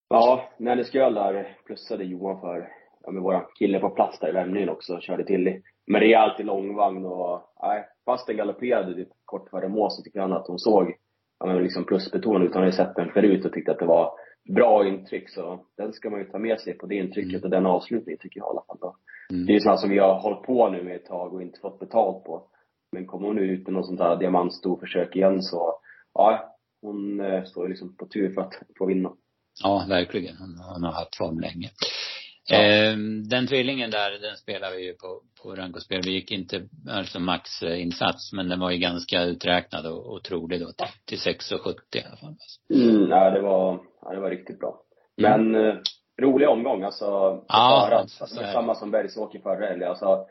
Ja, 0.10 0.50
skulle 0.84 1.10
där 1.10 1.58
plussade 1.66 2.04
Johan 2.04 2.42
för, 2.42 2.68
ja 3.04 3.12
men 3.12 3.24
våra 3.24 3.42
kille 3.60 3.80
på 3.80 3.90
plats 3.90 4.20
där 4.20 4.30
i 4.30 4.32
vändningen 4.32 4.70
också, 4.70 5.00
körde 5.00 5.24
till 5.26 5.62
med 5.88 6.02
rejält 6.02 6.40
i 6.40 6.44
långvagn 6.44 7.06
och, 7.06 7.42
nej, 7.62 7.86
fast 8.06 8.28
den 8.28 8.38
galopperade 8.38 8.94
typ 8.96 9.10
kort 9.26 9.50
före 9.50 9.68
mål 9.70 9.92
så 9.92 10.02
tyckte 10.04 10.22
han 10.22 10.34
att 10.34 10.48
hon 10.48 10.60
såg, 10.60 10.94
ja 11.40 11.46
men 11.46 11.64
liksom 11.64 11.86
plusbetonad 11.86 12.44
ut. 12.44 12.54
Han 12.54 12.62
hade 12.64 12.76
sett 12.76 12.96
den 12.96 13.12
förut 13.12 13.46
och 13.46 13.54
tyckte 13.54 13.72
att 13.72 13.80
det 13.80 13.86
var 13.86 14.12
bra 14.56 14.88
intryck 14.88 15.30
så 15.30 15.66
den 15.78 15.94
ska 15.94 16.10
man 16.10 16.20
ju 16.20 16.26
ta 16.26 16.40
med 16.40 16.60
sig 16.60 16.78
på 16.78 16.86
det 16.86 16.96
intrycket 16.96 17.32
Mm. 17.32 17.44
och 17.44 17.50
den 17.50 17.66
avslutningen 17.66 18.20
tycker 18.22 18.40
jag 18.40 18.48
i 18.48 18.50
alla 18.50 18.64
fall 18.68 18.78
då. 18.82 18.96
Mm. 19.32 19.46
Det 19.46 19.52
är 19.52 19.54
ju 19.54 19.60
sådana 19.60 19.78
som 19.78 19.90
vi 19.90 19.98
har 20.00 20.20
hållit 20.20 20.44
på 20.44 20.70
nu 20.70 20.84
med 20.84 20.96
ett 20.96 21.06
tag 21.06 21.34
och 21.34 21.42
inte 21.42 21.60
fått 21.60 21.80
betalt 21.80 22.24
på. 22.24 22.48
Men 22.96 23.08
kommer 23.08 23.28
hon 23.28 23.40
ut 23.40 23.68
med 23.68 23.74
något 23.74 23.86
sånt 23.86 24.00
här 24.00 24.16
diamantstorförsök 24.16 25.16
igen 25.16 25.42
så, 25.42 25.74
ja, 26.14 26.56
hon 26.82 27.20
eh, 27.20 27.44
står 27.44 27.64
ju 27.64 27.70
liksom 27.70 27.96
på 27.98 28.06
tur 28.06 28.34
för 28.34 28.42
att 28.42 28.54
få 28.78 28.86
vinna. 28.86 29.12
Ja, 29.64 29.86
verkligen. 29.90 30.38
Hon, 30.38 30.60
hon 30.74 30.84
har 30.84 30.92
haft 30.92 31.18
form 31.18 31.40
länge. 31.40 31.70
Ja. 32.50 32.58
Eh, 32.58 32.98
den 33.30 33.48
tvillingen 33.48 33.92
där, 33.92 34.12
den 34.12 34.38
spelar 34.38 34.72
vi 34.72 34.86
ju 34.86 34.94
på, 34.94 35.22
på 35.44 35.56
rankospel. 35.56 36.02
Vi 36.06 36.12
gick 36.12 36.32
inte 36.32 36.68
alltså 36.90 37.20
maxinsats, 37.20 38.34
men 38.34 38.50
den 38.50 38.60
var 38.60 38.72
ju 38.72 38.78
ganska 38.78 39.24
uträknad 39.24 39.86
och, 39.86 40.14
och 40.14 40.24
trolig 40.24 40.62
då 40.62 40.72
till, 40.72 40.88
till 41.06 41.34
6,70 41.34 41.74
i 41.94 42.04
alla 42.08 42.18
fall. 42.18 42.36
Mm, 42.74 43.10
ja, 43.10 43.30
det 43.30 43.42
var, 43.42 43.80
ja, 44.02 44.14
det 44.14 44.20
var 44.20 44.30
riktigt 44.30 44.60
bra. 44.60 44.82
Mm. 45.22 45.52
Men 45.52 45.66
eh, 45.66 45.76
rolig 46.22 46.50
omgång 46.50 46.84
alltså. 46.84 47.06
Ja, 47.48 48.06
så 48.08 48.24
alltså 48.24 48.44
samma 48.54 48.76
som 48.76 48.92
Bergsåker 48.92 49.40
förra 49.40 49.68
helgen. 49.68 49.90
Alltså, 49.90 50.26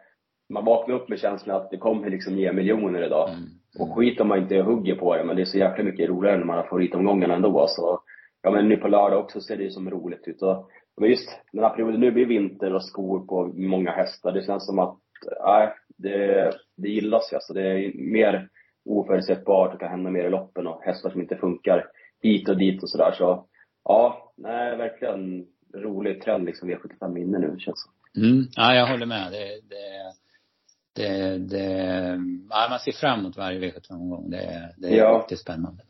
man 0.49 0.65
vaknar 0.65 0.95
upp 0.95 1.09
med 1.09 1.19
känslan 1.19 1.57
att 1.57 1.71
det 1.71 1.77
kommer 1.77 2.11
liksom 2.11 2.39
ge 2.39 2.53
miljoner 2.53 3.07
idag. 3.07 3.29
Mm. 3.29 3.41
Och 3.79 3.97
skit 3.97 4.21
om 4.21 4.29
man 4.29 4.39
inte 4.39 4.57
hugger 4.61 4.95
på 4.95 5.17
det, 5.17 5.25
men 5.25 5.37
det 5.37 5.43
är 5.43 5.47
så 5.47 5.59
jäkla 5.59 5.85
mycket 5.85 6.09
roligare 6.09 6.39
när 6.39 6.45
man 6.45 6.57
har 6.57 6.65
favoritomgångarna 6.65 7.35
ändå. 7.35 7.67
Så, 7.69 8.01
ja 8.43 8.51
men 8.51 8.69
nu 8.69 8.77
på 8.77 8.89
lördag 8.89 9.21
också 9.21 9.41
ser 9.41 9.57
det 9.57 9.63
ju 9.63 9.71
som 9.71 9.91
roligt 9.91 10.29
ut. 10.29 10.43
Och, 10.43 10.71
men 11.01 11.11
just 11.11 11.29
den 11.53 11.65
här 11.65 11.71
perioden, 11.71 12.01
nu 12.01 12.11
blir 12.11 12.27
vinter 12.27 12.75
och 12.75 12.85
skor 12.85 13.27
på 13.27 13.53
många 13.55 13.91
hästar. 13.91 14.33
Det 14.33 14.47
känns 14.47 14.67
som 14.67 14.79
att, 14.79 14.99
nej, 15.45 15.73
det, 15.97 16.51
det 16.77 16.89
gillas 16.89 17.33
ju. 17.33 17.35
Alltså, 17.35 17.53
det 17.53 17.63
är 17.63 17.93
mer 18.13 18.49
oförutsägbart 18.85 19.75
och 19.75 19.81
kan 19.81 19.91
hända 19.91 20.11
mer 20.11 20.25
i 20.25 20.31
loppen 20.31 20.67
och 20.67 20.83
hästar 20.83 21.11
som 21.11 21.21
inte 21.21 21.37
funkar 21.37 21.87
hit 22.23 22.49
och 22.49 22.59
dit 22.59 22.83
och 22.83 22.91
sådär. 22.91 23.13
Så, 23.13 23.47
ja, 23.85 24.33
nej, 24.37 24.77
verkligen 24.77 25.47
rolig 25.75 26.23
trend 26.23 26.45
liksom 26.45 26.71
V75 26.71 27.19
inne 27.19 27.39
nu 27.39 27.55
känns 27.59 27.85
det 27.87 27.95
Mm. 28.17 28.45
Ja, 28.57 28.75
jag 28.75 28.87
håller 28.87 29.07
med. 29.07 29.33
Det, 29.33 29.47
det, 29.71 29.85
det, 30.95 31.39
det, 31.39 31.65
ja, 32.51 32.67
man 32.71 32.79
ser 32.79 32.93
fram 32.93 33.21
emot 33.21 33.37
varje 33.37 33.59
V75-omgång. 33.61 34.31
Det, 34.31 34.75
det 34.79 34.89
är 34.89 34.97
Ja. 34.97 35.19
riktigt 35.19 35.39
spännande. 35.41 35.83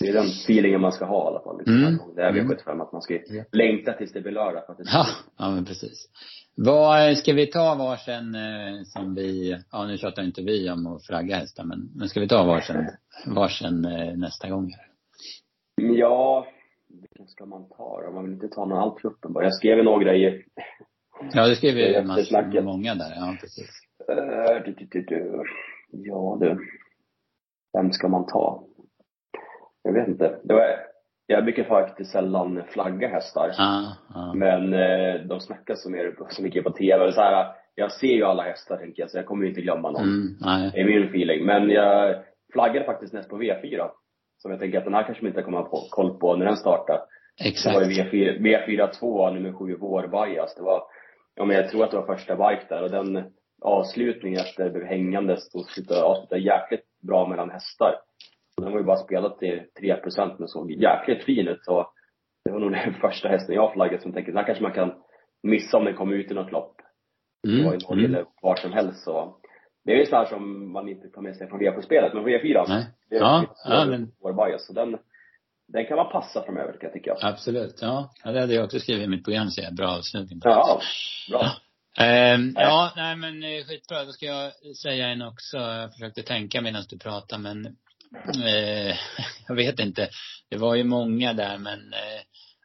Det 0.00 0.08
är 0.08 0.12
den 0.12 0.26
feelingen 0.26 0.80
man 0.80 0.92
ska 0.92 1.04
ha 1.04 1.24
i 1.24 1.26
alla 1.26 1.40
fall. 1.40 1.58
Liksom, 1.58 1.76
Mm. 1.76 1.98
Det 2.16 2.22
är 2.22 2.28
Mm. 2.30 2.50
V75, 2.50 2.82
att 2.82 2.92
man 2.92 3.02
ska 3.02 3.14
Ja. 3.26 3.44
längta 3.52 3.92
tills 3.92 4.12
det 4.12 4.20
blir 4.20 4.32
lördag. 4.32 4.66
För 4.66 4.72
att 4.72 4.78
det 4.78 4.84
Ja, 4.92 5.06
ja 5.38 5.50
men 5.50 5.64
precis. 5.64 6.08
Vad, 6.54 7.18
ska 7.18 7.32
vi 7.32 7.46
ta 7.46 7.74
varsin 7.74 8.34
eh, 8.34 8.82
som 8.84 9.14
vi, 9.14 9.56
ja 9.72 9.86
nu 9.86 9.98
tjatar 9.98 10.22
inte 10.22 10.42
vi 10.42 10.70
om 10.70 10.86
att 10.86 11.06
flagga 11.06 11.36
hästar 11.36 11.64
men, 11.64 11.90
men 11.94 12.08
ska 12.08 12.20
vi 12.20 12.28
ta 12.28 12.44
varsin, 12.44 12.86
varsin 13.26 13.84
eh, 13.84 14.16
nästa 14.16 14.48
gång? 14.48 14.70
här? 14.72 14.86
Ja, 15.96 16.46
vilken 17.00 17.26
ska 17.26 17.46
man 17.46 17.68
ta 17.68 18.02
då? 18.06 18.12
Man 18.12 18.24
vill 18.24 18.32
inte 18.32 18.48
ta 18.48 18.64
någon 18.64 18.78
allt 18.78 19.00
för 19.00 19.08
uppenbar. 19.08 19.42
Jag 19.42 19.54
skrev 19.54 19.76
ju 19.78 19.84
några 19.84 20.14
i, 20.14 20.42
Ja, 21.32 21.46
det 21.48 21.56
skrev 21.56 22.04
massor, 22.06 22.22
snacket. 22.22 22.64
många 22.64 22.94
där, 22.94 23.12
ja 23.16 23.36
precis. 23.40 23.70
Uh, 24.10 24.62
du, 24.64 24.72
du, 24.72 25.02
du, 25.02 25.42
ja 25.90 26.38
du. 26.40 26.58
Vem 27.72 27.92
ska 27.92 28.08
man 28.08 28.26
ta? 28.26 28.62
Jag 29.82 29.92
vet 29.92 30.08
inte. 30.08 30.40
Det 30.44 30.54
var, 30.54 30.76
jag 31.26 31.44
brukar 31.44 31.64
faktiskt 31.64 32.12
sällan 32.12 32.62
flagga 32.68 33.08
hästar. 33.08 33.54
Ja, 33.58 33.96
ja. 34.14 34.32
Men 34.34 34.72
eh, 34.72 35.20
de 35.20 35.40
snackas 35.40 35.82
så, 35.82 35.90
mer, 35.90 36.14
så 36.28 36.42
mycket 36.42 36.64
på 36.64 36.70
TV. 36.70 37.12
Så 37.12 37.20
här, 37.20 37.46
jag 37.74 37.92
ser 37.92 38.06
ju 38.06 38.24
alla 38.24 38.42
hästar 38.42 38.76
tänker 38.76 39.02
jag, 39.02 39.10
så 39.10 39.18
jag 39.18 39.26
kommer 39.26 39.42
ju 39.42 39.48
inte 39.48 39.60
glömma 39.60 39.90
någon. 39.90 40.02
Mm, 40.02 40.70
Det 40.72 40.80
är 40.80 40.84
min 40.84 41.08
feeling. 41.08 41.46
Men 41.46 41.70
jag 41.70 42.16
flaggade 42.52 42.86
faktiskt 42.86 43.12
näst 43.12 43.30
på 43.30 43.38
V4. 43.42 43.90
Som 44.38 44.50
jag 44.50 44.60
tänker 44.60 44.78
att 44.78 44.84
den 44.84 44.94
här 44.94 45.02
kanske 45.02 45.24
man 45.24 45.30
inte 45.30 45.42
kommer 45.42 45.58
ha 45.58 45.88
koll 45.90 46.18
på 46.18 46.36
när 46.36 46.46
den 46.46 46.56
startar. 46.56 47.00
Det 47.38 47.44
var 47.44 47.82
exakt. 47.82 48.12
ju 48.12 48.38
V4, 48.38 48.66
V4 48.66 48.90
2, 49.00 49.30
nummer 49.30 49.52
7, 49.52 49.76
Vår 49.80 50.06
Bias. 50.06 50.54
Det 50.54 50.62
var 50.62 50.82
ja 51.34 51.44
men 51.44 51.56
jag 51.56 51.68
tror 51.68 51.84
att 51.84 51.90
det 51.90 51.96
var 51.96 52.16
första 52.16 52.36
bike 52.36 52.66
där 52.68 52.82
och 52.82 52.90
den 52.90 53.24
avslutningen 53.66 54.40
efter 54.40 54.70
blev 54.70 54.84
hängandes 54.84 55.54
och 55.54 55.60
avslutade 55.60 56.40
jäkligt 56.40 56.84
bra 57.02 57.28
mellan 57.28 57.50
hästar. 57.50 57.94
Den 58.56 58.72
var 58.72 58.78
ju 58.78 58.84
bara 58.84 58.96
spelat 58.96 59.38
till 59.38 59.62
3 59.78 59.96
procent 59.96 60.38
men 60.38 60.48
såg 60.48 60.72
jäkligt 60.72 61.24
fin 61.24 61.48
ut. 61.48 61.64
Så 61.64 61.90
det 62.44 62.52
var 62.52 62.60
nog 62.60 62.72
den 62.72 62.94
första 63.00 63.28
hästen 63.28 63.54
jag 63.54 63.72
flaggade 63.72 64.02
som 64.02 64.12
tänkte, 64.12 64.32
den 64.32 64.44
kanske 64.44 64.62
man 64.62 64.72
kan 64.72 64.92
missa 65.42 65.76
om 65.76 65.84
den 65.84 65.94
kommer 65.94 66.12
ut 66.12 66.30
i 66.30 66.34
något 66.34 66.52
lopp. 66.52 66.76
Mm. 67.46 67.58
Det 67.58 67.64
var 67.64 67.74
i 67.74 67.78
Norge 67.88 68.04
mm. 68.04 68.14
eller 68.14 68.26
vart 68.42 68.58
som 68.58 68.72
helst 68.72 69.04
så. 69.04 69.36
Det 69.84 69.92
är 69.92 69.96
ju 69.96 70.06
sådär 70.06 70.24
som 70.24 70.72
man 70.72 70.88
inte 70.88 71.08
tar 71.08 71.22
med 71.22 71.36
sig 71.36 71.48
från 71.48 71.60
V4-spelet, 71.60 72.14
men 72.14 72.24
V4 72.24 72.64
Nej. 72.68 72.86
det 73.10 73.16
är 73.16 73.20
ja, 73.20 73.44
ja, 73.64 73.84
men... 73.84 74.12
vår 74.20 74.32
bias. 74.32 74.66
Så 74.66 74.72
den, 74.72 74.98
den 75.68 75.86
kan 75.86 75.96
man 75.96 76.12
passa 76.12 76.42
framöver 76.42 76.72
kan 76.72 76.80
jag 76.82 76.92
tycka. 76.92 77.16
Absolut, 77.22 77.78
ja. 77.82 78.10
ja 78.24 78.32
det 78.32 78.40
hade 78.40 78.54
jag 78.54 78.64
också 78.64 78.78
skrivit 78.78 79.04
i 79.04 79.08
mitt 79.08 79.24
program, 79.24 79.48
så 79.48 79.62
jag. 79.62 79.74
Bra 79.74 79.88
avslutning. 79.88 80.40
Ja, 80.44 80.80
bra. 81.30 81.40
Ja. 81.96 82.34
Um, 82.34 82.54
ja, 82.56 82.92
nej 82.96 83.16
men 83.16 83.42
eh, 83.42 83.64
skitbra. 83.64 84.04
Då 84.04 84.12
ska 84.12 84.26
jag 84.26 84.52
säga 84.76 85.08
en 85.08 85.22
också. 85.22 85.56
Jag 85.56 85.92
försökte 85.92 86.22
tänka 86.22 86.60
medan 86.60 86.84
du 86.88 86.98
pratade 86.98 87.42
men 87.42 87.66
eh, 88.44 88.96
jag 89.48 89.54
vet 89.54 89.80
inte. 89.80 90.08
Det 90.50 90.56
var 90.56 90.74
ju 90.74 90.84
många 90.84 91.32
där 91.32 91.58
men 91.58 91.92
eh, 91.92 92.20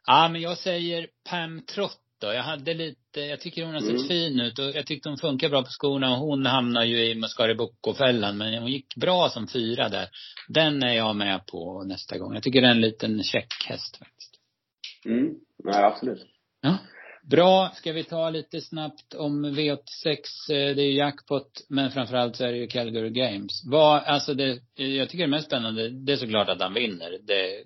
ja 0.06 0.28
men 0.28 0.40
jag 0.40 0.58
säger 0.58 1.08
Pam 1.30 1.62
Trott 1.66 1.98
då. 2.20 2.32
Jag 2.32 2.42
hade 2.42 2.74
lite, 2.74 3.20
jag 3.20 3.40
tycker 3.40 3.64
hon 3.64 3.74
har 3.74 3.80
sett 3.80 3.90
mm. 3.90 4.08
fin 4.08 4.40
ut 4.40 4.58
och 4.58 4.64
jag 4.64 4.86
tyckte 4.86 5.08
hon 5.08 5.18
funkar 5.18 5.48
bra 5.48 5.62
på 5.62 5.70
skorna 5.70 6.12
och 6.12 6.18
hon 6.18 6.46
hamnar 6.46 6.84
ju 6.84 7.10
i 7.10 7.14
Mascaribocco-fällan 7.14 8.38
men 8.38 8.62
hon 8.62 8.72
gick 8.72 8.96
bra 8.96 9.28
som 9.28 9.48
fyra 9.48 9.88
där. 9.88 10.08
Den 10.48 10.82
är 10.82 10.92
jag 10.92 11.16
med 11.16 11.46
på 11.46 11.84
nästa 11.84 12.18
gång. 12.18 12.34
Jag 12.34 12.42
tycker 12.42 12.60
det 12.60 12.66
är 12.66 12.70
en 12.70 12.80
liten 12.80 13.22
checkhäst 13.22 13.96
faktiskt. 13.96 14.34
Mm, 15.04 15.34
ja 15.64 15.86
absolut. 15.86 16.26
Ja. 16.60 16.78
Bra. 17.30 17.70
Ska 17.74 17.92
vi 17.92 18.04
ta 18.04 18.30
lite 18.30 18.60
snabbt 18.60 19.14
om 19.14 19.46
V86. 19.46 19.76
Eh, 20.50 20.76
det 20.76 20.82
är 20.82 20.90
ju 20.90 20.96
jackpot, 20.96 21.66
men 21.68 21.90
framförallt 21.90 22.36
så 22.36 22.44
är 22.44 22.52
det 22.52 22.58
ju 22.58 22.66
Calgary 22.66 23.10
Games. 23.10 23.64
Vad, 23.70 24.02
alltså 24.02 24.34
det, 24.34 24.58
jag 24.74 25.08
tycker 25.08 25.24
det 25.24 25.30
mest 25.30 25.46
spännande, 25.46 25.88
det 25.88 26.12
är 26.12 26.16
såklart 26.16 26.48
att 26.48 26.62
han 26.62 26.74
vinner. 26.74 27.18
Det, 27.22 27.64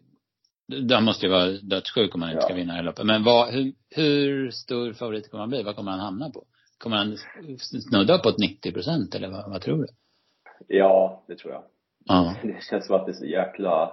han 0.95 1.05
måste 1.05 1.27
ju 1.27 1.33
vara 1.33 1.47
dödssjuk 1.47 2.15
om 2.15 2.23
han 2.23 2.31
inte 2.31 2.43
ja. 2.43 2.47
ska 2.47 2.55
vinna 2.55 2.73
det 2.73 2.77
här 2.77 2.85
loppet. 2.85 3.07
Men 3.07 3.25
vad, 3.25 3.55
hur, 3.55 3.73
hur 3.91 4.51
stor 4.51 4.93
favorit 4.93 5.31
kommer 5.31 5.43
han 5.43 5.51
bli? 5.51 5.63
Vad 5.63 5.77
kommer 5.77 5.91
han 5.91 6.01
hamna 6.01 6.31
på? 6.31 6.45
Kommer 6.79 6.97
han 6.97 7.17
snudda 7.59 8.15
uppåt 8.15 8.39
90 8.39 8.73
procent 8.73 9.15
eller 9.15 9.29
vad, 9.29 9.51
vad, 9.51 9.63
tror 9.63 9.79
du? 9.79 9.87
Ja, 10.69 11.25
det 11.29 11.37
tror 11.37 11.53
jag. 11.53 11.63
Ja. 12.05 12.37
Det 12.43 12.63
känns 12.71 12.87
som 12.87 12.97
att 12.97 13.07
det 13.07 13.13
är 13.13 13.15
så 13.15 13.27
jäkla 13.27 13.93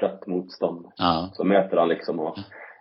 trött 0.00 0.26
motstånd. 0.26 0.86
Ja. 0.96 1.30
Så 1.34 1.44
möter 1.44 1.76
han 1.76 1.88
liksom 1.88 2.20
och, 2.20 2.38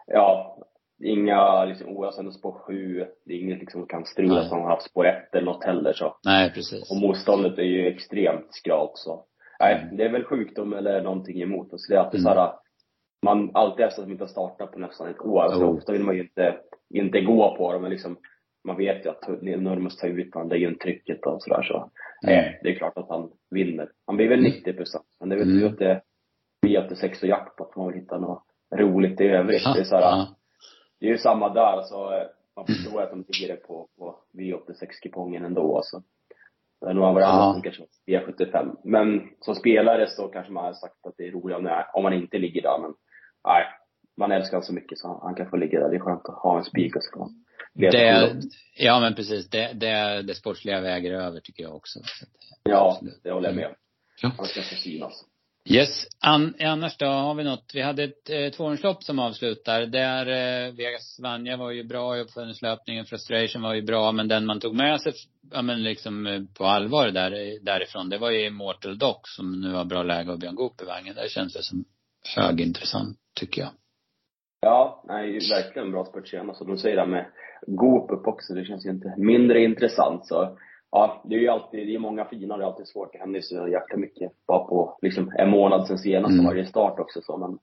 ja, 0.08 0.58
inga, 1.04 1.66
liksom, 1.66 1.98
oavsett 1.98 2.34
spår 2.34 2.52
sju, 2.52 3.06
det 3.26 3.34
är 3.34 3.38
inget 3.38 3.60
liksom 3.60 3.86
kan 3.86 4.06
strula 4.06 4.44
som 4.44 4.62
har 4.62 4.70
haft 4.70 4.90
spår 4.90 5.06
ett 5.06 5.36
eller 5.36 5.46
något 5.46 5.64
heller 5.64 5.94
så. 5.94 6.16
Nej, 6.26 6.54
precis. 6.54 6.92
Och 6.92 6.98
motståndet 6.98 7.58
är 7.58 7.64
ju 7.64 7.88
extremt 7.88 8.48
skralt 8.50 8.92
så. 8.94 9.26
Nej, 9.60 9.82
mm. 9.82 9.98
det 9.98 10.04
är 10.04 10.12
väl 10.12 10.24
sjukdom 10.24 10.74
eller 10.74 11.02
någonting 11.02 11.42
emot 11.42 11.74
oss. 11.74 11.88
Det 11.88 11.96
är 11.96 12.00
alltid 12.00 12.20
mm. 12.20 12.34
såhär, 12.34 12.54
man, 13.26 13.52
alltid 13.54 13.86
att 13.86 13.98
man 13.98 14.12
inte 14.12 14.24
har 14.24 14.30
startat 14.30 14.72
på 14.72 14.80
nästan 14.80 15.10
ett 15.10 15.22
år, 15.22 15.50
så 15.52 15.64
oh. 15.64 15.78
ofta 15.78 15.92
vill 15.92 16.04
man 16.04 16.16
ju 16.16 16.22
inte, 16.22 16.58
inte 16.90 17.22
gå 17.22 17.56
på 17.58 17.74
dem, 17.74 17.82
men 17.82 17.92
liksom, 17.92 18.18
man 18.68 18.78
vet 18.78 19.06
ju 19.06 19.10
att 19.10 19.28
Nurmos 19.42 19.98
tar 19.98 20.08
ut 20.08 20.34
det 20.34 20.56
är 20.56 20.60
ju 20.60 20.76
trycket 20.76 21.26
och 21.26 21.44
sådär 21.44 21.64
så. 21.64 21.92
Mm. 22.28 22.40
Eh, 22.40 22.52
det 22.64 22.70
är 22.70 22.76
klart 22.76 22.98
att 22.98 23.10
han 23.10 23.32
vinner. 23.52 23.90
Han 24.08 24.18
blir 24.18 24.30
väl 24.30 24.42
90 24.42 24.74
procent, 24.74 25.06
men 25.20 25.30
det 25.30 25.36
är 25.36 25.40
väl 25.40 25.58
mm. 25.58 25.74
att 25.74 25.80
det 25.80 26.02
blir 26.62 26.86
86 26.86 27.24
och 27.24 27.30
jackpot, 27.30 27.76
man 27.76 27.88
vill 27.88 28.02
hitta 28.02 28.18
något 28.18 28.44
roligt 28.76 29.22
i 29.22 29.24
övrigt. 29.24 29.62
Ja, 29.66 29.74
det 29.74 29.80
är 29.80 29.84
såhär, 29.84 30.02
ja 30.02 30.36
det 31.00 31.06
är 31.06 31.12
ju 31.12 31.18
samma 31.18 31.54
där, 31.54 31.62
alltså. 31.62 31.96
Man 32.56 32.66
förstår 32.66 33.02
att 33.02 33.10
de 33.10 33.26
ligger 33.28 33.56
på, 33.56 33.88
på 33.98 34.20
V86-kupongen 34.34 35.46
ändå 35.46 35.78
alltså. 35.78 36.04
Det 36.82 36.90
är 36.90 36.94
nog 36.94 37.04
varit 37.04 37.26
annat 37.26 37.54
som 37.54 37.62
kanske 37.62 37.84
V75. 38.08 38.76
Men 38.84 39.30
som 39.40 39.56
spelare 39.56 40.08
så 40.08 40.28
kanske 40.28 40.54
man 40.54 40.66
har 40.66 40.74
sagt 40.74 41.06
att 41.06 41.14
det 41.18 41.28
är 41.28 41.32
roligare 41.32 41.86
om 41.94 42.04
man 42.04 42.14
inte 42.14 42.38
ligger 42.38 42.62
där, 42.62 42.80
men 42.82 42.94
nej. 43.48 43.64
Man 44.18 44.32
älskar 44.32 44.52
honom 44.52 44.64
så 44.64 44.74
mycket 44.74 44.98
så 44.98 45.20
han 45.24 45.36
kan 45.36 45.50
få 45.50 45.58
ligga 45.58 45.80
där. 45.80 45.90
Det 45.90 45.96
är 45.96 46.00
skönt 46.00 46.30
att 46.30 46.36
ha 46.36 46.58
en 46.58 46.64
spik 46.64 46.96
och 46.96 47.04
så 47.04 47.12
kan 47.12 47.46
det, 47.74 48.36
ja 48.78 49.00
men 49.00 49.16
precis. 49.16 49.50
Det, 49.50 49.74
det, 49.74 50.22
det 50.22 50.36
sportsliga 50.36 50.82
väger 50.82 51.14
över 51.14 51.40
tycker 51.40 51.64
jag 51.64 51.76
också. 51.76 52.00
ja, 52.64 52.92
absolut. 52.92 53.20
det 53.24 53.32
håller 53.32 53.50
jag 53.50 53.56
med 53.56 53.68
om. 53.68 53.74
Ja. 54.22 54.32
Han 54.38 54.46
ska 54.46 54.62
få 54.62 54.76
synas. 54.76 55.26
Yes. 55.66 56.08
An, 56.22 56.54
annars 56.60 56.98
då, 56.98 57.06
har 57.06 57.36
vi 57.36 57.44
något? 57.44 57.72
Vi 57.74 57.82
hade 57.82 58.04
ett 58.04 58.30
eh, 58.30 58.50
tvåhundslopp 58.50 59.04
som 59.04 59.20
avslutar. 59.20 59.86
Där 59.86 60.28
eh, 60.28 60.74
Vegas 60.74 61.20
Vanja 61.24 61.58
var 61.58 61.72
ju 61.72 61.84
bra 61.84 62.18
i 62.18 62.22
uppföljningslöpningen. 62.22 63.06
Frustration 63.06 63.62
var 63.62 63.74
ju 63.74 63.82
bra. 63.82 64.12
Men 64.12 64.28
den 64.28 64.46
man 64.46 64.60
tog 64.60 64.76
med 64.76 65.02
sig, 65.02 65.14
ja 65.52 65.62
men 65.62 65.84
liksom 65.84 66.28
eh, 66.28 66.42
på 66.58 66.66
allvar 66.66 67.08
där, 67.08 67.32
eh, 67.32 67.62
därifrån. 67.62 68.10
Det 68.10 68.18
var 68.18 68.32
ju 68.32 68.46
Immortal 68.46 68.98
Dock 68.98 69.28
som 69.28 69.62
nu 69.62 69.74
har 69.74 69.86
bra 69.86 70.04
läge 70.04 70.32
och 70.32 70.40
Björn 70.40 70.56
Goop 70.56 70.82
i 70.82 70.86
vagnen. 70.86 71.16
Det 71.16 71.30
känns 71.30 71.54
det 71.54 71.64
som 71.64 71.86
högintressant, 72.36 73.18
tycker 73.40 73.62
jag. 73.62 73.72
Ja, 74.62 75.04
nej, 75.08 75.40
verkligen 75.50 75.92
bra 75.92 76.06
spurt 76.06 76.28
senast. 76.28 76.62
Och 76.62 76.68
de 76.68 76.78
säger 76.78 76.96
det 76.96 77.02
här 77.02 77.10
med 77.10 77.26
Goop 77.68 78.12
upp 78.12 78.28
också. 78.28 78.54
Det 78.54 78.66
känns 78.66 78.86
ju 78.86 78.90
inte 78.90 79.14
mindre 79.18 79.64
intressant. 79.64 80.28
Så 80.28 80.58
ja, 80.92 81.24
det 81.26 81.36
är 81.36 81.40
ju 81.40 81.48
alltid, 81.48 81.88
det 81.88 81.96
är 81.96 82.00
många 82.00 82.26
fina, 82.26 82.58
det 82.58 82.64
är 82.64 82.68
alltid 82.68 82.88
svårt. 82.88 83.14
Det 83.14 83.20
händer 83.20 83.40
ju 83.40 83.42
så 83.42 83.68
jäkla 83.68 83.98
mycket 83.98 84.32
bara 84.48 84.68
på 84.68 84.98
liksom 85.02 85.32
en 85.38 85.50
månad 85.50 85.88
sen 85.88 85.98
senast 85.98 86.34
mm. 86.34 86.46
varje 86.46 86.66
start 86.66 87.00
också 87.00 87.22
så 87.24 87.38
men, 87.38 87.60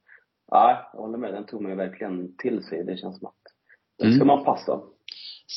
ja, 0.51 0.91
jag 0.93 1.01
håller 1.01 1.19
med. 1.19 1.35
Den 1.35 1.47
tog 1.47 1.63
man 1.63 1.71
ju 1.71 1.77
verkligen 1.77 2.37
till 2.37 2.63
sig. 2.63 2.85
Det 2.85 2.97
känns 2.97 3.19
som 3.19 3.27
att 3.27 3.35
den 3.99 4.13
ska 4.13 4.23
mm. 4.23 4.37
man 4.37 4.45
passa. 4.45 4.81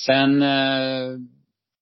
Sen 0.06 0.42
eh, 0.42 1.20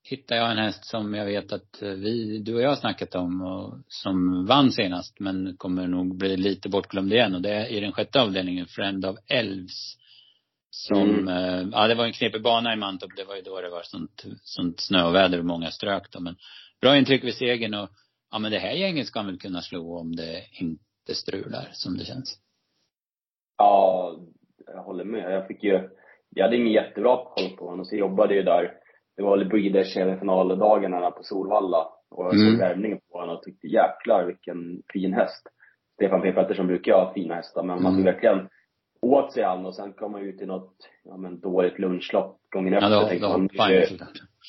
hittade 0.09 0.41
jag 0.41 0.51
en 0.51 0.57
häst 0.57 0.85
som 0.85 1.13
jag 1.13 1.25
vet 1.25 1.53
att 1.53 1.81
vi, 1.81 2.39
du 2.39 2.55
och 2.55 2.61
jag 2.61 2.69
har 2.69 2.75
snackat 2.75 3.15
om 3.15 3.41
och 3.41 3.73
som 3.87 4.45
vann 4.45 4.71
senast 4.71 5.19
men 5.19 5.57
kommer 5.57 5.87
nog 5.87 6.17
bli 6.17 6.37
lite 6.37 6.69
bortglömd 6.69 7.13
igen 7.13 7.35
och 7.35 7.41
det 7.41 7.53
är 7.53 7.71
i 7.71 7.79
den 7.79 7.91
sjätte 7.91 8.21
avdelningen, 8.21 8.65
Friend 8.65 9.05
of 9.05 9.17
Elves. 9.27 9.97
Som, 10.69 11.09
mm. 11.09 11.27
eh, 11.27 11.67
ja 11.71 11.87
det 11.87 11.95
var 11.95 12.05
en 12.05 12.13
knepig 12.13 12.43
bana 12.43 12.73
i 12.73 12.75
Mantorp. 12.75 13.11
Det 13.15 13.23
var 13.23 13.35
ju 13.35 13.41
då 13.41 13.61
det 13.61 13.69
var 13.69 13.81
sånt, 13.83 14.25
sånt 14.41 14.79
snöväder 14.79 15.39
och 15.39 15.45
många 15.45 15.71
strök 15.71 16.11
då. 16.11 16.19
Men 16.19 16.35
bra 16.81 16.97
intryck 16.97 17.23
vid 17.23 17.35
segern 17.35 17.73
och 17.73 17.89
ja 18.31 18.39
men 18.39 18.51
det 18.51 18.59
här 18.59 18.73
gänget 18.73 19.07
ska 19.07 19.21
väl 19.21 19.39
kunna 19.39 19.61
slå 19.61 19.99
om 19.99 20.15
det 20.15 20.43
inte 20.51 21.15
strular 21.15 21.69
som 21.73 21.97
det 21.97 22.05
känns. 22.05 22.39
Ja, 23.57 24.15
jag 24.65 24.83
håller 24.83 25.03
med. 25.03 25.31
Jag 25.31 25.47
fick 25.47 25.63
ju, 25.63 25.89
jag 26.29 26.43
hade 26.43 26.55
ingen 26.55 26.71
jättebra 26.71 27.17
koll 27.17 27.57
på 27.57 27.69
honom 27.69 27.85
så 27.85 27.95
jag 27.95 27.99
jobbade 27.99 28.35
ju 28.35 28.43
där. 28.43 28.73
Det 29.15 29.23
var 29.23 29.37
väl 29.37 29.49
Breeders 29.49 29.93
semifinaldagarna 29.93 31.11
på 31.11 31.23
Solvalla. 31.23 31.87
Och 32.09 32.25
jag 32.25 32.39
såg 32.39 32.47
mm. 32.47 32.59
värmningen 32.59 32.99
på 33.11 33.19
honom 33.19 33.35
och 33.35 33.43
tyckte 33.43 33.67
jäklar 33.67 34.25
vilken 34.25 34.81
fin 34.93 35.13
häst. 35.13 35.47
Stefan 35.93 36.21
P 36.21 36.31
Pettersson 36.31 36.67
brukar 36.67 36.93
ha 36.93 37.13
fina 37.13 37.35
hästar 37.35 37.63
men 37.63 37.83
man 37.83 37.93
fick 37.93 38.01
mm. 38.01 38.13
verkligen 38.13 38.49
åt 39.01 39.33
sig 39.33 39.43
han 39.43 39.65
och 39.65 39.75
sen 39.75 39.93
kom 39.93 40.11
man 40.11 40.21
ut 40.21 40.41
i 40.41 40.45
något, 40.45 40.89
ja 41.03 41.17
men 41.17 41.39
dåligt 41.39 41.79
lunchlopp 41.79 42.39
gången 42.49 42.73
efter. 42.73 42.89
Ja, 42.89 43.01
då, 43.01 43.07
tänkte 43.07 43.27
då, 43.27 43.37
man, 43.37 43.49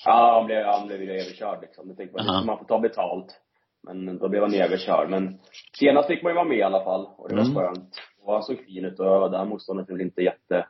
ja, 0.04 0.34
han 0.34 0.46
blev, 0.46 0.64
han 0.64 0.86
blev 0.86 1.02
ju 1.02 1.10
överkörd 1.10 1.60
liksom. 1.60 1.88
Då 1.88 1.94
tänkte 1.94 2.16
man, 2.16 2.26
uh 2.26 2.42
-huh. 2.42 2.46
man 2.46 2.58
får 2.58 2.64
ta 2.64 2.78
betalt. 2.78 3.40
Men 3.82 4.18
då 4.18 4.28
blev 4.28 4.42
han 4.42 4.54
överkörd. 4.54 5.10
Men 5.10 5.38
senast 5.78 6.08
fick 6.08 6.22
man 6.22 6.30
ju 6.30 6.34
vara 6.34 6.48
med 6.48 6.58
i 6.58 6.62
alla 6.62 6.84
fall. 6.84 7.06
Och 7.16 7.28
det 7.28 7.34
var 7.34 7.42
mm. 7.42 7.54
skönt. 7.54 7.90
Och 8.22 8.32
han 8.32 8.42
såg 8.42 8.64
fin 8.64 8.84
ut 8.84 9.00
och 9.00 9.30
det 9.30 9.38
här 9.38 9.44
motståndet 9.44 9.88
är 9.88 9.92
väl 9.92 10.00
inte 10.00 10.22
jätte, 10.22 10.66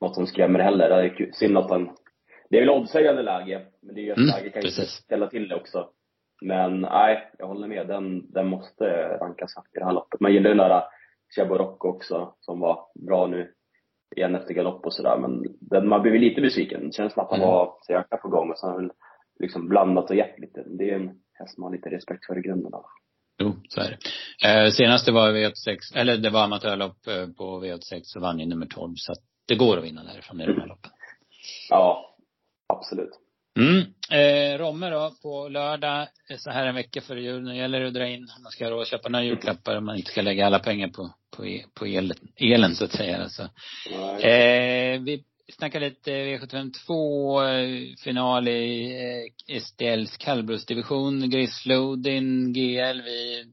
något 0.00 0.14
som 0.14 0.26
skrämmer 0.26 0.58
heller. 0.58 0.88
Det 0.88 1.24
är 1.24 1.32
synd 1.32 1.58
att 1.58 1.70
han, 1.70 1.90
det 2.50 2.56
är 2.56 2.60
väl 2.60 2.70
oddsägande 2.70 3.22
läge. 3.22 3.66
Men 3.80 3.94
det 3.94 4.00
är 4.00 4.04
ju 4.04 4.10
ett 4.10 4.18
mm, 4.18 4.30
läge 4.30 4.50
kan 4.50 4.62
ju 4.62 4.70
ställa 4.70 5.26
till 5.26 5.48
det 5.48 5.56
också. 5.56 5.88
Men 6.42 6.80
nej, 6.80 7.30
jag 7.38 7.46
håller 7.46 7.68
med. 7.68 7.88
Den, 7.88 8.32
den 8.32 8.46
måste 8.46 8.84
rankas 9.20 9.56
högt 9.56 9.76
i 9.76 9.78
det 9.78 9.84
här 9.84 9.92
loppet. 9.92 10.20
Man 10.20 10.32
gillar 10.32 10.48
den 10.48 10.58
där 10.58 10.82
Chaborok 11.36 11.84
också, 11.84 12.34
som 12.40 12.60
var 12.60 12.86
bra 13.06 13.26
nu 13.26 13.52
igen 14.16 14.34
efter 14.34 14.54
galopp 14.54 14.86
och 14.86 14.92
sådär. 14.92 15.18
Men 15.18 15.44
den, 15.60 15.88
man 15.88 16.02
blev 16.02 16.14
lite 16.14 16.40
besviken. 16.40 16.86
Det 16.86 16.92
känns 16.92 17.12
som 17.12 17.22
att 17.22 17.30
han 17.30 17.40
mm. 17.40 17.50
var 17.50 17.74
så 17.82 17.92
jäkla 17.92 18.16
på 18.16 18.28
gång 18.28 18.50
och 18.50 18.58
så 18.58 18.66
har 18.66 18.74
han 18.74 18.90
liksom 19.40 19.68
blandat 19.68 20.10
och 20.10 20.16
gett 20.16 20.38
lite. 20.38 20.64
Det 20.66 20.90
är 20.90 20.94
en 20.94 21.10
häst 21.32 21.58
man 21.58 21.70
har 21.70 21.76
lite 21.76 21.90
respekt 21.90 22.26
för 22.26 22.38
i 22.38 22.42
grunden 22.42 22.70
då. 22.70 22.86
Jo, 23.38 23.52
så 23.68 23.80
är 23.80 23.90
det. 23.90 23.98
Eh, 24.48 24.70
senaste 24.70 25.12
var 25.12 25.32
V86, 25.32 25.96
eller 25.96 26.16
det 26.16 26.30
var 26.30 26.44
amatörlopp 26.44 27.06
eh, 27.06 27.26
på 27.26 27.64
V86 27.64 28.00
så 28.02 28.20
vann 28.20 28.38
ju 28.38 28.46
nummer 28.46 28.66
12 28.66 28.94
så 28.96 29.12
att 29.12 29.18
det 29.46 29.54
går 29.54 29.78
att 29.78 29.84
vinna 29.84 30.04
därifrån 30.04 30.40
i 30.40 30.46
de 30.46 30.60
här 30.60 30.66
loppen. 30.66 30.90
Ja, 31.70 32.16
absolut. 32.66 33.10
Mm. 33.58 33.84
Eh, 34.10 34.58
Romme 34.58 34.90
då, 34.90 35.12
på 35.22 35.48
lördag, 35.48 36.08
så 36.38 36.50
här 36.50 36.66
en 36.66 36.74
vecka 36.74 37.00
före 37.00 37.22
jul. 37.22 37.42
Nu 37.42 37.56
gäller 37.56 37.80
det 37.80 37.88
att 37.88 37.94
dra 37.94 38.08
in, 38.08 38.28
man 38.42 38.52
ska 38.52 38.64
ha 38.64 38.70
råd 38.70 38.82
att 38.82 38.88
köpa 38.88 39.08
några 39.08 39.24
julklappar 39.24 39.76
om 39.76 39.84
man 39.84 39.96
inte 39.96 40.10
ska 40.10 40.22
lägga 40.22 40.46
alla 40.46 40.58
pengar 40.58 40.88
på, 40.88 41.10
på, 41.36 41.46
e, 41.46 41.64
på 41.74 41.86
elen, 41.86 42.16
elen 42.36 42.74
så 42.74 42.84
att 42.84 42.92
säga. 42.92 43.22
Alltså. 43.22 43.42
Eh, 44.26 45.00
vi 45.00 45.24
snackar 45.52 45.80
lite 45.80 46.10
V752 46.10 47.96
final 47.96 48.48
i 48.48 48.92
eh, 49.48 49.60
STLs 49.60 50.16
kallblodsdivision. 50.16 51.30
Grisflodin, 51.30 52.52
GL. 52.52 53.02
Vi 53.02 53.44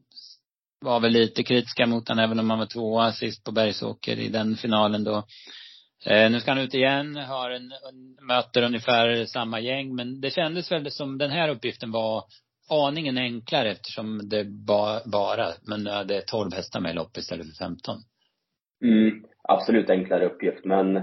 var 0.82 1.00
väl 1.00 1.12
lite 1.12 1.44
kritiska 1.44 1.86
mot 1.86 2.08
den 2.08 2.20
även 2.20 2.40
om 2.40 2.48
man 2.48 2.60
var 2.60 2.66
tvåa 2.66 3.12
sist 3.12 3.44
på 3.44 3.52
Bergsåker 3.52 4.20
i 4.20 4.30
den 4.30 4.58
finalen 4.58 5.04
då. 5.04 5.24
Eh, 6.06 6.32
nu 6.32 6.40
ska 6.40 6.52
han 6.52 6.64
ut 6.64 6.74
igen, 6.74 7.16
har 7.16 7.52
en, 7.52 7.72
möter 8.28 8.64
ungefär 8.64 9.26
samma 9.26 9.60
gäng. 9.60 9.96
Men 9.96 10.22
det 10.22 10.30
kändes 10.30 10.72
väl 10.72 10.92
som 10.92 11.18
den 11.18 11.32
här 11.32 11.50
uppgiften 11.50 11.92
var 11.92 12.24
aningen 12.70 13.18
enklare 13.18 13.72
eftersom 13.72 14.30
det 14.30 14.44
ba, 14.44 15.00
bara, 15.06 15.48
men 15.68 15.84
det 15.84 16.16
är 16.16 16.22
12 16.22 16.54
hästar 16.54 16.80
med 16.80 16.92
i 16.92 16.96
lopp 16.96 17.18
istället 17.18 17.46
för 17.48 17.66
15. 17.66 17.98
Mm, 18.84 19.24
absolut 19.44 19.90
enklare 19.90 20.26
uppgift, 20.26 20.66
men 20.66 20.94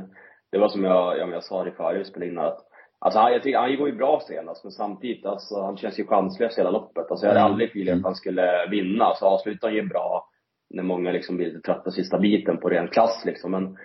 det 0.53 0.59
var 0.59 0.69
som 0.69 0.85
jag, 0.85 1.19
ja, 1.19 1.29
jag 1.29 1.45
sa 1.45 1.65
det 1.65 1.73
förut 1.73 2.07
spelade 2.07 2.31
in 2.31 2.39
att 2.39 2.69
Alltså 3.05 3.21
han, 3.21 3.33
jag 3.33 3.43
tycker, 3.43 3.59
han 3.59 3.77
går 3.77 3.89
ju 3.89 3.97
bra 3.97 4.21
senast, 4.29 4.65
men 4.65 4.73
samtidigt, 4.73 5.27
alltså 5.27 5.63
han 5.63 5.77
känns 5.77 5.99
ju 5.99 6.07
chanslös 6.07 6.59
hela 6.59 6.71
loppet. 6.71 7.11
Alltså 7.11 7.27
jag 7.27 7.31
hade 7.31 7.41
mm. 7.41 7.53
aldrig 7.53 7.69
feeling 7.69 7.95
att 7.95 8.05
han 8.05 8.15
skulle 8.15 8.67
vinna. 8.71 9.15
Så 9.15 9.27
avslutar 9.27 9.69
han 9.69 9.75
ju 9.75 9.89
bra 9.89 10.29
när 10.71 10.83
många 10.83 11.13
liksom 11.13 11.37
blir 11.37 11.47
lite 11.47 11.61
trötta 11.61 11.91
sista 11.91 12.19
biten 12.19 12.59
på 12.59 12.69
ren 12.69 12.89
klass 12.89 13.23
liksom. 13.27 13.51
Men 13.51 13.77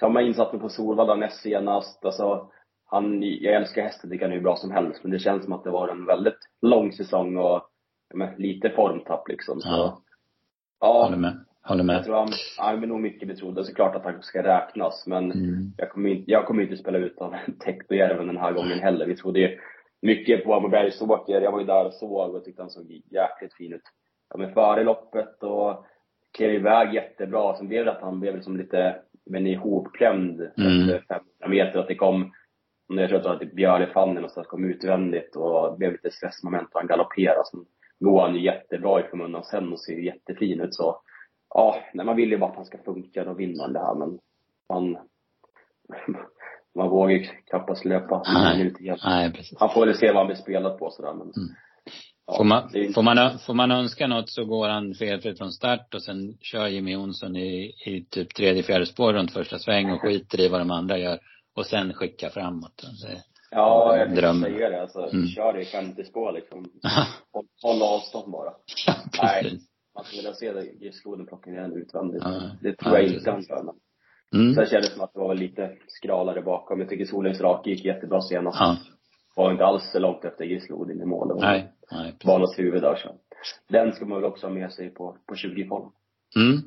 samma 0.00 0.22
insats 0.22 0.60
på 0.60 0.68
Solvalla 0.68 1.14
näst 1.14 1.40
senast. 1.40 2.04
Alltså, 2.04 2.50
han, 2.84 3.22
jag 3.22 3.54
älskar 3.54 3.82
hästen, 3.82 4.10
tycker 4.10 4.24
han 4.24 4.32
är 4.32 4.36
hur 4.36 4.42
bra 4.42 4.56
som 4.56 4.70
helst. 4.70 5.02
Men 5.02 5.12
det 5.12 5.18
känns 5.18 5.44
som 5.44 5.52
att 5.52 5.64
det 5.64 5.70
var 5.70 5.88
en 5.88 6.06
väldigt 6.06 6.38
lång 6.62 6.92
säsong 6.92 7.36
och 7.36 7.62
men, 8.14 8.34
lite 8.36 8.70
formtapp 8.70 9.28
liksom. 9.28 9.60
Så, 9.60 9.68
ja. 9.68 10.02
ja. 10.80 11.02
Håller 11.04 11.16
med. 11.16 11.44
Håller 11.62 11.84
med. 11.84 11.96
Jag 11.96 12.04
tror 12.04 12.16
han, 12.16 12.28
han 12.58 12.82
är 12.82 12.86
nog 12.86 13.00
mycket 13.00 13.28
betrodd. 13.28 13.66
Så 13.66 13.74
klart 13.74 13.96
att 13.96 14.04
han 14.04 14.22
ska 14.22 14.42
räknas. 14.42 15.06
Men 15.06 15.32
mm. 15.32 15.72
jag, 15.76 15.90
kommer 15.90 16.10
inte, 16.10 16.30
jag 16.30 16.46
kommer 16.46 16.62
inte 16.62 16.76
spela 16.76 16.98
ut 16.98 17.18
av 17.18 17.34
Tektojärven 17.64 18.26
den 18.26 18.36
här 18.36 18.52
gången 18.52 18.78
heller. 18.78 19.06
Vi 19.06 19.16
trodde 19.16 19.40
ju 19.40 19.58
mycket 20.02 20.44
på 20.44 20.54
Amobergsåker. 20.54 21.40
Jag 21.40 21.52
var 21.52 21.60
ju 21.60 21.66
där 21.66 21.86
och 21.86 21.94
såg 21.94 22.34
och 22.34 22.44
tyckte 22.44 22.62
han 22.62 22.70
såg 22.70 23.02
jäkligt 23.10 23.54
fin 23.54 23.72
ut. 23.72 23.82
Ja, 24.30 24.38
men 24.38 24.54
före 24.54 24.84
loppet 24.84 25.42
och 25.42 25.86
klev 26.36 26.54
iväg 26.54 26.94
jättebra. 26.94 27.56
Sen 27.56 27.68
blev 27.68 27.84
det 27.84 27.92
att 27.92 28.02
han 28.02 28.20
blev 28.20 28.34
liksom 28.34 28.56
lite, 28.56 28.96
men 29.28 29.46
ihopklämd 29.46 30.40
mm. 30.40 30.80
efter 30.80 31.04
500 31.08 31.48
meter. 31.48 31.78
Att 31.78 31.88
det 31.88 31.94
kom, 31.94 32.32
jag 32.86 33.08
tror 33.08 33.18
att 33.18 33.24
det 33.24 33.28
var 33.28 33.38
typ 33.38 33.54
Björlefannen 33.54 34.24
och 34.24 34.30
så 34.30 34.42
kom 34.42 34.64
utvändigt 34.64 35.36
och 35.36 35.78
blev 35.78 35.92
lite 35.92 36.10
stressmoment 36.10 36.68
och 36.72 36.80
han 36.80 36.88
galopperade. 36.88 37.44
Sen 37.44 37.64
går 38.00 38.22
han 38.22 38.34
ju 38.34 38.44
jättebra 38.44 39.00
i 39.00 39.02
skymundan 39.02 39.44
sen 39.44 39.72
och 39.72 39.80
ser 39.80 39.92
jättefin 39.92 40.60
ut 40.60 40.74
så 40.74 41.00
ja, 41.54 41.76
nej, 41.94 42.06
man 42.06 42.16
vill 42.16 42.30
ju 42.30 42.38
bara 42.38 42.50
att 42.50 42.56
han 42.56 42.64
ska 42.64 42.78
funka, 42.78 43.24
då 43.24 43.34
vinner 43.34 43.56
man 43.56 43.72
det 43.72 43.78
här 43.78 43.94
men 43.94 44.18
man, 44.68 44.98
man 46.74 46.88
vågar 46.90 47.14
ju 47.14 47.24
knappast 47.50 47.84
löpa 47.84 48.22
nej. 48.26 48.74
Nej, 49.04 49.32
precis. 49.32 49.58
Han 49.58 49.70
får 49.70 49.86
väl 49.86 49.94
se 49.94 50.06
vad 50.06 50.16
han 50.16 50.26
blir 50.26 50.36
spelad 50.36 50.78
på 50.78 50.90
sådär 50.90 51.12
men 51.12 51.22
mm. 51.22 51.54
Ja, 52.28 52.36
får, 52.36 52.44
man, 52.44 52.70
får, 52.94 53.02
man, 53.02 53.38
får 53.38 53.54
man 53.54 53.70
önska 53.70 54.06
något 54.06 54.30
så 54.30 54.44
går 54.44 54.68
han 54.68 54.94
felfritt 54.94 55.38
från 55.38 55.52
start 55.52 55.94
och 55.94 56.02
sen 56.02 56.38
kör 56.40 56.66
Jimmy 56.66 56.92
Jonsson 56.92 57.36
i, 57.36 57.74
i 57.86 58.06
typ 58.10 58.34
tredje, 58.34 58.62
fjärde 58.62 58.86
spår 58.86 59.12
runt 59.12 59.32
första 59.32 59.58
sväng 59.58 59.90
och 59.90 60.00
skiter 60.00 60.40
i 60.40 60.48
vad 60.48 60.60
de 60.60 60.70
andra 60.70 60.98
gör. 60.98 61.18
Och 61.56 61.66
sen 61.66 61.94
skicka 61.94 62.30
framåt. 62.30 62.76
Det, 62.76 63.22
ja, 63.50 63.96
jag 63.96 64.14
dröm. 64.14 64.42
säga 64.42 64.70
det. 64.70 64.82
Alltså, 64.82 65.10
mm. 65.12 65.26
kör 65.26 65.60
i 65.60 65.64
femte 65.64 66.04
spår 66.04 66.32
liksom. 66.32 66.58
håll, 67.32 67.46
håll 67.62 67.82
avstånd 67.82 68.32
bara. 68.32 68.52
Ja. 68.86 68.94
Nej, 69.22 69.58
man 69.94 70.04
skulle 70.04 70.22
vilja 70.22 70.34
se 70.34 70.52
det, 70.52 70.84
Gifsloden 70.84 71.26
plocka 71.26 71.50
ner 71.50 71.78
utvändigt. 71.78 72.22
Ja, 72.24 72.42
det 72.60 72.76
tror 72.76 72.94
ja, 72.94 73.02
jag 73.02 73.14
inte 73.14 73.30
han 73.30 73.42
gör. 73.48 73.74
Mm. 74.34 74.54
Sen 74.54 74.66
kändes 74.66 74.88
det 74.88 74.94
som 74.94 75.04
att 75.04 75.14
det 75.14 75.20
var 75.20 75.34
lite 75.34 75.76
skralare 75.88 76.42
bakom. 76.42 76.80
Jag 76.80 76.88
tycker 76.88 77.04
Solens 77.04 77.40
rak 77.40 77.66
gick 77.66 77.84
jättebra 77.84 78.20
senast. 78.20 78.60
Ja. 78.60 78.76
Var 79.38 79.52
inte 79.52 79.64
alls 79.64 79.92
så 79.92 79.98
långt 79.98 80.24
efter 80.24 80.44
Gifsloden 80.44 81.02
i 81.02 81.04
mål. 81.04 81.40
Nej, 81.40 81.72
nej. 81.90 82.14
Banans 82.24 82.58
huvud 82.58 82.82
där 82.82 82.96
så. 82.96 83.14
Den 83.68 83.92
ska 83.92 84.04
man 84.04 84.20
väl 84.20 84.30
också 84.30 84.46
ha 84.46 84.54
med 84.54 84.72
sig 84.72 84.90
på, 84.90 85.16
på 85.26 85.34
20 85.34 85.66
form. 85.66 85.92
Mm. 86.36 86.62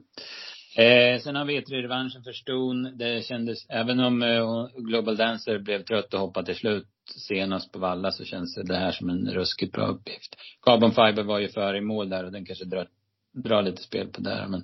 Eh, 0.78 1.22
sen 1.22 1.36
har 1.36 1.46
vi 1.46 1.62
revanschen 1.62 2.24
för 2.24 2.32
Ston. 2.32 2.98
Det 2.98 3.26
kändes, 3.26 3.70
även 3.70 4.00
om 4.00 4.22
eh, 4.22 4.68
Global 4.76 5.18
Dancer 5.18 5.60
blev 5.60 5.84
trött 5.84 6.14
och 6.14 6.20
hoppade 6.20 6.46
till 6.46 6.56
slut 6.56 6.88
senast 7.28 7.72
på 7.72 7.80
Valla 7.80 8.12
så 8.12 8.24
känns 8.26 8.56
det 8.56 8.76
här 8.76 8.92
som 8.92 9.10
en 9.10 9.32
ruskigt 9.32 9.74
bra 9.74 9.88
uppgift. 9.88 10.36
Carbon 10.62 10.92
Fiber 10.92 11.24
var 11.24 11.40
ju 11.40 11.48
före 11.48 11.78
i 11.78 11.82
mål 11.82 12.10
där 12.10 12.26
och 12.26 12.32
den 12.32 12.46
kanske 12.46 12.66
drar 12.66 12.88
dra 13.34 13.62
lite 13.62 13.82
spel 13.82 14.08
på 14.08 14.22
det 14.22 14.30
här. 14.30 14.48
Men 14.48 14.64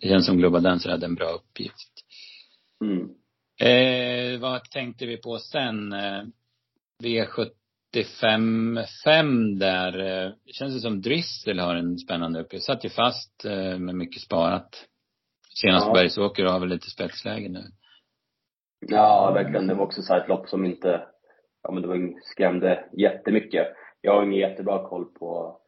det 0.00 0.08
känns 0.08 0.26
som 0.26 0.38
Global 0.38 0.62
Dancer 0.62 0.90
hade 0.90 1.06
en 1.06 1.14
bra 1.14 1.28
uppgift. 1.30 1.92
Mm. 2.84 3.08
Eh, 3.60 4.40
vad 4.40 4.64
tänkte 4.70 5.06
vi 5.06 5.16
på 5.16 5.38
sen? 5.38 5.94
Eh, 7.04 7.06
V75 7.06 8.84
5 9.04 9.58
där. 9.58 9.98
Eh, 9.98 10.32
det 10.44 10.52
känns 10.52 10.74
det 10.74 10.80
som 10.80 11.02
Drissel 11.02 11.58
har 11.58 11.74
en 11.74 11.98
spännande 11.98 12.40
uppgift. 12.40 12.64
Satt 12.64 12.84
ju 12.84 12.88
fast 12.88 13.44
eh, 13.44 13.78
med 13.78 13.94
mycket 13.94 14.22
sparat. 14.22 14.86
Senast 15.62 15.86
ja. 15.86 15.92
Bergsåker 15.92 16.44
och 16.44 16.52
har 16.52 16.60
väl 16.60 16.68
lite 16.68 16.90
spetsläge 16.90 17.48
nu. 17.48 17.62
Ja, 18.80 19.32
verkligen. 19.34 19.66
Det 19.66 19.74
var 19.74 19.84
också 19.84 20.02
så 20.02 20.16
ett 20.16 20.28
lopp 20.28 20.48
som 20.48 20.64
inte, 20.64 21.06
ja 21.62 21.72
men 21.72 21.82
det 21.82 21.88
var, 21.88 22.20
skrämde 22.22 22.84
jättemycket. 22.92 23.66
Jag 24.00 24.12
har 24.12 24.22
ingen 24.22 24.50
jättebra 24.50 24.88
koll 24.88 25.04
på 25.04 25.60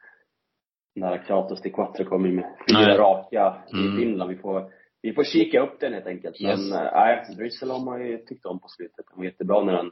när 0.95 1.27
Kratos 1.27 1.63
till 1.63 1.73
Quattro 1.73 2.05
kommer 2.05 2.29
med 2.29 2.57
fyra 2.71 2.99
raka 2.99 3.63
mm. 3.73 3.87
i 3.87 4.01
Finland. 4.01 4.31
Vi 4.31 4.37
får, 4.37 4.73
vi 5.03 5.13
får 5.13 5.25
kika 5.25 5.61
upp 5.61 5.81
den 5.81 5.93
helt 5.93 6.07
enkelt. 6.07 6.41
Yes. 6.41 6.71
Men 6.71 6.87
eh, 6.87 6.93
nej, 6.93 7.27
äh, 7.31 7.37
Drizzle 7.37 7.73
har 7.73 7.85
man 7.85 8.07
ju 8.07 8.19
tyckt 8.19 8.47
om 8.47 8.61
på 8.61 8.69
slutet. 8.69 9.07
Den 9.09 9.19
var 9.19 9.25
jättebra 9.25 9.65
när 9.65 9.73
den 9.73 9.91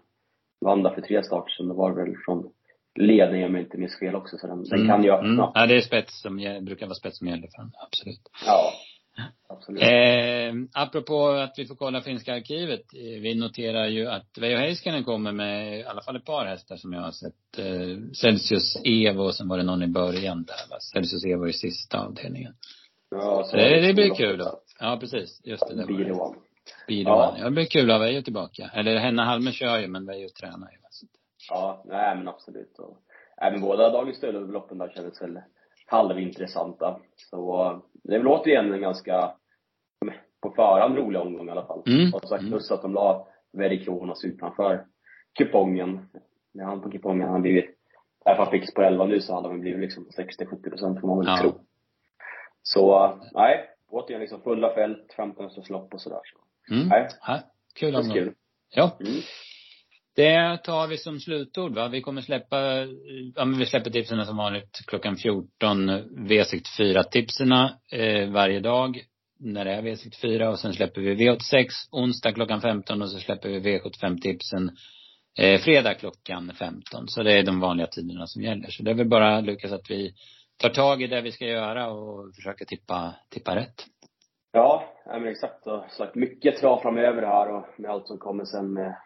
vann 0.60 0.82
där 0.82 0.90
för 0.90 1.00
tre 1.00 1.22
starter 1.22 1.50
sen. 1.50 1.68
Det 1.68 1.74
var 1.74 1.92
väl 1.92 2.14
från 2.24 2.52
ledningen 2.98 3.48
om 3.48 3.54
jag 3.54 3.64
inte 3.64 3.78
minns 3.78 3.98
fel 3.98 4.14
också. 4.14 4.38
Så 4.38 4.46
den, 4.46 4.56
mm. 4.56 4.68
den 4.68 4.88
kan 4.88 5.04
ju 5.04 5.10
öppna. 5.10 5.28
Mm. 5.28 5.50
Ja, 5.54 5.66
det 5.66 5.76
är 5.76 5.80
spets 5.80 6.20
som 6.22 6.36
brukar 6.62 6.86
vara 6.86 6.94
spets 6.94 7.18
som 7.18 7.28
gäller 7.28 7.48
för 7.56 7.62
den. 7.62 7.72
Absolut. 7.86 8.30
Ja. 8.46 8.72
Absolut. 9.48 9.82
Eh, 9.82 10.82
apropå 10.82 11.28
att 11.28 11.54
vi 11.56 11.66
får 11.66 11.74
kolla 11.74 12.00
finska 12.00 12.34
arkivet. 12.34 12.94
Eh, 12.94 13.20
vi 13.20 13.34
noterar 13.34 13.86
ju 13.86 14.06
att 14.06 14.38
Veijo 14.40 14.58
Heiskanen 14.58 15.04
kommer 15.04 15.32
med 15.32 15.80
i 15.80 15.84
alla 15.84 16.02
fall 16.02 16.16
ett 16.16 16.24
par 16.24 16.46
hästar 16.46 16.76
som 16.76 16.92
jag 16.92 17.00
har 17.00 17.10
sett. 17.10 17.58
Eh, 17.58 18.12
Celsius 18.12 18.76
Evo 18.84 19.22
och 19.22 19.34
sen 19.34 19.48
var 19.48 19.56
det 19.56 19.64
någon 19.64 19.82
i 19.82 19.86
början 19.86 20.44
där 20.44 20.70
va. 20.70 20.76
Celsius 20.80 21.24
Evo 21.24 21.48
i 21.48 21.52
sista 21.52 22.00
avdelningen. 22.00 22.54
Ja, 23.10 23.44
så 23.44 23.56
det, 23.56 23.86
det 23.86 23.94
blir 23.94 24.14
kul 24.14 24.38
då. 24.38 24.60
Ja, 24.80 24.96
precis. 25.00 25.40
Just 25.44 25.68
det. 25.68 25.74
det 25.74 25.86
Be 25.86 26.04
the 26.04 26.12
the 26.88 26.94
ja. 26.94 27.36
det 27.44 27.50
blir 27.50 27.64
kul 27.64 27.90
att 27.90 28.00
Veijo 28.00 28.22
tillbaka. 28.22 28.70
Eller 28.74 28.96
Henna 28.96 29.24
Halme 29.24 29.52
kör 29.52 29.78
ju, 29.78 29.88
men 29.88 30.06
Veijo 30.06 30.28
tränar 30.28 30.70
ju. 30.70 30.78
Ja, 31.48 31.82
nej 31.84 32.16
men 32.16 32.28
absolut. 32.28 32.78
Och, 32.78 32.98
nej, 33.40 33.52
men 33.52 33.60
båda 33.60 33.90
dagens 33.90 34.16
stödloppen 34.16 34.78
där 34.78 34.88
kändes 34.88 35.22
väl 35.22 35.40
halvintressanta. 35.86 37.00
Så 37.16 37.72
det 38.04 38.14
är 38.14 38.18
väl 38.18 38.28
återigen 38.28 38.72
en 38.72 38.80
ganska, 38.80 39.34
på 40.42 40.50
förhand 40.50 40.96
rolig 40.96 41.20
omgång 41.20 41.48
i 41.48 41.50
alla 41.50 41.66
fall. 41.66 41.82
Mm. 41.86 42.14
Och 42.14 42.28
sagt 42.28 42.48
plus 42.48 42.70
att 42.70 42.82
de 42.82 42.94
la 42.94 43.28
Veri 43.52 43.84
Kronos 43.84 44.24
utanför 44.24 44.84
kupongen. 45.38 46.08
När 46.54 46.64
han 46.64 46.82
på 46.82 46.90
kupongen 46.90 47.28
han 47.28 47.42
blivit, 47.42 47.70
även 48.24 48.38
han 48.38 48.50
fick 48.50 48.74
på 48.74 48.82
11 48.82 49.04
nu 49.04 49.20
så 49.20 49.34
hade 49.34 49.48
han 49.48 49.60
blivit 49.60 49.80
liksom 49.80 50.06
60-70 50.18 50.68
procent 50.68 51.00
får 51.00 51.08
man 51.08 51.18
väl 51.18 51.26
ja. 51.28 51.38
tro. 51.40 51.52
Så, 52.62 53.14
nej. 53.32 53.70
Återigen 53.88 54.20
liksom 54.20 54.40
fulla 54.40 54.74
fält, 54.74 55.12
15 55.16 55.50
lopp 55.68 55.94
och 55.94 56.00
sådär. 56.00 56.20
Så. 56.24 56.45
Mm. 56.70 56.88
Nej. 56.88 57.08
Ja, 57.26 57.42
kul 57.74 57.94
omgång. 57.94 58.34
Ja. 58.74 58.98
Mm. 59.00 59.22
Det 60.16 60.58
tar 60.64 60.86
vi 60.86 60.98
som 60.98 61.20
slutord 61.20 61.74
va. 61.74 61.88
Vi 61.88 62.00
kommer 62.00 62.22
släppa, 62.22 62.60
ja 63.34 63.44
men 63.44 63.58
vi 63.58 63.66
släpper 63.66 63.90
tipsen 63.90 64.26
som 64.26 64.36
vanligt 64.36 64.80
klockan 64.86 65.16
14, 65.16 65.90
V64 66.28 67.02
tipsen 67.02 67.52
eh, 67.92 68.30
varje 68.30 68.60
dag 68.60 69.04
när 69.38 69.64
det 69.64 69.72
är 69.72 69.82
V64 69.82 70.46
och 70.46 70.58
sen 70.58 70.72
släpper 70.72 71.00
vi 71.00 71.14
V86 71.14 71.66
onsdag 71.90 72.32
klockan 72.32 72.60
15 72.60 73.02
och 73.02 73.10
så 73.10 73.18
släpper 73.18 73.48
vi 73.48 73.60
V75 73.60 74.20
tipsen 74.20 74.76
eh, 75.38 75.60
fredag 75.60 75.94
klockan 75.94 76.52
15. 76.58 77.08
Så 77.08 77.22
det 77.22 77.32
är 77.32 77.42
de 77.42 77.60
vanliga 77.60 77.86
tiderna 77.86 78.26
som 78.26 78.42
gäller. 78.42 78.70
Så 78.70 78.82
det 78.82 78.90
är 78.90 78.94
väl 78.94 79.08
bara 79.08 79.40
Lukas 79.40 79.72
att 79.72 79.90
vi 79.90 80.14
tar 80.56 80.68
tag 80.68 81.02
i 81.02 81.06
det 81.06 81.20
vi 81.20 81.32
ska 81.32 81.46
göra 81.46 81.90
och 81.90 82.34
försöker 82.34 82.64
tippa, 82.64 83.14
tippa 83.30 83.56
rätt. 83.56 83.86
Ja, 85.06 85.18
men 85.18 85.28
exakt. 85.28 85.66
Och 85.66 85.84
sagt 85.90 86.14
mycket 86.14 86.56
trav 86.56 86.80
framöver 86.80 87.22
här 87.22 87.48
och 87.48 87.66
med 87.76 87.90
allt 87.90 88.06
som 88.06 88.18
kommer 88.18 88.44
sen 88.44 88.72
med 88.72 88.96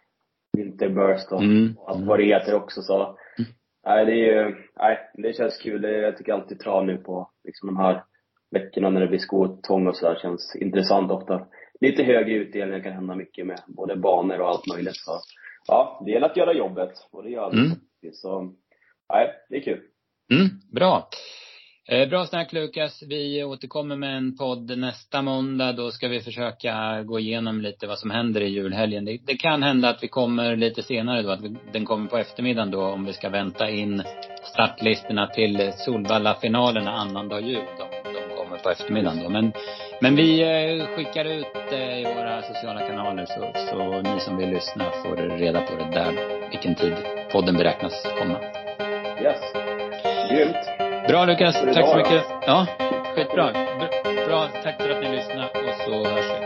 Winterburst 0.57 1.33
och 1.33 1.43
mm. 1.43 1.75
allt 1.87 2.07
vad 2.07 2.19
det 2.19 2.25
heter 2.25 2.55
också 2.55 2.83
så. 2.83 3.03
Mm. 3.39 3.51
Nej, 3.87 4.07
det 4.07 4.13
är 4.13 4.45
ju, 4.45 4.57
nej, 4.77 4.99
det 5.15 5.37
känns 5.37 5.59
kul. 5.59 5.83
Det, 5.83 5.99
jag 5.99 6.17
tycker 6.17 6.33
alltid 6.33 6.61
trav 6.61 6.87
nu 6.87 6.97
på 6.97 7.31
liksom 7.45 7.67
de 7.67 7.77
här 7.77 8.05
veckorna 8.51 8.91
när 8.91 9.01
det 9.01 9.07
blir 9.07 9.19
skotång 9.19 9.87
och 9.87 9.97
sådär 9.97 10.19
känns 10.23 10.57
intressant 10.57 11.11
ofta. 11.11 11.47
Lite 11.81 12.03
högre 12.03 12.35
utdelning, 12.35 12.83
kan 12.83 12.93
hända 12.93 13.15
mycket 13.15 13.47
med 13.47 13.61
både 13.67 13.97
banor 13.97 14.41
och 14.41 14.49
allt 14.49 14.67
möjligt. 14.75 14.97
Så 14.97 15.21
ja, 15.67 16.03
det 16.05 16.11
gäller 16.11 16.27
att 16.27 16.37
göra 16.37 16.53
jobbet 16.53 16.93
och 17.11 17.23
det 17.23 17.31
gör 17.31 17.51
det. 17.51 17.59
Mm. 17.59 17.79
Så, 18.13 18.55
nej, 19.13 19.31
det 19.49 19.57
är 19.57 19.61
kul. 19.61 19.81
Mm, 20.33 20.49
bra. 20.73 21.09
Eh, 21.93 22.09
bra 22.09 22.27
snack 22.27 22.53
Lukas. 22.53 23.03
Vi 23.03 23.45
återkommer 23.45 23.97
med 23.97 24.17
en 24.17 24.37
podd 24.37 24.79
nästa 24.79 25.23
måndag. 25.23 25.73
Då 25.73 25.91
ska 25.91 26.09
vi 26.09 26.21
försöka 26.21 27.03
gå 27.03 27.19
igenom 27.19 27.61
lite 27.61 27.87
vad 27.87 27.99
som 27.99 28.11
händer 28.11 28.41
i 28.41 28.49
julhelgen. 28.49 29.05
Det, 29.05 29.19
det 29.27 29.37
kan 29.37 29.63
hända 29.63 29.89
att 29.89 30.03
vi 30.03 30.09
kommer 30.09 30.57
lite 30.57 30.83
senare 30.83 31.23
då, 31.23 31.31
att 31.31 31.41
vi, 31.41 31.57
den 31.73 31.85
kommer 31.85 32.09
på 32.09 32.19
eftermiddagen 32.19 32.71
då 32.71 32.83
om 32.83 33.05
vi 33.05 33.13
ska 33.13 33.29
vänta 33.29 33.71
in 33.71 34.03
startlistorna 34.43 35.27
till 35.27 35.73
Solvalla-finalerna 35.77 36.91
annandag 36.91 37.41
jul. 37.41 37.65
De, 37.79 38.13
de 38.13 38.37
kommer 38.37 38.59
på 38.59 38.71
eftermiddagen 38.71 39.23
då. 39.23 39.29
Men 39.29 39.53
Men 40.01 40.17
vi 40.17 40.41
eh, 40.43 40.87
skickar 40.87 41.25
ut 41.25 41.55
det 41.71 42.01
i 42.01 42.05
våra 42.05 42.43
sociala 42.43 42.81
kanaler 42.81 43.27
så, 43.27 43.53
så 43.71 44.03
ni 44.03 44.21
som 44.21 44.37
vill 44.37 44.51
lyssna 44.51 44.85
får 44.85 45.39
reda 45.39 45.61
på 45.61 45.77
det 45.77 45.91
där, 45.91 46.41
vilken 46.51 46.75
tid 46.75 46.95
podden 47.33 47.57
beräknas 47.57 48.07
komma. 48.19 48.39
Yes. 49.23 49.41
Grymt. 50.31 50.80
Bra 51.09 51.25
Lukas, 51.25 51.55
tack 51.75 51.87
så 51.87 51.97
mycket. 51.97 52.25
Ja, 52.47 52.67
skitbra. 53.15 53.53
Bra, 54.27 54.49
tack 54.63 54.83
för 54.83 54.91
att 54.91 55.03
ni 55.03 55.17
lyssnade 55.17 55.45
och 55.45 55.75
så 55.87 56.05
hörs 56.09 56.25
vi. 56.25 56.40